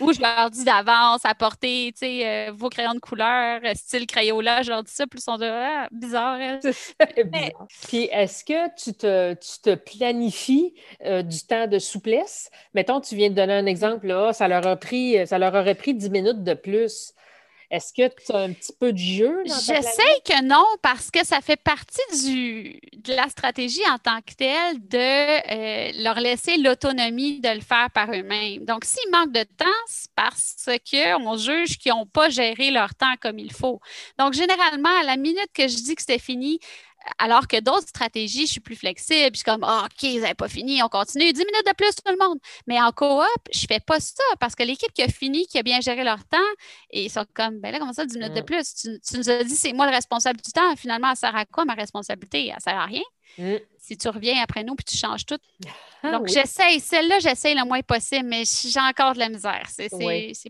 Ou 0.01 0.13
je 0.13 0.21
leur 0.21 0.51
dis 0.51 0.65
d'avance, 0.65 1.25
apporter 1.25 1.93
euh, 2.03 2.53
vos 2.55 2.69
crayons 2.69 2.95
de 2.95 3.01
couleur, 3.01 3.61
euh, 3.65 3.75
style 3.75 4.07
Crayola, 4.07 4.63
je 4.63 4.71
leur 4.71 4.83
dis 4.83 4.93
ça, 4.93 5.07
plus 5.07 5.21
ils 5.21 5.25
sont 5.25 5.37
de 5.37 5.47
ah, 5.47 5.89
bizarre. 5.93 6.39
Puis 7.87 8.09
est-ce 8.11 8.45
que 8.45 8.75
tu 8.83 8.95
te, 8.95 9.35
tu 9.35 9.61
te 9.63 9.75
planifies 9.75 10.75
du 11.01 11.47
temps 11.47 11.67
de 11.67 11.79
souplesse? 11.79 12.51
Mettons, 12.75 13.01
tu 13.01 13.15
viens 13.15 13.31
de 13.31 13.35
donner 13.35 13.55
un 13.55 13.67
exemple, 13.67 14.07
là, 14.07 14.33
ça 14.33 14.49
leur 14.49 14.67
a 14.67 14.77
pris, 14.77 15.27
ça 15.27 15.39
leur 15.39 15.55
aurait 15.55 15.75
pris 15.75 15.95
10 15.95 16.11
minutes 16.11 16.43
de 16.43 16.55
plus. 16.55 17.15
Est-ce 17.73 17.95
que 17.95 18.07
tu 18.23 18.33
as 18.33 18.41
un 18.41 18.53
petit 18.53 18.75
peu 18.79 18.93
de 18.93 18.99
jeu? 18.99 19.43
J'essaie 19.47 20.21
que 20.27 20.45
non, 20.45 20.67
parce 20.83 21.11
que 21.11 21.25
ça 21.25 21.41
fait 21.41 21.57
partie 21.57 22.03
du, 22.23 22.79
de 22.99 23.15
la 23.15 23.31
stratégie 23.31 23.81
en 23.91 23.97
tant 23.97 24.21
que 24.21 24.35
telle 24.35 24.87
de 24.87 24.99
euh, 24.99 26.03
leur 26.03 26.21
laisser 26.21 26.59
l'autonomie 26.59 27.41
de 27.41 27.49
le 27.49 27.63
faire 27.63 27.89
par 27.91 28.13
eux-mêmes. 28.13 28.67
Donc, 28.67 28.85
s'ils 28.85 29.11
manquent 29.11 29.33
de 29.33 29.45
temps, 29.45 29.65
c'est 29.87 30.11
parce 30.15 30.69
qu'on 30.91 31.37
juge 31.39 31.79
qu'ils 31.79 31.93
n'ont 31.93 32.05
pas 32.05 32.29
géré 32.29 32.71
leur 32.71 32.95
temps 32.95 33.15
comme 33.23 33.39
il 33.39 33.55
faut. 33.55 33.81
Donc, 34.19 34.35
généralement, 34.35 34.95
à 35.01 35.05
la 35.05 35.17
minute 35.17 35.49
que 35.55 35.67
je 35.67 35.77
dis 35.77 35.95
que 35.95 36.03
c'était 36.03 36.19
fini, 36.19 36.61
alors 37.19 37.47
que 37.47 37.61
d'autres 37.61 37.89
stratégies, 37.89 38.47
je 38.47 38.53
suis 38.53 38.61
plus 38.61 38.77
flexible. 38.77 39.31
Je 39.33 39.39
suis 39.39 39.45
comme, 39.45 39.65
ah, 39.65 39.87
OK, 39.87 40.11
vous 40.11 40.21
n'avez 40.21 40.35
pas 40.35 40.49
fini, 40.49 40.83
on 40.83 40.89
continue. 40.89 41.33
10 41.33 41.39
minutes 41.39 41.67
de 41.67 41.75
plus, 41.75 41.95
tout 41.95 42.13
le 42.13 42.19
monde. 42.19 42.39
Mais 42.67 42.81
en 42.81 42.91
coop, 42.93 43.27
je 43.53 43.63
ne 43.63 43.67
fais 43.67 43.81
pas 43.81 44.01
ça 44.01 44.23
parce 44.41 44.55
que 44.55 44.63
l'équipe 44.63 44.93
qui 44.93 45.03
a 45.03 45.09
fini, 45.09 45.47
qui 45.47 45.59
a 45.59 45.63
bien 45.63 45.81
géré 45.81 46.05
leur 46.05 46.25
temps, 46.25 46.39
et 46.91 47.05
ils 47.05 47.11
sont 47.11 47.25
comme, 47.35 47.61
ben 47.61 47.73
là, 47.73 47.79
comment 47.79 47.93
ça, 47.93 48.05
10 48.05 48.19
minutes 48.19 48.35
de 48.35 48.41
mm. 48.41 48.45
plus? 48.45 48.75
Tu, 48.75 49.01
tu 49.01 49.19
nous 49.19 49.31
as 49.31 49.45
dit, 49.45 49.57
c'est 49.57 49.73
moi 49.73 49.87
le 49.87 49.93
responsable 49.93 50.41
du 50.41 50.53
temps. 50.53 50.77
Finalement, 50.77 51.15
ça 51.15 51.29
sert 51.29 51.37
à 51.37 51.45
quoi 51.45 51.65
ma 51.65 51.75
responsabilité? 51.75 52.49
Elle 52.49 52.55
ne 52.55 52.61
sert 52.61 52.79
à 52.79 52.87
rien. 52.87 53.03
Mm. 53.39 53.57
Si 53.79 53.97
tu 53.97 54.09
reviens 54.09 54.43
après 54.43 54.63
nous 54.63 54.75
puis 54.77 54.85
tu 54.85 54.97
changes 54.97 55.27
tout. 55.27 55.39
Ah 56.05 56.13
Donc, 56.13 56.29
j'essaye. 56.29 56.79
Celle-là, 56.79 57.19
j'essaye 57.19 57.55
le 57.55 57.65
moins 57.65 57.81
possible, 57.81 58.27
mais 58.29 58.45
j'ai 58.45 58.81
encore 58.81 59.15
de 59.15 59.19
la 59.19 59.29
misère. 59.29 59.65
C'est, 59.69 59.89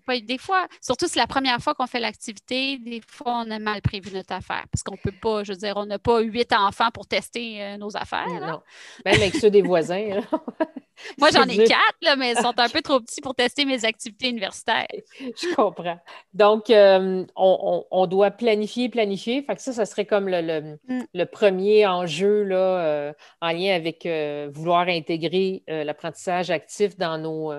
pas, 0.05 0.21
des 0.21 0.39
fois, 0.39 0.67
surtout 0.81 1.07
si 1.07 1.13
c'est 1.13 1.19
la 1.19 1.27
première 1.27 1.59
fois 1.59 1.75
qu'on 1.75 1.87
fait 1.87 2.01
l'activité, 2.01 2.79
des 2.79 3.01
fois, 3.07 3.43
on 3.47 3.51
a 3.51 3.59
mal 3.59 3.81
prévu 3.81 4.11
notre 4.13 4.35
affaire. 4.35 4.65
Parce 4.71 4.83
qu'on 4.83 4.97
peut 4.97 5.13
pas, 5.13 5.45
je 5.45 5.53
veux 5.53 5.59
dire, 5.59 5.75
on 5.77 5.87
n'a 5.87 5.99
pas 5.99 6.21
huit 6.21 6.53
enfants 6.53 6.91
pour 6.93 7.07
tester 7.07 7.63
euh, 7.63 7.77
nos 7.79 7.97
affaires. 7.97 8.29
Non. 8.29 8.61
Même 9.05 9.15
avec 9.15 9.35
ceux 9.37 9.51
des 9.51 9.63
voisins. 9.63 10.21
Moi, 11.19 11.31
j'en 11.33 11.45
ai 11.45 11.65
quatre, 11.65 12.19
mais 12.19 12.33
ils 12.33 12.39
sont 12.39 12.59
un 12.59 12.69
peu 12.73 12.81
trop 12.83 13.01
petits 13.01 13.21
pour 13.21 13.35
tester 13.35 13.65
mes 13.65 13.85
activités 13.85 14.29
universitaires. 14.29 14.87
Je 15.19 15.55
comprends. 15.55 15.99
Donc, 16.35 16.71
euh, 16.71 17.25
on, 17.37 18.07
doit 18.07 18.31
planifier, 18.31 18.89
planifier. 18.89 19.43
Fait 19.43 19.55
que 19.55 19.63
ça, 19.63 19.73
ça 19.73 19.87
serait 19.87 20.07
comme 20.07 20.29
le, 20.29 20.79
mm. 20.89 21.27
premier 21.27 21.87
enjeu 21.87 22.43
là, 22.45 22.57
euh, 22.57 23.13
en 23.41 23.53
lien 23.53 23.75
avec 23.75 24.07
euh, 24.07 24.51
vouloir 24.53 24.89
intégrer 24.89 25.63
l'apprentissage 25.69 26.51
actif 26.51 26.97
dans 26.97 27.19
nos, 27.19 27.53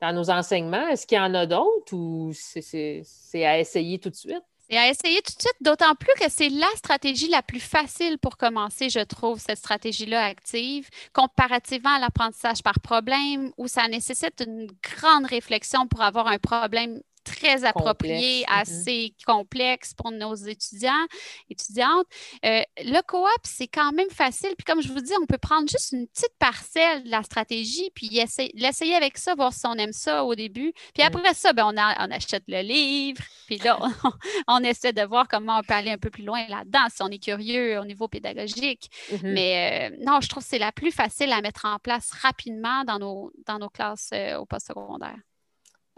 dans 0.00 0.12
nos 0.12 0.30
enseignements. 0.30 0.88
Est-ce 0.88 1.06
qu'il 1.06 1.18
y 1.18 1.20
en 1.20 1.34
a 1.34 1.46
d'autres 1.46 1.94
ou 1.94 2.32
c'est 2.34 3.04
à 3.44 3.58
essayer 3.58 3.98
tout 3.98 4.10
de 4.10 4.14
suite? 4.14 4.44
Et 4.70 4.76
à 4.76 4.88
essayer 4.90 5.22
tout 5.22 5.32
de 5.34 5.40
suite, 5.40 5.56
d'autant 5.62 5.94
plus 5.94 6.12
que 6.20 6.30
c'est 6.30 6.50
la 6.50 6.68
stratégie 6.76 7.28
la 7.28 7.42
plus 7.42 7.60
facile 7.60 8.18
pour 8.18 8.36
commencer, 8.36 8.90
je 8.90 9.00
trouve, 9.00 9.40
cette 9.40 9.58
stratégie-là 9.58 10.22
active, 10.24 10.90
comparativement 11.14 11.94
à 11.94 11.98
l'apprentissage 11.98 12.62
par 12.62 12.78
problème, 12.80 13.50
où 13.56 13.66
ça 13.66 13.88
nécessite 13.88 14.44
une 14.46 14.68
grande 14.82 15.24
réflexion 15.24 15.86
pour 15.88 16.02
avoir 16.02 16.26
un 16.26 16.38
problème 16.38 17.00
très 17.28 17.64
approprié, 17.64 18.42
mm-hmm. 18.42 18.60
assez 18.60 19.14
complexe 19.26 19.94
pour 19.94 20.10
nos 20.10 20.34
étudiants, 20.34 21.06
étudiantes. 21.50 22.06
Euh, 22.44 22.62
le 22.78 23.00
coop, 23.02 23.28
c'est 23.44 23.66
quand 23.66 23.92
même 23.92 24.10
facile. 24.10 24.54
Puis 24.56 24.64
comme 24.64 24.82
je 24.82 24.92
vous 24.92 25.00
dis, 25.00 25.12
on 25.20 25.26
peut 25.26 25.38
prendre 25.38 25.68
juste 25.68 25.92
une 25.92 26.06
petite 26.06 26.34
parcelle 26.38 27.04
de 27.04 27.10
la 27.10 27.22
stratégie, 27.22 27.90
puis 27.94 28.08
l'essayer 28.54 28.94
avec 28.94 29.18
ça, 29.18 29.34
voir 29.34 29.52
si 29.52 29.66
on 29.66 29.74
aime 29.74 29.92
ça 29.92 30.24
au 30.24 30.34
début. 30.34 30.72
Puis 30.94 31.02
mm. 31.02 31.06
après 31.06 31.34
ça, 31.34 31.52
ben, 31.52 31.64
on, 31.66 31.74
on, 31.76 32.10
achète 32.10 32.44
le 32.48 32.62
livre, 32.62 33.22
puis 33.46 33.58
là, 33.58 33.78
on, 34.48 34.58
essaie 34.60 34.92
de 34.92 35.02
voir 35.02 35.28
comment 35.28 35.58
on 35.58 35.62
peut 35.62 35.74
aller 35.74 35.90
un 35.90 35.98
peu 35.98 36.10
plus 36.10 36.24
loin 36.24 36.46
là-dedans, 36.48 36.86
si 36.94 37.02
on 37.02 37.08
est 37.08 37.22
curieux 37.22 37.78
au 37.78 37.84
niveau 37.84 38.08
pédagogique. 38.08 38.90
Mm-hmm. 39.10 39.32
Mais 39.32 39.90
euh, 39.90 39.96
non, 40.04 40.20
je 40.20 40.28
trouve 40.28 40.42
que 40.42 40.48
c'est 40.48 40.58
la 40.58 40.72
plus 40.72 40.92
facile 40.92 41.32
à 41.32 41.40
mettre 41.40 41.64
en 41.64 41.78
place 41.78 42.10
rapidement 42.10 42.84
dans 42.84 42.98
nos, 42.98 43.32
dans 43.46 43.58
nos 43.58 43.68
classes 43.68 44.10
euh, 44.12 44.38
au 44.38 44.46
postsecondaire. 44.46 45.16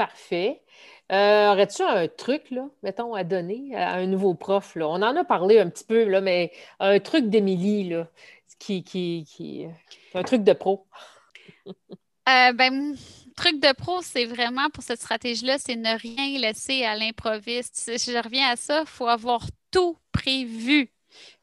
Parfait. 0.01 0.63
Euh, 1.13 1.53
aurais-tu 1.53 1.83
un 1.83 2.09
truc, 2.09 2.51
là, 2.51 2.67
mettons, 2.83 3.13
à 3.13 3.23
donner 3.23 3.77
à 3.77 3.97
un 3.97 4.07
nouveau 4.07 4.33
prof? 4.33 4.75
Là? 4.75 4.89
On 4.89 5.03
en 5.03 5.15
a 5.15 5.25
parlé 5.25 5.59
un 5.59 5.69
petit 5.69 5.85
peu, 5.85 6.05
là, 6.05 6.23
mais 6.23 6.53
un 6.79 6.99
truc 7.01 7.29
d'Émilie, 7.29 7.93
qui, 8.59 8.83
qui, 8.83 9.27
qui, 9.29 9.67
un 10.15 10.23
truc 10.23 10.43
de 10.43 10.55
pro. 10.55 10.87
euh, 11.67 12.53
ben, 12.55 12.97
truc 13.37 13.61
de 13.61 13.75
pro, 13.75 14.01
c'est 14.01 14.25
vraiment 14.25 14.71
pour 14.71 14.83
cette 14.83 15.03
stratégie-là, 15.03 15.59
c'est 15.59 15.77
ne 15.77 15.99
rien 15.99 16.39
laisser 16.39 16.83
à 16.83 16.97
l'improviste. 16.97 17.77
Si 17.77 18.11
je 18.11 18.17
reviens 18.17 18.49
à 18.49 18.57
ça, 18.57 18.81
il 18.81 18.89
faut 18.89 19.07
avoir 19.07 19.45
tout 19.71 19.99
prévu. 20.13 20.91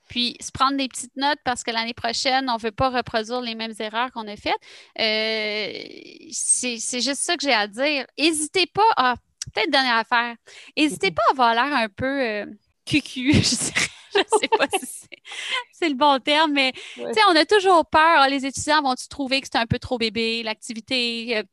Puis 0.07 0.35
se 0.39 0.51
prendre 0.51 0.77
des 0.77 0.87
petites 0.87 1.15
notes 1.15 1.39
parce 1.43 1.63
que 1.63 1.71
l'année 1.71 1.93
prochaine, 1.93 2.49
on 2.49 2.55
ne 2.55 2.61
veut 2.61 2.71
pas 2.71 2.89
reproduire 2.89 3.41
les 3.41 3.55
mêmes 3.55 3.73
erreurs 3.79 4.11
qu'on 4.11 4.27
a 4.27 4.35
faites. 4.35 4.53
Euh, 4.99 5.71
c'est 6.31 7.01
juste 7.01 7.21
ça 7.21 7.35
que 7.35 7.43
j'ai 7.43 7.53
à 7.53 7.67
dire. 7.67 8.05
N'hésitez 8.17 8.65
pas 8.67 8.89
à. 8.95 9.15
Peut-être 9.53 9.71
dernière 9.71 9.95
affaire. 9.95 10.35
N'hésitez 10.75 11.11
pas 11.11 11.21
à 11.29 11.31
avoir 11.31 11.53
l'air 11.53 11.73
un 11.73 11.87
peu 11.87 12.21
euh, 12.21 12.45
cucu, 12.85 13.33
je 13.33 13.55
dirais. 13.55 13.87
Je 14.13 14.19
ne 14.19 14.39
sais 14.39 14.47
pas 14.47 14.67
si 14.79 15.07
c'est 15.71 15.89
le 15.89 15.95
bon 15.95 16.19
terme, 16.19 16.51
mais 16.53 16.73
on 16.97 17.35
a 17.35 17.45
toujours 17.45 17.85
peur. 17.85 18.19
Ah, 18.19 18.29
les 18.29 18.45
étudiants 18.45 18.81
vont-tu 18.81 19.07
trouver 19.07 19.41
que 19.41 19.47
c'est 19.51 19.59
un 19.59 19.67
peu 19.67 19.79
trop 19.79 19.97
bébé, 19.97 20.41
l'activité? 20.43 21.37
Euh, 21.37 21.43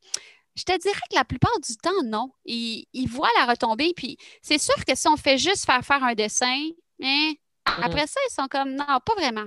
je 0.57 0.63
te 0.63 0.79
dirais 0.79 1.01
que 1.11 1.17
la 1.17 1.25
plupart 1.25 1.59
du 1.61 1.77
temps, 1.77 1.91
non. 2.05 2.33
Ils, 2.45 2.87
ils 2.93 3.09
voient 3.09 3.31
la 3.39 3.47
retombée, 3.47 3.93
puis 3.95 4.17
c'est 4.41 4.59
sûr 4.59 4.77
que 4.85 4.95
si 4.95 5.09
on 5.09 5.17
fait 5.17 5.37
juste 5.37 5.67
faire 5.67 5.85
faire 5.85 6.03
un 6.03 6.15
dessin, 6.15 6.69
hein. 7.03 7.33
Après 7.65 8.07
ça, 8.07 8.21
ils 8.29 8.35
sont 8.35 8.47
comme 8.49 8.75
non, 8.75 8.85
pas 8.85 9.15
vraiment. 9.17 9.47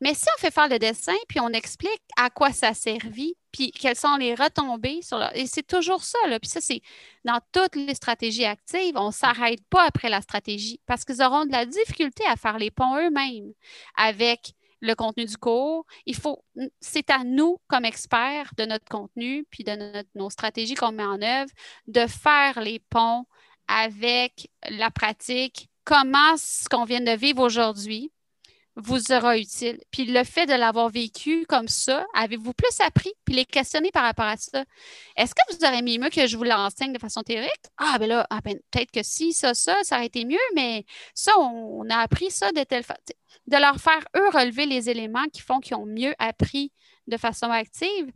Mais 0.00 0.14
si 0.14 0.26
on 0.36 0.40
fait 0.40 0.52
faire 0.52 0.68
le 0.68 0.78
dessin, 0.78 1.16
puis 1.28 1.40
on 1.40 1.48
explique 1.48 2.02
à 2.16 2.30
quoi 2.30 2.52
ça 2.52 2.74
servit, 2.74 3.36
puis 3.52 3.70
quelles 3.70 3.96
sont 3.96 4.16
les 4.16 4.34
retombées 4.34 5.02
sur 5.02 5.18
le... 5.18 5.26
Et 5.34 5.46
c'est 5.46 5.66
toujours 5.66 6.02
ça, 6.02 6.18
là. 6.28 6.38
Puis 6.38 6.48
ça, 6.48 6.60
c'est 6.60 6.80
dans 7.24 7.40
toutes 7.52 7.74
les 7.74 7.94
stratégies 7.94 8.44
actives, 8.44 8.96
on 8.96 9.08
ne 9.08 9.12
s'arrête 9.12 9.64
pas 9.68 9.84
après 9.84 10.08
la 10.08 10.20
stratégie 10.20 10.80
parce 10.86 11.04
qu'ils 11.04 11.22
auront 11.22 11.44
de 11.44 11.52
la 11.52 11.66
difficulté 11.66 12.24
à 12.26 12.36
faire 12.36 12.58
les 12.58 12.70
ponts 12.70 12.96
eux-mêmes 12.96 13.52
avec 13.96 14.52
le 14.80 14.94
contenu 14.94 15.24
du 15.24 15.36
cours. 15.36 15.86
Il 16.04 16.14
faut, 16.14 16.44
c'est 16.80 17.10
à 17.10 17.24
nous, 17.24 17.58
comme 17.66 17.84
experts 17.84 18.52
de 18.56 18.64
notre 18.64 18.84
contenu, 18.88 19.44
puis 19.50 19.64
de 19.64 20.04
nos 20.14 20.30
stratégies 20.30 20.74
qu'on 20.74 20.92
met 20.92 21.04
en 21.04 21.20
œuvre, 21.20 21.50
de 21.86 22.06
faire 22.06 22.60
les 22.60 22.78
ponts 22.78 23.26
avec 23.68 24.48
la 24.68 24.90
pratique 24.90 25.68
comment 25.86 26.36
ce 26.36 26.68
qu'on 26.68 26.84
vient 26.84 27.00
de 27.00 27.16
vivre 27.16 27.42
aujourd'hui 27.42 28.12
vous 28.78 28.98
sera 28.98 29.38
utile. 29.38 29.80
Puis 29.90 30.04
le 30.04 30.22
fait 30.22 30.44
de 30.44 30.52
l'avoir 30.52 30.90
vécu 30.90 31.46
comme 31.46 31.68
ça, 31.68 32.04
avez-vous 32.12 32.52
plus 32.52 32.78
appris? 32.80 33.10
Puis 33.24 33.34
les 33.34 33.46
questionner 33.46 33.90
par 33.90 34.02
rapport 34.02 34.26
à 34.26 34.36
ça. 34.36 34.64
Est-ce 35.16 35.34
que 35.34 35.40
vous 35.50 35.64
aurez 35.64 35.80
mieux 35.80 36.10
que 36.10 36.26
je 36.26 36.36
vous 36.36 36.44
l'enseigne 36.44 36.92
de 36.92 36.98
façon 36.98 37.22
théorique? 37.22 37.50
Ah, 37.78 37.96
ben 37.98 38.06
là, 38.06 38.26
ah, 38.28 38.40
ben, 38.44 38.58
peut-être 38.70 38.90
que 38.90 39.02
si, 39.02 39.32
ça, 39.32 39.54
ça, 39.54 39.82
ça 39.82 39.96
aurait 39.96 40.06
été 40.06 40.26
mieux, 40.26 40.36
mais 40.54 40.84
ça, 41.14 41.32
on, 41.38 41.88
a 41.88 41.96
appris 41.96 42.30
ça 42.30 42.52
de 42.52 42.62
telle 42.64 42.82
façon. 42.82 43.00
De 43.46 43.56
leur 43.56 43.76
faire, 43.76 44.04
eux, 44.14 44.28
relever 44.28 44.66
les 44.66 44.90
éléments 44.90 45.26
qui 45.32 45.40
font 45.40 45.60
qu'ils 45.60 45.76
ont 45.76 45.86
mieux 45.86 46.14
appris 46.18 46.70
de 47.06 47.16
façon 47.16 47.46
active. 47.46 48.10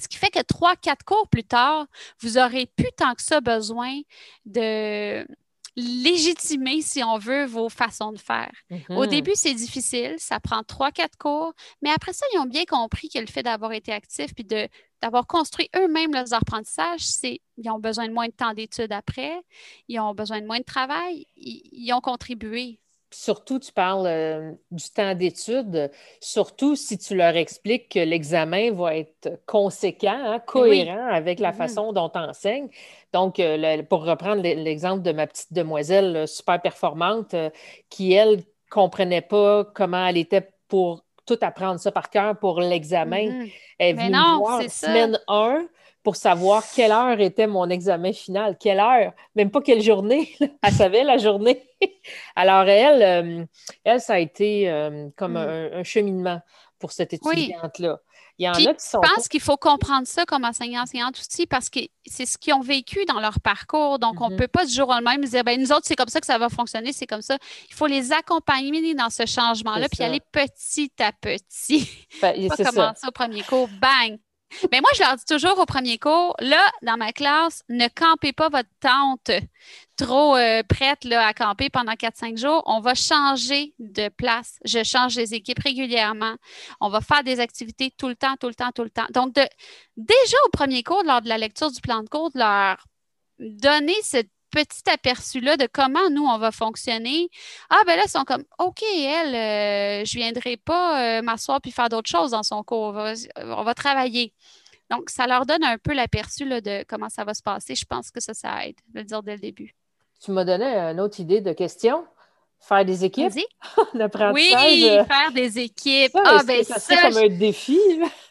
Ce 0.00 0.08
qui 0.08 0.16
fait 0.16 0.30
que 0.30 0.42
trois, 0.42 0.74
quatre 0.74 1.04
cours 1.04 1.28
plus 1.28 1.44
tard, 1.44 1.86
vous 2.18 2.36
aurez 2.36 2.66
plus 2.66 2.90
tant 2.96 3.14
que 3.14 3.22
ça 3.22 3.40
besoin 3.40 4.00
de, 4.44 5.24
légitimer, 5.76 6.80
si 6.82 7.02
on 7.02 7.18
veut, 7.18 7.46
vos 7.46 7.68
façons 7.68 8.12
de 8.12 8.18
faire. 8.18 8.52
Au 8.90 9.04
mhm. 9.04 9.08
début, 9.08 9.32
c'est 9.34 9.54
difficile, 9.54 10.14
ça 10.18 10.38
prend 10.40 10.62
trois, 10.62 10.92
quatre 10.92 11.16
cours, 11.16 11.52
mais 11.82 11.90
après 11.90 12.12
ça, 12.12 12.24
ils 12.32 12.38
ont 12.38 12.46
bien 12.46 12.64
compris 12.64 13.08
que 13.08 13.18
le 13.18 13.26
fait 13.26 13.42
d'avoir 13.42 13.72
été 13.72 13.92
actif 13.92 14.34
puis 14.34 14.44
de, 14.44 14.68
d'avoir 15.02 15.26
construit 15.26 15.68
eux-mêmes 15.76 16.12
leurs 16.12 16.32
apprentissages, 16.32 17.00
c'est 17.00 17.40
ils 17.56 17.70
ont 17.70 17.78
besoin 17.78 18.08
de 18.08 18.12
moins 18.12 18.26
de 18.26 18.32
temps 18.32 18.54
d'études 18.54 18.92
après, 18.92 19.42
ils 19.88 19.98
ont 19.98 20.14
besoin 20.14 20.40
de 20.40 20.46
moins 20.46 20.58
de 20.58 20.64
travail, 20.64 21.26
ils 21.36 21.92
ont 21.92 22.00
contribué 22.00 22.78
surtout, 23.14 23.58
tu 23.58 23.72
parles 23.72 24.06
euh, 24.06 24.52
du 24.70 24.90
temps 24.90 25.14
d'étude, 25.14 25.90
surtout 26.20 26.76
si 26.76 26.98
tu 26.98 27.14
leur 27.14 27.36
expliques 27.36 27.90
que 27.90 28.00
l'examen 28.00 28.72
va 28.72 28.96
être 28.96 29.40
conséquent, 29.46 30.10
hein, 30.12 30.40
cohérent 30.40 31.06
avec 31.08 31.40
la 31.40 31.52
mm-hmm. 31.52 31.56
façon 31.56 31.92
dont 31.92 32.08
tu 32.08 32.18
enseignes. 32.18 32.68
Donc, 33.12 33.38
euh, 33.38 33.82
pour 33.84 34.04
reprendre 34.04 34.42
l'exemple 34.42 35.02
de 35.02 35.12
ma 35.12 35.26
petite 35.26 35.52
demoiselle 35.52 36.26
super 36.26 36.60
performante, 36.60 37.34
euh, 37.34 37.50
qui, 37.88 38.12
elle, 38.12 38.42
comprenait 38.70 39.22
pas 39.22 39.64
comment 39.64 40.06
elle 40.06 40.16
était 40.16 40.48
pour 40.68 41.04
tout 41.26 41.38
apprendre 41.40 41.78
ça 41.78 41.92
par 41.92 42.10
cœur 42.10 42.36
pour 42.38 42.60
l'examen. 42.60 43.26
Mm-hmm. 43.26 43.52
Elle 43.78 43.88
est 43.88 44.02
venue 44.02 44.38
voir 44.38 44.62
semaine 44.62 45.18
1 45.28 45.66
pour 46.04 46.16
savoir 46.16 46.62
quelle 46.76 46.92
heure 46.92 47.18
était 47.18 47.46
mon 47.46 47.68
examen 47.70 48.12
final. 48.12 48.56
Quelle 48.60 48.78
heure? 48.78 49.12
Même 49.34 49.50
pas 49.50 49.62
quelle 49.62 49.80
journée. 49.80 50.36
Elle 50.62 50.72
savait 50.72 51.02
la 51.02 51.16
journée. 51.16 51.66
Alors, 52.36 52.68
elle, 52.68 53.02
euh, 53.02 53.44
elle, 53.84 54.00
ça 54.00 54.14
a 54.14 54.18
été 54.18 54.70
euh, 54.70 55.08
comme 55.16 55.32
mm. 55.32 55.70
un, 55.74 55.82
cheminement 55.82 56.40
pour 56.78 56.92
cette 56.92 57.12
étudiante-là. 57.12 57.98
Il 58.38 58.46
y 58.46 58.48
en 58.48 58.52
a 58.52 58.74
qui 58.74 58.86
sont. 58.86 59.00
Je 59.02 59.14
pense 59.14 59.28
qu'il 59.28 59.40
faut 59.40 59.56
comprendre 59.56 60.06
ça 60.06 60.24
comme 60.24 60.44
enseignant-enseignante 60.44 61.18
aussi 61.18 61.46
parce 61.46 61.70
que 61.70 61.80
c'est 62.04 62.26
ce 62.26 62.36
qu'ils 62.36 62.54
ont 62.54 62.62
vécu 62.62 63.04
dans 63.06 63.20
leur 63.20 63.38
parcours. 63.40 63.98
Donc, 63.98 64.20
on 64.20 64.28
ne 64.28 64.34
mm-hmm. 64.34 64.38
peut 64.38 64.48
pas 64.48 64.64
du 64.64 64.72
jour 64.72 64.88
au 64.88 64.92
lendemain 64.92 65.18
dire, 65.18 65.44
ben, 65.44 65.60
nous 65.60 65.70
autres, 65.72 65.84
c'est 65.84 65.94
comme 65.94 66.08
ça 66.08 66.20
que 66.20 66.26
ça 66.26 66.38
va 66.38 66.48
fonctionner, 66.48 66.92
c'est 66.92 67.06
comme 67.06 67.22
ça. 67.22 67.38
Il 67.68 67.74
faut 67.74 67.86
les 67.86 68.12
accompagner 68.12 68.94
dans 68.94 69.10
ce 69.10 69.24
changement-là, 69.24 69.88
puis 69.88 70.02
aller 70.02 70.20
petit 70.32 70.90
à 71.00 71.12
petit. 71.12 71.88
Ben, 72.20 72.48
pas 72.48 72.56
commencer 72.56 73.06
au 73.06 73.12
premier 73.12 73.42
cours, 73.42 73.68
bang, 73.80 74.18
mais 74.70 74.80
moi, 74.80 74.90
je 74.94 75.02
leur 75.02 75.16
dis 75.16 75.24
toujours 75.24 75.58
au 75.58 75.66
premier 75.66 75.98
cours, 75.98 76.34
là, 76.40 76.62
dans 76.82 76.96
ma 76.96 77.12
classe, 77.12 77.62
ne 77.68 77.88
campez 77.88 78.32
pas 78.32 78.48
votre 78.48 78.68
tente 78.80 79.30
trop 79.96 80.36
euh, 80.36 80.62
prête 80.62 81.04
là, 81.04 81.26
à 81.26 81.34
camper 81.34 81.70
pendant 81.70 81.92
4-5 81.92 82.36
jours. 82.36 82.62
On 82.66 82.80
va 82.80 82.94
changer 82.94 83.74
de 83.78 84.08
place. 84.08 84.58
Je 84.64 84.82
change 84.82 85.16
les 85.16 85.34
équipes 85.34 85.60
régulièrement. 85.60 86.34
On 86.80 86.88
va 86.88 87.00
faire 87.00 87.22
des 87.22 87.40
activités 87.40 87.92
tout 87.96 88.08
le 88.08 88.16
temps, 88.16 88.36
tout 88.40 88.48
le 88.48 88.54
temps, 88.54 88.72
tout 88.72 88.84
le 88.84 88.90
temps. 88.90 89.06
Donc, 89.10 89.34
déjà 89.96 90.36
au 90.46 90.50
premier 90.50 90.82
cours, 90.82 91.02
lors 91.04 91.22
de 91.22 91.28
la 91.28 91.38
lecture 91.38 91.70
du 91.70 91.80
plan 91.80 92.02
de 92.02 92.08
cours, 92.08 92.30
de 92.32 92.38
leur 92.38 92.84
donner 93.38 93.96
cette 94.02 94.30
petit 94.54 94.88
aperçu-là 94.88 95.56
de 95.56 95.68
comment 95.70 96.08
nous, 96.10 96.24
on 96.24 96.38
va 96.38 96.52
fonctionner. 96.52 97.28
Ah, 97.70 97.82
ben 97.86 97.96
là, 97.96 98.04
ils 98.06 98.10
sont 98.10 98.24
comme, 98.24 98.44
OK, 98.58 98.82
elle, 98.82 99.34
euh, 99.34 100.04
je 100.04 100.16
ne 100.16 100.22
viendrai 100.22 100.56
pas 100.56 101.18
euh, 101.18 101.22
m'asseoir 101.22 101.60
puis 101.60 101.72
faire 101.72 101.88
d'autres 101.88 102.10
choses 102.10 102.30
dans 102.30 102.42
son 102.42 102.62
cours. 102.62 102.96
On 103.36 103.62
va, 103.64 103.74
travailler. 103.74 104.32
Donc, 104.90 105.10
ça 105.10 105.26
leur 105.26 105.44
donne 105.44 105.64
un 105.64 105.78
peu 105.78 105.92
l'aperçu 105.92 106.44
de 106.44 106.84
comment 106.84 107.08
ça 107.08 107.24
va 107.24 107.34
se 107.34 107.42
passer. 107.42 107.74
Je 107.74 107.84
pense 107.84 108.10
que 108.10 108.20
ça, 108.20 108.32
ça 108.32 108.66
aide 108.66 108.76
de 108.94 109.00
le 109.00 109.04
dire 109.04 109.22
dès 109.22 109.34
le 109.34 109.40
début. 109.40 109.74
Tu 110.22 110.30
m'as 110.30 110.44
donné 110.44 110.64
une 110.64 111.00
autre 111.00 111.20
idée 111.20 111.40
de 111.40 111.52
question. 111.52 112.06
Faire 112.60 112.84
des 112.84 113.04
équipes? 113.04 113.32
oui, 114.32 114.54
euh, 114.88 115.04
faire 115.04 115.32
des 115.32 115.58
équipes. 115.58 116.16
ah, 116.24 116.42
ben 116.46 116.64
ça, 116.64 116.78
ça 116.78 116.96
comme 117.02 117.18
un 117.18 117.28
défi? 117.28 117.78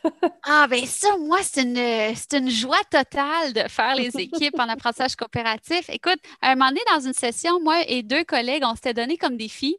ah, 0.47 0.65
ben 0.67 0.85
ça, 0.87 1.15
moi, 1.17 1.37
c'est 1.43 1.61
une, 1.61 1.77
une 1.77 2.49
joie 2.49 2.81
totale 2.89 3.53
de 3.53 3.67
faire 3.69 3.95
les 3.95 4.09
équipes 4.17 4.57
en 4.57 4.67
apprentissage 4.69 5.15
coopératif. 5.15 5.87
Écoute, 5.89 6.17
à 6.41 6.51
un 6.51 6.55
moment 6.55 6.69
donné, 6.69 6.81
dans 6.91 7.01
une 7.01 7.13
session, 7.13 7.61
moi 7.61 7.83
et 7.87 8.01
deux 8.01 8.23
collègues, 8.23 8.63
on 8.65 8.73
s'était 8.73 8.95
donné 8.95 9.17
comme 9.17 9.37
défi 9.37 9.77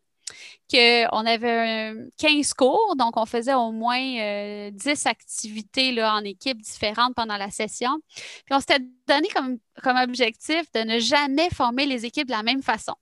qu'on 0.71 1.27
avait 1.27 1.93
15 2.19 2.55
cours, 2.55 2.95
donc 2.97 3.17
on 3.17 3.27
faisait 3.27 3.55
au 3.55 3.71
moins 3.71 3.99
10 3.99 4.19
euh, 4.21 4.71
activités 5.05 5.93
là, 5.93 6.15
en 6.15 6.25
équipe 6.25 6.61
différentes 6.61 7.15
pendant 7.15 7.37
la 7.37 7.51
session. 7.51 7.91
Puis 8.15 8.53
on 8.53 8.61
s'était 8.61 8.81
donné 9.07 9.29
comme, 9.29 9.59
comme 9.83 9.97
objectif 9.99 10.71
de 10.73 10.81
ne 10.81 10.99
jamais 10.99 11.49
former 11.51 11.87
les 11.87 12.07
équipes 12.07 12.27
de 12.27 12.33
la 12.33 12.43
même 12.43 12.63
façon. 12.63 12.95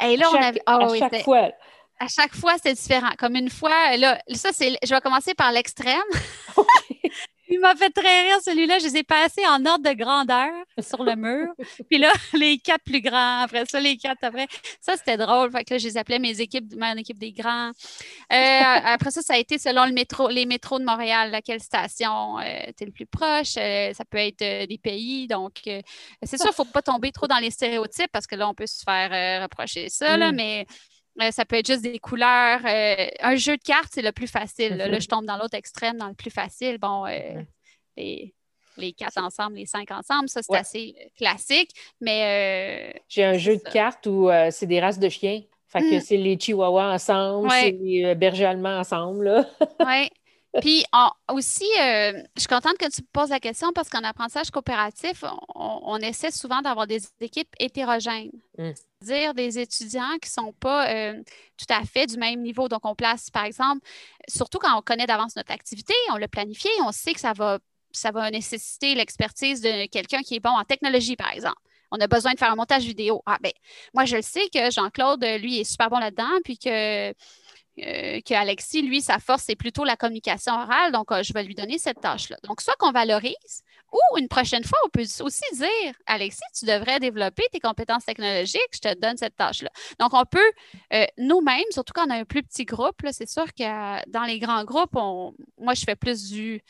Et 0.00 0.16
là, 0.16 0.28
on 0.30 0.36
avait. 0.36 0.60
à 0.66 0.88
chaque 0.98 1.22
fois. 1.24 1.50
À 2.02 2.08
chaque 2.08 2.34
fois, 2.34 2.54
c'est 2.62 2.72
différent. 2.72 3.10
Comme 3.18 3.36
une 3.36 3.50
fois, 3.50 3.96
là, 3.96 4.18
ça, 4.34 4.50
c'est. 4.52 4.76
Je 4.82 4.94
vais 4.94 5.00
commencer 5.00 5.34
par 5.34 5.52
l'extrême. 5.52 6.00
Il 7.52 7.58
m'a 7.58 7.74
fait 7.74 7.90
très 7.90 8.22
rire 8.22 8.38
celui-là. 8.44 8.78
Je 8.78 8.84
les 8.84 8.98
ai 8.98 9.02
passés 9.02 9.44
en 9.44 9.66
ordre 9.66 9.82
de 9.82 9.92
grandeur 9.92 10.50
sur 10.78 11.02
le 11.02 11.16
mur. 11.16 11.48
Puis 11.90 11.98
là, 11.98 12.12
les 12.32 12.58
quatre 12.58 12.84
plus 12.84 13.00
grands. 13.00 13.40
Après 13.40 13.64
ça, 13.66 13.80
les 13.80 13.96
quatre 13.96 14.22
après. 14.22 14.46
Ça, 14.80 14.96
c'était 14.96 15.16
drôle. 15.16 15.50
Fait 15.50 15.64
que 15.64 15.74
là, 15.74 15.78
je 15.78 15.88
les 15.88 15.96
appelais 15.96 16.20
mes 16.20 16.40
équipes, 16.40 16.72
mon 16.78 16.96
équipe 16.96 17.18
des 17.18 17.32
grands. 17.32 17.70
Euh, 17.70 17.72
après 18.84 19.10
ça, 19.10 19.20
ça 19.20 19.34
a 19.34 19.38
été 19.38 19.58
selon 19.58 19.84
le 19.84 19.92
métro, 19.92 20.28
les 20.28 20.46
métros 20.46 20.78
de 20.78 20.84
Montréal, 20.84 21.32
laquelle 21.32 21.60
station 21.60 22.38
euh, 22.38 22.42
était 22.68 22.84
le 22.84 22.92
plus 22.92 23.06
proche. 23.06 23.56
Euh, 23.56 23.92
ça 23.94 24.04
peut 24.04 24.18
être 24.18 24.66
des 24.66 24.78
pays. 24.78 25.26
Donc, 25.26 25.62
c'est 25.64 26.36
sûr, 26.36 26.46
il 26.46 26.50
ne 26.50 26.54
faut 26.54 26.64
pas 26.64 26.82
tomber 26.82 27.10
trop 27.10 27.26
dans 27.26 27.38
les 27.38 27.50
stéréotypes 27.50 28.12
parce 28.12 28.28
que 28.28 28.36
là, 28.36 28.48
on 28.48 28.54
peut 28.54 28.68
se 28.68 28.84
faire 28.84 29.42
reprocher 29.42 29.88
ça. 29.88 30.16
Là, 30.16 30.30
mm. 30.30 30.36
mais 30.36 30.66
euh, 31.20 31.30
ça 31.30 31.44
peut 31.44 31.56
être 31.56 31.66
juste 31.66 31.82
des 31.82 31.98
couleurs. 31.98 32.60
Euh, 32.64 33.06
un 33.20 33.36
jeu 33.36 33.56
de 33.56 33.62
cartes, 33.62 33.90
c'est 33.92 34.02
le 34.02 34.12
plus 34.12 34.26
facile. 34.26 34.76
Là, 34.76 34.98
je 34.98 35.06
tombe 35.06 35.24
dans 35.24 35.36
l'autre 35.36 35.54
extrême, 35.54 35.96
dans 35.96 36.08
le 36.08 36.14
plus 36.14 36.30
facile. 36.30 36.78
Bon, 36.78 37.06
euh, 37.06 37.42
les, 37.96 38.92
quatre 38.92 39.18
ensemble, 39.18 39.56
les 39.56 39.66
cinq 39.66 39.90
ensemble, 39.90 40.28
ça, 40.28 40.40
c'est 40.42 40.56
assez 40.56 40.94
classique. 41.16 41.70
Mais. 42.00 43.02
J'ai 43.08 43.24
un 43.24 43.38
jeu 43.38 43.56
de 43.56 43.62
cartes 43.62 44.06
où 44.06 44.30
c'est 44.50 44.66
des 44.66 44.80
races 44.80 44.98
de 44.98 45.08
chiens. 45.08 45.42
Fait 45.68 45.82
que 45.82 45.98
hmm. 45.98 46.00
c'est 46.00 46.16
les 46.16 46.36
chihuahuas 46.36 46.92
ensemble, 46.92 47.48
c'est 47.50 47.70
les 47.70 48.14
bergers 48.16 48.46
allemands 48.46 48.78
ensemble. 48.78 49.46
Oui. 49.86 50.10
Puis 50.60 50.84
aussi, 51.32 51.68
je 51.76 52.22
suis 52.36 52.48
contente 52.48 52.76
que 52.76 52.90
tu 52.90 53.02
me 53.02 53.06
poses 53.12 53.30
la 53.30 53.40
question 53.40 53.72
parce 53.72 53.88
qu'en 53.88 54.02
apprentissage 54.02 54.50
coopératif, 54.50 55.24
on, 55.54 55.96
essaie 55.98 56.30
souvent 56.30 56.60
d'avoir 56.60 56.86
des 56.86 57.02
équipes 57.20 57.54
hétérogènes. 57.58 58.32
Hmm 58.58 58.72
dire 59.02 59.34
des 59.34 59.58
étudiants 59.58 60.18
qui 60.20 60.28
ne 60.28 60.44
sont 60.44 60.52
pas 60.52 60.90
euh, 60.90 61.22
tout 61.56 61.72
à 61.72 61.84
fait 61.84 62.06
du 62.06 62.18
même 62.18 62.42
niveau. 62.42 62.68
Donc, 62.68 62.84
on 62.84 62.94
place, 62.94 63.30
par 63.30 63.44
exemple, 63.44 63.86
surtout 64.28 64.58
quand 64.58 64.76
on 64.76 64.82
connaît 64.82 65.06
d'avance 65.06 65.36
notre 65.36 65.52
activité, 65.52 65.94
on 66.12 66.16
l'a 66.16 66.28
planifié, 66.28 66.70
on 66.84 66.92
sait 66.92 67.14
que 67.14 67.20
ça 67.20 67.32
va, 67.32 67.58
ça 67.92 68.10
va 68.10 68.30
nécessiter 68.30 68.94
l'expertise 68.94 69.60
de 69.60 69.86
quelqu'un 69.86 70.20
qui 70.20 70.36
est 70.36 70.40
bon 70.40 70.50
en 70.50 70.64
technologie, 70.64 71.16
par 71.16 71.32
exemple. 71.32 71.56
On 71.90 71.98
a 71.98 72.06
besoin 72.06 72.34
de 72.34 72.38
faire 72.38 72.52
un 72.52 72.56
montage 72.56 72.84
vidéo. 72.84 73.22
Ah, 73.26 73.38
ben, 73.40 73.52
moi, 73.94 74.04
je 74.04 74.16
le 74.16 74.22
sais 74.22 74.48
que 74.54 74.70
Jean-Claude, 74.70 75.24
lui, 75.40 75.58
est 75.58 75.64
super 75.64 75.90
bon 75.90 75.98
là-dedans, 75.98 76.38
puis 76.44 76.56
que 76.56 77.12
euh, 77.78 78.20
que 78.20 78.34
Alexis, 78.34 78.82
lui, 78.82 79.00
sa 79.00 79.18
force, 79.18 79.44
c'est 79.46 79.56
plutôt 79.56 79.84
la 79.84 79.96
communication 79.96 80.52
orale. 80.52 80.92
Donc, 80.92 81.12
euh, 81.12 81.22
je 81.22 81.32
vais 81.32 81.42
lui 81.44 81.54
donner 81.54 81.78
cette 81.78 82.00
tâche-là. 82.00 82.36
Donc, 82.44 82.60
soit 82.60 82.74
qu'on 82.78 82.92
valorise, 82.92 83.62
ou 83.92 84.18
une 84.18 84.28
prochaine 84.28 84.64
fois, 84.64 84.78
on 84.84 84.88
peut 84.88 85.04
aussi 85.20 85.44
dire, 85.54 85.94
Alexis, 86.06 86.40
tu 86.58 86.66
devrais 86.66 87.00
développer 87.00 87.44
tes 87.52 87.60
compétences 87.60 88.04
technologiques, 88.04 88.60
je 88.72 88.80
te 88.80 88.98
donne 88.98 89.16
cette 89.16 89.36
tâche-là. 89.36 89.70
Donc, 89.98 90.14
on 90.14 90.24
peut 90.24 90.38
euh, 90.92 91.06
nous-mêmes, 91.18 91.64
surtout 91.70 91.92
quand 91.94 92.06
on 92.06 92.10
a 92.10 92.16
un 92.16 92.24
plus 92.24 92.42
petit 92.42 92.64
groupe, 92.64 93.00
c'est 93.12 93.28
sûr 93.28 93.46
que 93.54 94.10
dans 94.10 94.24
les 94.24 94.38
grands 94.38 94.64
groupes, 94.64 94.92
moi, 94.92 95.74
je 95.74 95.84
fais 95.84 95.96
plus 95.96 96.28
du 96.28 96.62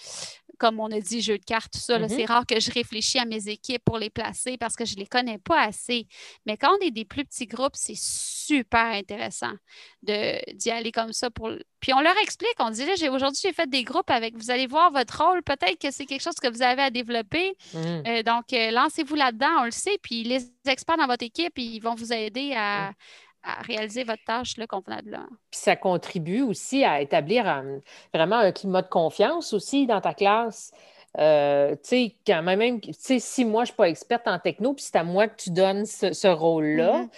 comme 0.60 0.78
on 0.78 0.92
a 0.92 1.00
dit, 1.00 1.22
jeu 1.22 1.38
de 1.38 1.44
cartes, 1.44 1.72
tout 1.72 1.80
ça. 1.80 1.98
Mm-hmm. 1.98 2.08
C'est 2.08 2.24
rare 2.26 2.46
que 2.46 2.60
je 2.60 2.70
réfléchis 2.70 3.18
à 3.18 3.24
mes 3.24 3.48
équipes 3.48 3.82
pour 3.82 3.98
les 3.98 4.10
placer 4.10 4.58
parce 4.58 4.76
que 4.76 4.84
je 4.84 4.94
ne 4.94 5.00
les 5.00 5.06
connais 5.06 5.38
pas 5.38 5.62
assez. 5.62 6.06
Mais 6.44 6.58
quand 6.58 6.76
on 6.76 6.86
est 6.86 6.90
des 6.90 7.06
plus 7.06 7.24
petits 7.24 7.46
groupes, 7.46 7.74
c'est 7.74 7.96
super 7.96 8.84
intéressant 8.92 9.54
d'y 10.02 10.70
aller 10.70 10.92
comme 10.92 11.14
ça. 11.14 11.30
Pour... 11.30 11.50
Puis 11.80 11.94
on 11.94 12.00
leur 12.00 12.16
explique, 12.22 12.54
on 12.58 12.68
dit, 12.70 12.84
aujourd'hui, 13.08 13.40
j'ai 13.42 13.54
fait 13.54 13.68
des 13.70 13.84
groupes 13.84 14.10
avec, 14.10 14.36
vous 14.36 14.50
allez 14.50 14.66
voir 14.66 14.92
votre 14.92 15.24
rôle, 15.24 15.42
peut-être 15.42 15.78
que 15.78 15.90
c'est 15.90 16.04
quelque 16.04 16.22
chose 16.22 16.34
que 16.34 16.48
vous 16.48 16.62
avez 16.62 16.82
à 16.82 16.90
développer. 16.90 17.56
Mm-hmm. 17.74 18.08
Euh, 18.08 18.22
donc, 18.22 18.52
euh, 18.52 18.70
lancez-vous 18.70 19.14
là-dedans, 19.14 19.60
on 19.60 19.64
le 19.64 19.70
sait. 19.70 19.96
Puis 20.02 20.24
les 20.24 20.52
experts 20.66 20.98
dans 20.98 21.06
votre 21.06 21.24
équipe, 21.24 21.56
ils 21.56 21.80
vont 21.80 21.94
vous 21.94 22.12
aider 22.12 22.52
à, 22.54 22.90
mm 22.90 22.94
à 23.42 23.62
réaliser 23.62 24.04
votre 24.04 24.24
tâche 24.24 24.56
là, 24.56 24.66
convenablement. 24.66 25.26
Puis 25.50 25.60
ça 25.60 25.76
contribue 25.76 26.42
aussi 26.42 26.84
à 26.84 27.00
établir 27.00 27.48
euh, 27.48 27.78
vraiment 28.12 28.36
un 28.36 28.52
climat 28.52 28.82
de 28.82 28.88
confiance 28.88 29.52
aussi 29.52 29.86
dans 29.86 30.00
ta 30.00 30.14
classe. 30.14 30.72
Euh, 31.18 31.72
tu 31.72 31.78
sais, 31.82 32.16
quand 32.24 32.42
même, 32.42 32.80
tu 32.80 32.92
sais, 32.92 33.18
si 33.18 33.44
moi, 33.44 33.64
je 33.64 33.70
ne 33.70 33.72
suis 33.72 33.76
pas 33.76 33.88
experte 33.88 34.28
en 34.28 34.38
techno, 34.38 34.74
puis 34.74 34.84
c'est 34.84 34.96
à 34.96 35.04
moi 35.04 35.26
que 35.26 35.42
tu 35.42 35.50
donnes 35.50 35.84
ce, 35.84 36.28
rôle-là, 36.28 37.08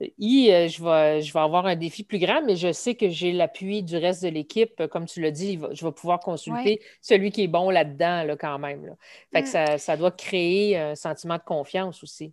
mm-hmm. 0.00 0.50
euh, 0.50 0.68
je, 0.68 0.82
vais, 0.82 1.20
je 1.20 1.32
vais 1.32 1.40
avoir 1.40 1.66
un 1.66 1.76
défi 1.76 2.02
plus 2.02 2.18
grand, 2.18 2.40
mais 2.42 2.56
je 2.56 2.72
sais 2.72 2.94
que 2.94 3.10
j'ai 3.10 3.32
l'appui 3.32 3.82
du 3.82 3.96
reste 3.98 4.22
de 4.22 4.28
l'équipe. 4.28 4.86
Comme 4.86 5.04
tu 5.04 5.20
l'as 5.20 5.30
dit, 5.30 5.60
je 5.72 5.84
vais 5.84 5.92
pouvoir 5.92 6.20
consulter 6.20 6.80
celui 7.02 7.30
qui 7.30 7.42
est 7.42 7.48
bon 7.48 7.68
là-dedans, 7.68 8.22
là, 8.24 8.36
quand 8.36 8.58
même. 8.58 8.86
Là. 8.86 8.92
Fait 9.32 9.42
que 9.42 9.48
mm. 9.48 9.50
ça, 9.50 9.78
ça 9.78 9.96
doit 9.98 10.12
créer 10.12 10.78
un 10.78 10.94
sentiment 10.94 11.36
de 11.36 11.42
confiance 11.44 12.02
aussi. 12.02 12.32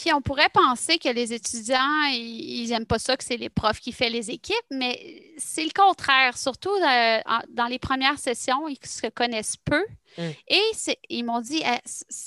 Puis 0.00 0.14
on 0.14 0.22
pourrait 0.22 0.48
penser 0.48 0.98
que 0.98 1.10
les 1.10 1.34
étudiants, 1.34 2.04
ils 2.10 2.68
n'aiment 2.70 2.86
pas 2.86 2.98
ça, 2.98 3.18
que 3.18 3.24
c'est 3.24 3.36
les 3.36 3.50
profs 3.50 3.80
qui 3.80 3.92
font 3.92 4.08
les 4.08 4.30
équipes, 4.30 4.56
mais 4.70 5.22
c'est 5.36 5.62
le 5.62 5.72
contraire. 5.74 6.38
Surtout 6.38 6.70
euh, 6.70 7.20
dans 7.50 7.66
les 7.66 7.78
premières 7.78 8.18
sessions, 8.18 8.66
ils 8.66 8.78
se 8.82 9.08
connaissent 9.08 9.58
peu. 9.58 9.84
Mm. 10.16 10.22
Et 10.48 10.62
ils 11.10 11.22
m'ont 11.22 11.42
dit, 11.42 11.62
eh, 11.62 11.80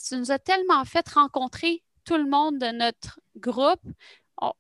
tu 0.08 0.18
nous 0.18 0.32
as 0.32 0.38
tellement 0.38 0.86
fait 0.86 1.10
rencontrer 1.10 1.82
tout 2.06 2.16
le 2.16 2.30
monde 2.30 2.60
de 2.60 2.68
notre 2.68 3.20
groupe. 3.38 3.82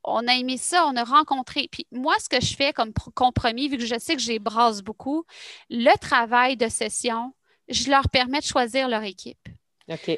On, 0.04 0.28
a 0.28 0.34
aimé 0.34 0.58
ça, 0.58 0.88
on 0.88 0.96
a 0.96 1.04
rencontré. 1.04 1.68
Puis 1.72 1.86
moi, 1.92 2.16
ce 2.20 2.30
que 2.30 2.44
je 2.44 2.56
fais 2.56 2.74
comme 2.74 2.94
compromis, 3.14 3.68
vu 3.68 3.78
que 3.78 3.86
je 3.86 4.00
sais 4.00 4.16
que 4.16 4.24
j'ai 4.24 4.40
brasse 4.40 4.82
beaucoup, 4.82 5.24
le 5.70 5.96
travail 6.00 6.58
de 6.58 6.68
session, 6.68 7.36
je 7.70 7.92
leur 7.92 8.10
permets 8.10 8.40
de 8.40 8.46
choisir 8.46 8.88
leur 8.88 9.04
équipe. 9.04 9.50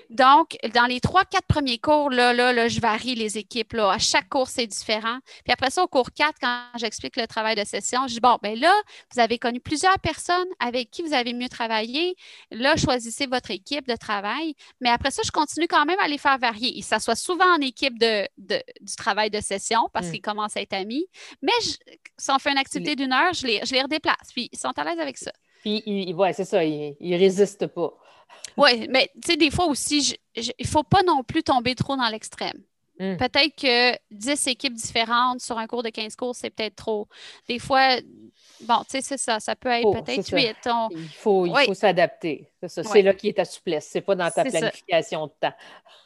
Donc, 0.10 0.58
dans 0.74 0.86
les 0.86 1.00
trois, 1.00 1.24
quatre 1.24 1.48
premiers 1.48 1.80
cours, 1.80 2.12
là, 2.12 2.34
là, 2.34 2.54
là, 2.54 2.68
je 2.68 2.80
varie 2.80 3.16
les 3.16 3.38
équipes. 3.38 3.74
Là. 3.74 3.92
À 3.92 3.98
chaque 3.98 4.30
cours, 4.30 4.48
c'est 4.48 4.68
différent. 4.68 5.18
Puis 5.44 5.52
après 5.52 5.72
ça, 5.72 5.84
au 5.84 5.88
cours 5.88 6.12
4, 6.12 6.36
quand 6.40 6.60
j'explique 6.76 7.16
le 7.16 7.26
travail 7.26 7.56
de 7.56 7.64
session, 7.64 8.08
je 8.08 8.14
dis 8.14 8.20
bon, 8.20 8.38
ben 8.44 8.60
là, 8.60 8.74
vous 9.14 9.20
avez 9.20 9.40
connu 9.40 9.60
plusieurs 9.60 9.98
personnes 10.00 10.48
avec 10.60 10.92
qui 10.92 11.02
vous 11.02 11.14
avez 11.14 11.34
mieux 11.34 11.50
travaillé. 11.50 12.16
Là, 12.52 12.76
choisissez 12.76 13.26
votre 13.26 13.52
équipe 13.52 13.88
de 13.88 13.96
travail. 13.96 14.54
Mais 14.82 14.90
après 14.90 15.12
ça, 15.12 15.24
je 15.26 15.32
continue 15.32 15.68
quand 15.68 15.86
même 15.86 16.00
à 16.00 16.08
les 16.08 16.20
faire 16.20 16.38
varier. 16.38 16.72
Ils 16.76 16.84
s'assoient 16.84 17.16
souvent 17.16 17.56
en 17.56 17.62
équipe 17.62 17.98
de, 17.98 18.28
du 18.38 18.96
travail 18.96 19.32
de 19.32 19.42
session 19.42 19.90
parce 19.94 20.08
hmm. 20.08 20.12
qu'ils 20.12 20.22
commencent 20.22 20.58
à 20.58 20.62
être 20.62 20.74
amis. 20.74 21.08
Mais 21.42 21.52
si 22.18 22.32
on 22.32 22.38
fait 22.38 22.52
une 22.52 22.58
activité 22.58 22.96
d'une 22.96 23.14
heure, 23.14 23.34
je 23.34 23.48
les, 23.48 23.62
je 23.66 23.74
les 23.74 23.82
redéplace. 23.82 24.32
Puis 24.32 24.50
ils 24.52 24.60
sont 24.60 24.78
à 24.78 24.84
l'aise 24.84 25.00
avec 25.00 25.18
ça. 25.18 25.32
Puis, 25.64 26.14
ouais, 26.14 26.34
c'est 26.34 26.46
ça, 26.46 26.64
ils 26.64 26.96
ne 27.00 27.18
résistent 27.18 27.66
pas. 27.66 27.92
Oui, 28.58 28.88
mais 28.90 29.12
tu 29.16 29.32
sais, 29.32 29.38
des 29.38 29.52
fois 29.52 29.66
aussi, 29.66 30.16
il 30.36 30.54
ne 30.60 30.66
faut 30.66 30.84
pas 30.84 31.04
non 31.04 31.24
plus 31.24 31.44
tomber 31.44 31.76
trop 31.76 31.96
dans 31.96 32.08
l'extrême. 32.08 32.62
Hmm. 33.00 33.18
Peut-être 33.18 33.56
que 33.56 33.98
10 34.12 34.48
équipes 34.48 34.74
différentes 34.74 35.42
sur 35.42 35.58
un 35.58 35.68
cours 35.68 35.84
de 35.84 35.90
15 35.90 36.16
cours, 36.16 36.34
c'est 36.34 36.50
peut-être 36.50 36.78
trop. 36.78 37.10
Des 37.50 37.60
fois, 37.60 37.98
bon, 38.62 38.78
tu 38.84 38.92
sais, 38.92 39.02
c'est 39.02 39.18
ça, 39.18 39.42
ça 39.42 39.56
peut 39.56 39.70
être 39.70 39.92
peut-être 39.92 40.30
8. 40.34 40.56
Il 40.92 41.10
faut, 41.10 41.46
il 41.46 41.66
faut 41.66 41.74
s'adapter. 41.74 42.50
C'est 42.62 42.70
ça, 42.70 42.84
c'est 42.84 43.02
là 43.02 43.14
qui 43.14 43.28
est 43.28 43.34
ta 43.34 43.44
souplesse. 43.44 43.90
C'est 43.92 44.02
pas 44.02 44.16
dans 44.16 44.32
ta 44.32 44.46
planification 44.46 45.28
de 45.28 45.34
temps. 45.42 45.54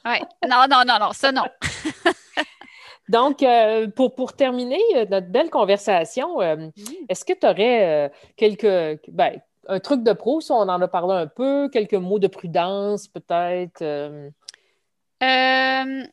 Oui, 0.05 0.17
non, 0.49 0.65
non, 0.67 0.83
non, 0.85 0.97
non, 0.99 1.13
ça 1.13 1.31
non. 1.31 1.45
Donc, 3.09 3.41
euh, 3.41 3.87
pour, 3.87 4.13
pour, 4.13 4.33
terminer 4.33 4.81
euh, 4.95 5.05
notre 5.09 5.27
belle 5.27 5.49
conversation, 5.49 6.41
euh, 6.41 6.55
hmm. 6.55 6.71
est-ce 7.09 7.25
que 7.25 7.33
tu 7.33 7.45
aurais 7.45 8.11
quelques, 8.35 9.01
ben, 9.09 9.41
un 9.69 9.79
truc 9.79 10.03
de 10.03 10.13
pro, 10.13 10.41
on 10.49 10.67
en 10.67 10.81
a 10.81 10.87
parlé 10.87 11.13
un 11.13 11.27
peu, 11.27 11.69
quelques 11.69 11.93
mots 11.93 12.19
de 12.19 12.27
prudence 12.27 13.07
peut-être. 13.07 13.81
Euh? 13.81 14.29
Euh, 15.23 16.03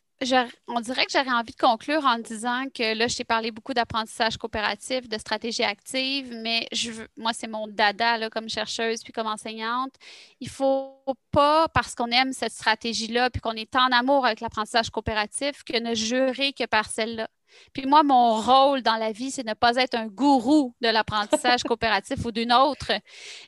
on 0.69 0.81
dirait 0.81 1.05
que 1.05 1.13
j'aurais 1.13 1.31
envie 1.31 1.53
de 1.53 1.61
conclure 1.61 2.05
en 2.05 2.19
disant 2.19 2.65
que 2.75 2.95
là, 2.97 3.07
je 3.07 3.17
t'ai 3.17 3.25
parlé 3.25 3.51
beaucoup 3.51 3.75
d'apprentissage 3.75 4.37
coopératif, 4.37 5.09
de 5.09 5.19
stratégie 5.19 5.63
active, 5.63 6.33
mais 6.43 6.67
je 6.73 6.91
moi, 7.17 7.33
c'est 7.35 7.49
mon 7.49 7.67
dada 7.67 8.19
là, 8.19 8.31
comme 8.31 8.49
chercheuse 8.49 9.03
puis 9.03 9.13
comme 9.13 9.27
enseignante. 9.27 9.93
Il 10.41 10.49
ne 10.49 10.53
faut 10.53 10.93
pas, 11.31 11.69
parce 11.69 11.95
qu'on 11.95 12.11
aime 12.11 12.33
cette 12.33 12.53
stratégie-là 12.53 13.31
puis 13.31 13.41
qu'on 13.41 13.53
est 13.53 13.75
en 13.77 13.89
amour 13.93 14.27
avec 14.27 14.41
l'apprentissage 14.41 14.91
coopératif, 14.91 15.65
que 15.65 15.79
ne 15.79 15.95
jurer 15.95 16.53
que 16.53 16.67
par 16.67 16.87
celle-là. 16.87 17.29
Puis 17.73 17.87
moi, 17.87 18.03
mon 18.03 18.41
rôle 18.41 18.83
dans 18.83 18.97
la 18.97 19.13
vie, 19.13 19.31
c'est 19.31 19.43
de 19.43 19.49
ne 19.49 19.55
pas 19.55 19.77
être 19.77 19.95
un 19.95 20.07
gourou 20.07 20.75
de 20.81 20.89
l'apprentissage 20.89 21.63
coopératif 21.65 22.25
ou 22.25 22.33
d'une 22.33 22.53
autre. 22.53 22.93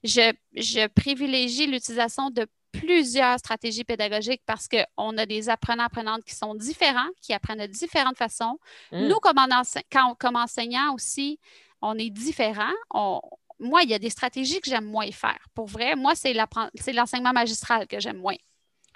Je, 0.05 0.32
je 0.55 0.86
privilégie 0.88 1.66
l'utilisation 1.66 2.30
de 2.30 2.46
plusieurs 2.72 3.38
stratégies 3.38 3.84
pédagogiques 3.84 4.42
parce 4.46 4.68
qu'on 4.68 5.18
a 5.18 5.26
des 5.26 5.49
apprenants-apprenantes 5.49 6.24
qui 6.24 6.34
sont 6.34 6.55
différents, 6.55 7.09
qui 7.20 7.32
apprennent 7.32 7.61
de 7.61 7.66
différentes 7.66 8.18
façons. 8.18 8.59
Mm. 8.92 9.09
Nous, 9.09 9.16
comme, 9.16 9.38
comme 10.18 10.36
enseignants 10.36 10.94
aussi, 10.94 11.38
on 11.80 11.96
est 11.99 12.11
différents. 12.11 12.74
moi, 13.61 13.82
il 13.82 13.90
y 13.90 13.94
a 13.94 13.99
des 13.99 14.11
stratégies 14.11 14.61
que 14.61 14.70
j'aime 14.70 14.84
moins 14.84 15.11
faire. 15.11 15.38
Pour 15.55 15.66
vrai, 15.66 15.96
moi, 15.96 16.14
c'est 16.14 16.34
l'enseignement 16.92 17.32
magistral 17.32 17.86
que 17.86 18.01
j'aime 18.01 18.18
moins 18.18 18.36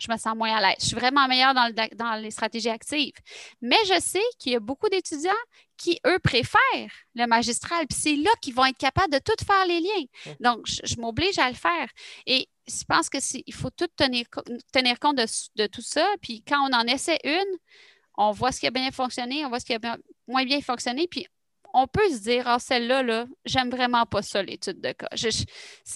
je 0.03 0.11
me 0.11 0.17
sens 0.17 0.35
moins 0.37 0.57
à 0.57 0.61
l'aise. 0.61 0.77
Je 0.81 0.87
suis 0.87 0.97
vraiment 0.97 1.29
meilleure 1.29 1.55
dans, 1.55 1.73
dans 1.95 2.15
les 2.15 2.31
stratégies 2.31 2.69
actives. 2.69 3.15
Mais 3.61 3.77
je 3.87 4.01
sais 4.01 4.23
qu'il 4.39 4.53
y 4.53 4.57
a 4.57 4.61
beaucoup 4.61 4.89
d'étudiants 4.89 5.31
qui, 5.77 6.01
eux, 6.07 6.19
préfèrent 6.19 6.91
le 7.15 7.27
magistral. 7.27 7.87
Puis 7.87 7.99
c'est 7.99 8.17
là 8.17 8.31
qu'ils 8.41 8.55
vont 8.55 8.65
être 8.65 8.79
capables 8.79 9.13
de 9.13 9.19
tout 9.19 9.45
faire 9.45 9.65
les 9.67 9.81
liens. 9.81 10.35
Donc, 10.41 10.67
je, 10.67 10.97
m'oblige 11.01 11.39
à 11.39 11.49
le 11.49 11.57
faire. 11.57 11.89
Et 12.27 12.49
je 12.67 12.85
pense 12.85 13.09
qu'il 13.09 13.55
faut 13.55 13.71
tout 13.71 13.89
tenir, 13.97 14.27
tenir 14.73 14.99
compte 14.99 15.19
de, 15.19 15.67
tout 15.67 15.83
ça. 15.83 16.07
Puis 16.21 16.43
quand 16.47 16.69
on 16.69 16.75
en 16.75 16.85
essaie 16.85 17.19
une, 17.25 17.59
on 18.19 18.33
voit 18.33 18.53
ce 18.53 18.61
qui 18.61 18.67
a 18.67 18.71
bien 18.71 18.91
fonctionné, 18.91 19.45
on 19.45 19.49
voit 19.49 19.61
ce 19.61 19.67
qui 19.67 19.75
a 19.75 19.99
moins 20.27 20.45
bien 20.45 20.61
fonctionné, 20.61 21.07
puis 21.09 21.27
on 21.75 21.87
peut 21.87 22.09
se 22.11 22.21
dire, 22.21 22.47
ah, 22.47 22.59
celle-là, 22.59 23.03
là, 23.03 23.27
j'aime 23.45 23.71
vraiment 23.71 24.05
pas 24.07 24.23
ça, 24.23 24.43
l'étude 24.43 24.81
de 24.81 24.93
cas. 24.93 25.09
Ce 25.15 25.45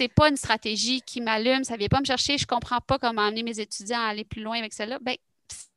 n'est 0.00 0.08
pas 0.08 0.28
une 0.28 0.36
stratégie 0.36 1.02
qui 1.02 1.20
m'allume, 1.20 1.64
ça 1.64 1.74
ne 1.74 1.78
vient 1.78 1.88
pas 1.88 2.00
me 2.00 2.04
chercher, 2.04 2.38
je 2.38 2.44
ne 2.44 2.46
comprends 2.46 2.80
pas 2.80 2.98
comment 2.98 3.22
amener 3.22 3.42
mes 3.42 3.60
étudiants 3.60 4.00
à 4.00 4.08
aller 4.08 4.24
plus 4.24 4.42
loin 4.42 4.58
avec 4.58 4.72
celle-là. 4.72 4.98
Ben, 5.00 5.16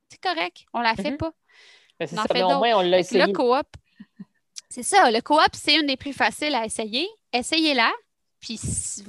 c'est 0.09 0.21
correct, 0.21 0.65
on 0.73 0.79
ne 0.79 0.83
la 0.83 0.95
fait 0.95 1.11
mm-hmm. 1.11 1.17
pas. 1.17 1.31
Ben, 1.99 2.07
c'est 2.07 2.15
ça, 2.15 2.25
mais 2.33 2.43
au 2.43 2.57
moins, 2.57 2.77
on 2.77 2.81
l'a 2.81 2.99
essayé. 2.99 3.25
Le 3.25 3.33
coop, 3.33 3.67
c'est 4.69 4.83
ça, 4.83 5.11
le 5.11 5.21
coop, 5.21 5.49
c'est 5.53 5.75
une 5.75 5.87
des 5.87 5.97
plus 5.97 6.13
faciles 6.13 6.55
à 6.55 6.65
essayer. 6.65 7.07
Essayez-la, 7.33 7.91
puis 8.39 8.59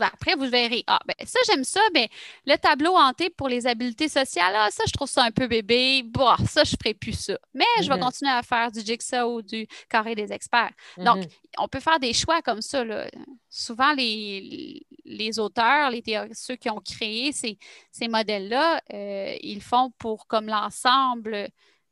après, 0.00 0.34
vous 0.34 0.48
verrez. 0.48 0.84
Ah, 0.86 0.98
ben 1.06 1.14
ça, 1.24 1.38
j'aime 1.46 1.64
ça. 1.64 1.80
mais 1.94 2.08
le 2.46 2.56
tableau 2.56 2.96
hanté 2.96 3.30
pour 3.30 3.48
les 3.48 3.66
habiletés 3.66 4.08
sociales, 4.08 4.54
ah, 4.56 4.68
ça, 4.70 4.84
je 4.86 4.92
trouve 4.92 5.08
ça 5.08 5.24
un 5.24 5.30
peu 5.30 5.46
bébé. 5.46 6.02
Bah, 6.04 6.36
ça, 6.48 6.64
je 6.64 6.72
ne 6.72 6.76
ferai 6.76 6.94
plus 6.94 7.18
ça. 7.18 7.38
Mais 7.54 7.64
je 7.80 7.88
vais 7.88 7.94
mm-hmm. 7.94 8.00
continuer 8.00 8.32
à 8.32 8.42
faire 8.42 8.70
du 8.70 8.80
jigsaw 8.80 9.36
ou 9.36 9.42
du 9.42 9.66
carré 9.88 10.14
des 10.14 10.32
experts. 10.32 10.72
Donc, 10.96 11.18
mm-hmm. 11.18 11.30
on 11.58 11.68
peut 11.68 11.80
faire 11.80 12.00
des 12.00 12.12
choix 12.12 12.42
comme 12.42 12.62
ça. 12.62 12.84
Souvent, 13.48 13.92
les, 13.92 14.86
les 15.04 15.38
auteurs, 15.38 15.90
les 15.90 16.02
ceux 16.32 16.56
qui 16.56 16.70
ont 16.70 16.80
créé 16.80 17.32
ces, 17.32 17.58
ces 17.90 18.08
modèles-là, 18.08 18.80
euh, 18.92 19.34
ils 19.42 19.62
font 19.62 19.90
pour 19.98 20.26
comme 20.26 20.46
l'ensemble 20.46 21.48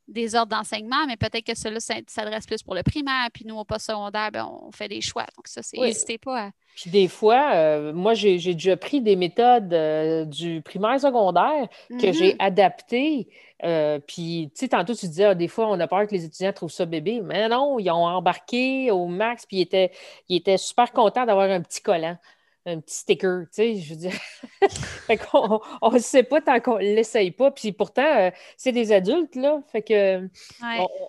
des 0.09 0.35
ordres 0.35 0.55
d'enseignement, 0.55 1.05
mais 1.07 1.17
peut-être 1.17 1.45
que 1.45 1.55
cela 1.55 1.79
s'adresse 1.79 2.45
plus 2.45 2.63
pour 2.63 2.75
le 2.75 2.83
primaire, 2.83 3.27
puis 3.33 3.45
nous, 3.45 3.57
au 3.57 3.63
post-secondaire, 3.63 4.31
ben, 4.31 4.45
on 4.45 4.71
fait 4.71 4.87
des 4.87 5.01
choix. 5.01 5.25
Donc, 5.35 5.47
ça, 5.47 5.61
c'est 5.61 5.77
n'hésitez 5.77 6.17
pas 6.17 6.45
à. 6.45 6.51
Puis 6.75 6.89
des 6.89 7.07
fois, 7.07 7.51
euh, 7.55 7.93
moi, 7.93 8.13
j'ai 8.13 8.37
déjà 8.37 8.77
pris 8.77 9.01
des 9.01 9.15
méthodes 9.15 9.73
euh, 9.73 10.23
du 10.25 10.61
primaire 10.61 10.99
secondaire 10.99 11.67
que 11.89 12.11
j'ai 12.13 12.33
mm-hmm. 12.33 12.39
adaptées. 12.39 13.27
Euh, 13.65 13.99
puis, 13.99 14.49
tu 14.53 14.61
sais, 14.61 14.67
tantôt, 14.69 14.93
tu 14.93 15.05
disais, 15.07 15.25
ah, 15.25 15.35
des 15.35 15.49
fois, 15.49 15.67
on 15.67 15.79
a 15.79 15.87
peur 15.87 16.07
que 16.07 16.15
les 16.15 16.23
étudiants 16.23 16.53
trouvent 16.53 16.71
ça 16.71 16.85
bébé. 16.85 17.21
Mais 17.21 17.49
non, 17.49 17.79
ils 17.79 17.89
ont 17.91 18.05
embarqué 18.05 18.91
au 18.91 19.07
max, 19.07 19.45
puis 19.45 19.57
ils 19.57 19.61
étaient, 19.61 19.91
ils 20.29 20.37
étaient 20.37 20.57
super 20.57 20.91
contents 20.91 21.25
d'avoir 21.25 21.49
un 21.49 21.61
petit 21.61 21.81
collant 21.81 22.17
un 22.65 22.79
petit 22.79 22.97
sticker, 22.97 23.43
tu 23.45 23.47
sais, 23.51 23.75
je 23.77 23.93
veux 23.93 23.99
dire. 23.99 24.13
fait 25.07 25.17
qu'on 25.17 25.61
on 25.81 25.91
ne 25.91 25.99
sait 25.99 26.23
pas 26.23 26.41
tant 26.41 26.59
qu'on 26.59 26.75
ne 26.77 26.83
l'essaye 26.83 27.31
pas. 27.31 27.51
Puis 27.51 27.71
pourtant, 27.71 28.01
euh, 28.03 28.31
c'est 28.57 28.71
des 28.71 28.91
adultes, 28.91 29.35
là. 29.35 29.61
Fait 29.71 29.81
que 29.81 30.27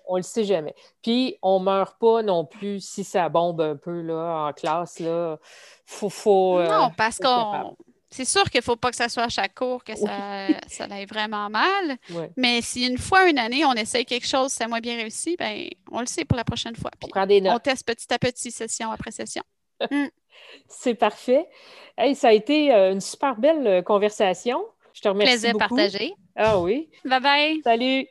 on, 0.09 0.15
ne 0.15 0.19
le 0.19 0.23
sait 0.23 0.45
jamais. 0.45 0.75
Puis 1.03 1.37
on 1.43 1.59
ne 1.59 1.65
meurt 1.65 1.99
pas 1.99 2.23
non 2.23 2.45
plus 2.45 2.81
si 2.81 3.05
ça 3.05 3.29
bombe 3.29 3.61
un 3.61 3.77
peu 3.77 4.01
là, 4.01 4.49
en 4.49 4.53
classe, 4.53 4.99
là. 5.01 5.39
Faut, 5.87 6.09
faut, 6.09 6.59
euh, 6.59 6.69
non, 6.69 6.91
parce 6.97 7.19
qu'on. 7.19 7.77
C'est 8.13 8.25
sûr 8.25 8.43
qu'il 8.51 8.59
ne 8.59 8.65
faut 8.65 8.75
pas 8.75 8.91
que 8.91 8.97
ça 8.97 9.09
soit 9.09 9.23
à 9.23 9.29
chaque 9.29 9.55
cours 9.55 9.85
que 9.85 9.95
ça, 9.95 10.49
ça 10.67 10.85
aille 10.91 11.07
vraiment 11.07 11.49
mal. 11.49 11.97
Mais 12.37 12.61
si 12.61 12.85
une 12.85 12.99
fois, 12.99 13.29
une 13.29 13.39
année, 13.39 13.65
on 13.65 13.73
essaye 13.75 14.05
quelque 14.05 14.27
chose, 14.27 14.51
c'est 14.51 14.67
moins 14.67 14.81
bien 14.81 14.97
réussi, 14.97 15.37
ben 15.39 15.69
on 15.93 16.01
le 16.01 16.07
sait 16.07 16.25
pour 16.25 16.37
la 16.37 16.43
prochaine 16.43 16.75
fois. 16.75 16.91
on 17.05 17.07
prend 17.07 17.27
des 17.27 17.41
notes. 17.41 17.53
On 17.55 17.59
teste 17.61 17.87
petit 17.87 18.13
à 18.13 18.19
petit, 18.19 18.51
session 18.51 18.91
après 18.91 19.11
session. 19.11 19.43
Mm. 19.91 20.09
C'est 20.69 20.95
parfait. 20.95 21.49
ça 22.15 22.29
a 22.29 22.33
été 22.33 22.73
euh, 22.73 22.93
une 22.93 23.01
super 23.01 23.37
belle 23.37 23.67
euh, 23.67 23.83
conversation. 23.83 24.65
Je 24.95 25.01
te 25.01 25.09
remercie. 25.09 25.33
Plaisir 25.35 25.57
partagé. 25.57 26.15
Ah 26.37 26.61
oui. 26.61 26.89
Bye 27.05 27.21
bye. 27.21 27.61
Salut. 27.63 28.07